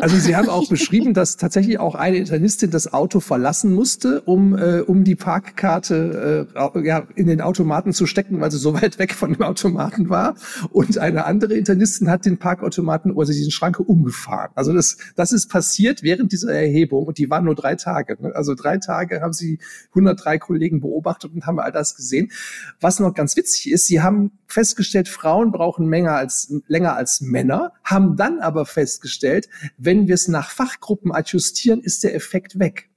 Also 0.00 0.16
Sie 0.16 0.34
haben 0.34 0.48
auch 0.48 0.68
beschrieben, 0.68 1.14
dass 1.14 1.36
tatsächlich 1.36 1.78
auch 1.78 1.94
eine 1.94 2.16
Internistin 2.16 2.70
das 2.70 2.92
Auto 2.92 3.20
verlassen 3.20 3.72
musste, 3.72 4.22
um, 4.22 4.58
äh, 4.58 4.80
um 4.80 5.04
die 5.04 5.14
Parkkarte 5.14 6.48
äh, 6.54 6.86
ja, 6.86 7.06
in 7.14 7.28
den 7.28 7.40
Automaten 7.40 7.92
zu 7.92 8.06
stecken, 8.06 8.40
weil 8.40 8.50
sie 8.50 8.58
so 8.58 8.74
weit 8.74 8.98
weg 8.98 9.14
von 9.14 9.32
dem 9.32 9.42
Automaten 9.42 10.08
war. 10.08 10.34
Und 10.70 10.98
eine 10.98 11.26
andere 11.26 11.54
Internistin 11.54 12.10
hat 12.10 12.26
den 12.26 12.38
Parkautomaten 12.38 13.12
oder 13.12 13.28
diesen 13.28 13.52
Schranke 13.52 13.82
um 13.84 13.99
umgefahren. 14.00 14.50
Also 14.54 14.72
das, 14.72 14.96
das 15.16 15.32
ist 15.32 15.48
passiert 15.48 16.02
während 16.02 16.32
dieser 16.32 16.52
Erhebung 16.52 17.06
und 17.06 17.18
die 17.18 17.30
waren 17.30 17.44
nur 17.44 17.54
drei 17.54 17.76
Tage. 17.76 18.16
Ne? 18.20 18.34
Also 18.34 18.54
drei 18.54 18.78
Tage 18.78 19.20
haben 19.20 19.32
sie 19.32 19.58
103 19.90 20.38
Kollegen 20.38 20.80
beobachtet 20.80 21.32
und 21.34 21.46
haben 21.46 21.60
all 21.60 21.72
das 21.72 21.94
gesehen. 21.94 22.32
Was 22.80 22.98
noch 22.98 23.14
ganz 23.14 23.36
witzig 23.36 23.70
ist, 23.70 23.86
sie 23.86 24.00
haben 24.00 24.32
festgestellt, 24.46 25.08
Frauen 25.08 25.52
brauchen 25.52 25.88
länger 25.88 26.14
als, 26.14 26.52
länger 26.66 26.96
als 26.96 27.20
Männer, 27.20 27.72
haben 27.84 28.16
dann 28.16 28.40
aber 28.40 28.66
festgestellt, 28.66 29.48
wenn 29.76 30.08
wir 30.08 30.14
es 30.14 30.28
nach 30.28 30.50
Fachgruppen 30.50 31.12
adjustieren, 31.12 31.80
ist 31.80 32.04
der 32.04 32.14
Effekt 32.14 32.58
weg. 32.58 32.88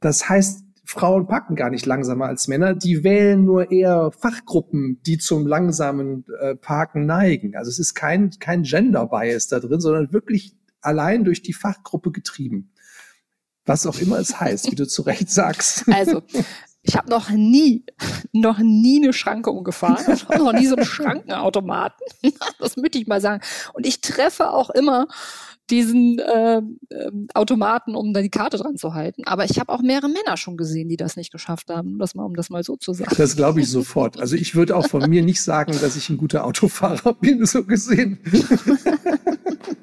Das 0.00 0.28
heißt, 0.28 0.63
Frauen 0.84 1.26
packen 1.26 1.56
gar 1.56 1.70
nicht 1.70 1.86
langsamer 1.86 2.26
als 2.26 2.46
Männer, 2.46 2.74
die 2.74 3.02
wählen 3.04 3.44
nur 3.44 3.70
eher 3.70 4.10
Fachgruppen, 4.12 5.00
die 5.06 5.18
zum 5.18 5.46
langsamen 5.46 6.24
äh, 6.40 6.54
Parken 6.54 7.06
neigen. 7.06 7.56
Also 7.56 7.70
es 7.70 7.78
ist 7.78 7.94
kein, 7.94 8.30
kein 8.38 8.62
Gender-Bias 8.62 9.48
da 9.48 9.60
drin, 9.60 9.80
sondern 9.80 10.12
wirklich 10.12 10.56
allein 10.82 11.24
durch 11.24 11.42
die 11.42 11.54
Fachgruppe 11.54 12.12
getrieben. 12.12 12.72
Was 13.64 13.86
auch 13.86 13.98
immer 13.98 14.18
es 14.18 14.38
heißt, 14.38 14.70
wie 14.70 14.76
du 14.76 14.86
zu 14.86 15.02
Recht 15.02 15.30
sagst. 15.30 15.84
Also, 15.90 16.22
ich 16.86 16.96
habe 16.96 17.08
noch 17.10 17.30
nie, 17.30 17.84
noch 18.32 18.58
nie 18.58 19.02
eine 19.02 19.12
Schranke 19.12 19.50
umgefahren, 19.50 20.18
noch 20.38 20.52
nie 20.52 20.66
so 20.66 20.76
einen 20.76 20.84
Schrankenautomaten. 20.84 22.06
Das 22.58 22.76
möchte 22.76 22.98
ich 22.98 23.06
mal 23.06 23.20
sagen. 23.20 23.42
Und 23.72 23.86
ich 23.86 24.00
treffe 24.00 24.50
auch 24.50 24.70
immer 24.70 25.06
diesen 25.70 26.18
äh, 26.18 26.58
äh, 26.58 26.62
Automaten, 27.32 27.94
um 27.94 28.12
da 28.12 28.20
die 28.20 28.30
Karte 28.30 28.58
dran 28.58 28.76
zu 28.76 28.94
halten. 28.94 29.22
Aber 29.24 29.44
ich 29.44 29.58
habe 29.58 29.72
auch 29.72 29.80
mehrere 29.80 30.08
Männer 30.08 30.36
schon 30.36 30.56
gesehen, 30.56 30.88
die 30.88 30.96
das 30.96 31.16
nicht 31.16 31.32
geschafft 31.32 31.70
haben, 31.70 31.98
das 31.98 32.14
mal, 32.14 32.24
um 32.24 32.36
das 32.36 32.50
mal 32.50 32.62
so 32.62 32.76
zu 32.76 32.92
sagen. 32.92 33.14
Das 33.16 33.36
glaube 33.36 33.60
ich 33.60 33.70
sofort. 33.70 34.18
Also 34.18 34.36
ich 34.36 34.54
würde 34.54 34.76
auch 34.76 34.86
von 34.86 35.08
mir 35.08 35.22
nicht 35.22 35.42
sagen, 35.42 35.72
dass 35.80 35.96
ich 35.96 36.10
ein 36.10 36.18
guter 36.18 36.44
Autofahrer 36.44 37.14
bin, 37.14 37.44
so 37.46 37.64
gesehen. 37.64 38.18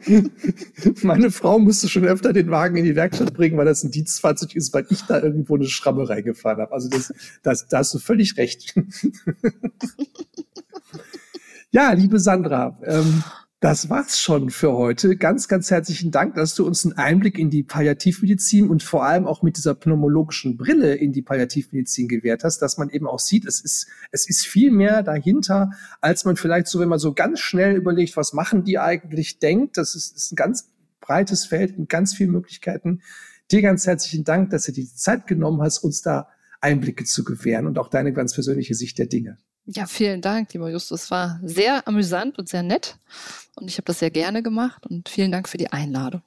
Meine 1.03 1.31
Frau 1.31 1.59
musste 1.59 1.89
schon 1.89 2.05
öfter 2.05 2.33
den 2.33 2.51
Wagen 2.51 2.77
in 2.77 2.85
die 2.85 2.95
Werkstatt 2.95 3.33
bringen, 3.33 3.57
weil 3.57 3.65
das 3.65 3.83
ein 3.83 3.91
Dienstfahrzeug 3.91 4.55
ist, 4.55 4.73
weil 4.73 4.85
ich 4.89 5.01
da 5.03 5.21
irgendwo 5.21 5.55
eine 5.55 5.67
Schramme 5.67 6.07
reingefahren 6.07 6.61
habe. 6.61 6.73
Also 6.73 6.89
das, 6.89 7.13
das, 7.43 7.67
da 7.67 7.79
hast 7.79 7.93
du 7.93 7.99
völlig 7.99 8.37
recht. 8.37 8.73
ja, 11.71 11.91
liebe 11.93 12.19
Sandra, 12.19 12.77
ähm, 12.83 13.23
das 13.61 13.91
war's 13.91 14.19
schon 14.19 14.49
für 14.49 14.73
heute. 14.73 15.15
Ganz, 15.15 15.47
ganz 15.47 15.69
herzlichen 15.69 16.09
Dank, 16.09 16.33
dass 16.33 16.55
du 16.55 16.65
uns 16.65 16.83
einen 16.83 16.97
Einblick 16.97 17.37
in 17.37 17.51
die 17.51 17.61
Palliativmedizin 17.61 18.67
und 18.67 18.81
vor 18.81 19.05
allem 19.05 19.27
auch 19.27 19.43
mit 19.43 19.55
dieser 19.55 19.75
pneumologischen 19.75 20.57
Brille 20.57 20.95
in 20.95 21.13
die 21.13 21.21
Palliativmedizin 21.21 22.07
gewährt 22.07 22.43
hast, 22.43 22.57
dass 22.63 22.79
man 22.79 22.89
eben 22.89 23.05
auch 23.05 23.19
sieht, 23.19 23.45
es 23.45 23.61
ist, 23.61 23.85
es 24.09 24.27
ist 24.27 24.47
viel 24.47 24.71
mehr 24.71 25.03
dahinter, 25.03 25.69
als 26.01 26.25
man 26.25 26.37
vielleicht 26.37 26.65
so, 26.65 26.79
wenn 26.79 26.89
man 26.89 26.97
so 26.97 27.13
ganz 27.13 27.39
schnell 27.39 27.75
überlegt, 27.75 28.17
was 28.17 28.33
machen 28.33 28.63
die 28.63 28.79
eigentlich, 28.79 29.37
denkt. 29.37 29.77
Das 29.77 29.93
ist, 29.93 30.17
ist 30.17 30.31
ein 30.31 30.37
ganz 30.37 30.71
breites 30.99 31.45
Feld 31.45 31.77
mit 31.77 31.87
ganz 31.87 32.15
vielen 32.15 32.31
Möglichkeiten. 32.31 33.03
Dir 33.51 33.61
ganz 33.61 33.85
herzlichen 33.85 34.23
Dank, 34.23 34.49
dass 34.49 34.63
du 34.63 34.71
dir 34.71 34.85
die 34.85 34.95
Zeit 34.95 35.27
genommen 35.27 35.61
hast, 35.61 35.83
uns 35.83 36.01
da 36.01 36.29
Einblicke 36.61 37.03
zu 37.03 37.23
gewähren 37.23 37.67
und 37.67 37.77
auch 37.77 37.89
deine 37.89 38.11
ganz 38.11 38.33
persönliche 38.33 38.73
Sicht 38.73 38.97
der 38.97 39.05
Dinge. 39.05 39.37
Ja, 39.65 39.85
vielen 39.85 40.21
Dank, 40.21 40.53
lieber 40.53 40.69
Justus. 40.69 41.03
Es 41.03 41.11
war 41.11 41.39
sehr 41.43 41.87
amüsant 41.87 42.37
und 42.39 42.49
sehr 42.49 42.63
nett. 42.63 42.97
Und 43.55 43.69
ich 43.69 43.77
habe 43.77 43.85
das 43.85 43.99
sehr 43.99 44.11
gerne 44.11 44.41
gemacht. 44.41 44.85
Und 44.87 45.07
vielen 45.07 45.31
Dank 45.31 45.47
für 45.47 45.57
die 45.57 45.71
Einladung. 45.71 46.21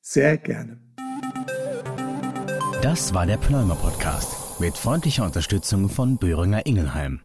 Sehr 0.00 0.38
gerne. 0.38 0.78
Das 2.82 3.12
war 3.12 3.26
der 3.26 3.36
Pneumer 3.36 3.76
Podcast 3.76 4.60
mit 4.60 4.76
freundlicher 4.76 5.24
Unterstützung 5.24 5.88
von 5.88 6.16
Böhringer 6.16 6.64
Ingelheim. 6.64 7.20